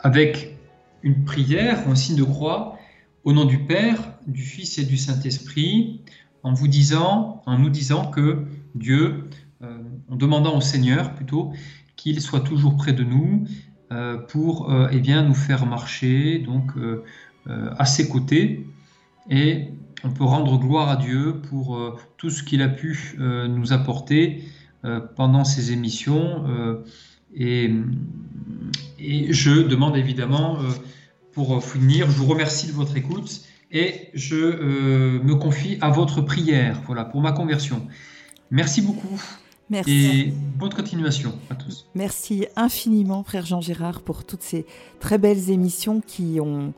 avec 0.00 0.56
une 1.02 1.24
prière, 1.24 1.88
un 1.88 1.94
signe 1.94 2.16
de 2.16 2.24
croix, 2.24 2.78
au 3.24 3.32
nom 3.32 3.44
du 3.44 3.58
Père, 3.58 3.98
du 4.26 4.42
Fils 4.42 4.78
et 4.78 4.84
du 4.84 4.96
Saint-Esprit, 4.96 6.02
en 6.42 6.52
vous 6.52 6.68
disant, 6.68 7.42
en 7.46 7.58
nous 7.58 7.70
disant 7.70 8.10
que 8.10 8.44
Dieu, 8.74 9.28
en 9.62 10.16
demandant 10.16 10.56
au 10.56 10.60
Seigneur 10.60 11.14
plutôt, 11.14 11.52
qu'il 11.96 12.20
soit 12.20 12.40
toujours 12.40 12.76
près 12.76 12.92
de 12.92 13.04
nous 13.04 13.46
euh, 13.92 14.16
pour 14.16 14.72
euh, 14.72 14.88
eh 14.90 15.00
bien, 15.00 15.22
nous 15.22 15.34
faire 15.34 15.66
marcher 15.66 16.38
donc, 16.38 16.72
euh, 16.76 17.04
à 17.46 17.84
ses 17.84 18.08
côtés. 18.08 18.66
Et 19.28 19.68
on 20.02 20.10
peut 20.10 20.24
rendre 20.24 20.58
gloire 20.58 20.88
à 20.88 20.96
Dieu 20.96 21.40
pour 21.48 22.00
tout 22.16 22.30
ce 22.30 22.42
qu'il 22.42 22.60
a 22.60 22.68
pu 22.68 23.16
nous 23.18 23.72
apporter 23.72 24.42
pendant 25.14 25.44
ces 25.44 25.70
émissions. 25.70 26.44
Et, 27.34 27.70
et, 28.98 29.32
je 29.32 29.62
demande 29.62 29.96
évidemment, 29.96 30.58
pour 31.32 31.64
finir, 31.64 32.10
je 32.10 32.16
vous 32.18 32.26
remercie 32.26 32.66
de 32.66 32.72
votre 32.72 32.96
écoute 32.96 33.42
et 33.70 34.08
je 34.14 35.18
me 35.22 35.34
confie 35.34 35.78
à 35.80 35.90
votre 35.90 36.20
prière 36.20 36.82
voilà, 36.86 37.04
pour 37.04 37.20
ma 37.20 37.32
conversion. 37.32 37.86
Merci 38.50 38.82
beaucoup. 38.82 39.20
Merci. 39.70 39.90
Et 39.90 40.34
bonne 40.58 40.74
continuation 40.74 41.32
à 41.48 41.54
tous. 41.54 41.86
Merci 41.94 42.46
infiniment, 42.56 43.24
frère 43.24 43.46
Jean 43.46 43.62
Gérard, 43.62 44.02
pour 44.02 44.24
toutes 44.24 44.42
ces 44.42 44.66
très 45.00 45.16
belles 45.16 45.50
émissions 45.50 46.02
qui 46.06 46.38
ont 46.40 46.74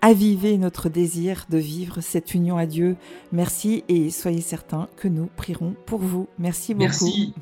avivé 0.00 0.56
notre 0.56 0.88
désir 0.88 1.44
de 1.50 1.58
vivre 1.58 2.00
cette 2.00 2.32
union 2.32 2.56
à 2.56 2.64
Dieu. 2.64 2.96
Merci 3.32 3.84
et 3.88 4.10
soyez 4.10 4.40
certains 4.40 4.88
que 4.96 5.08
nous 5.08 5.28
prierons 5.36 5.74
pour 5.84 5.98
vous. 5.98 6.26
Merci 6.38 6.72
beaucoup. 6.72 6.86
Merci. 6.86 7.34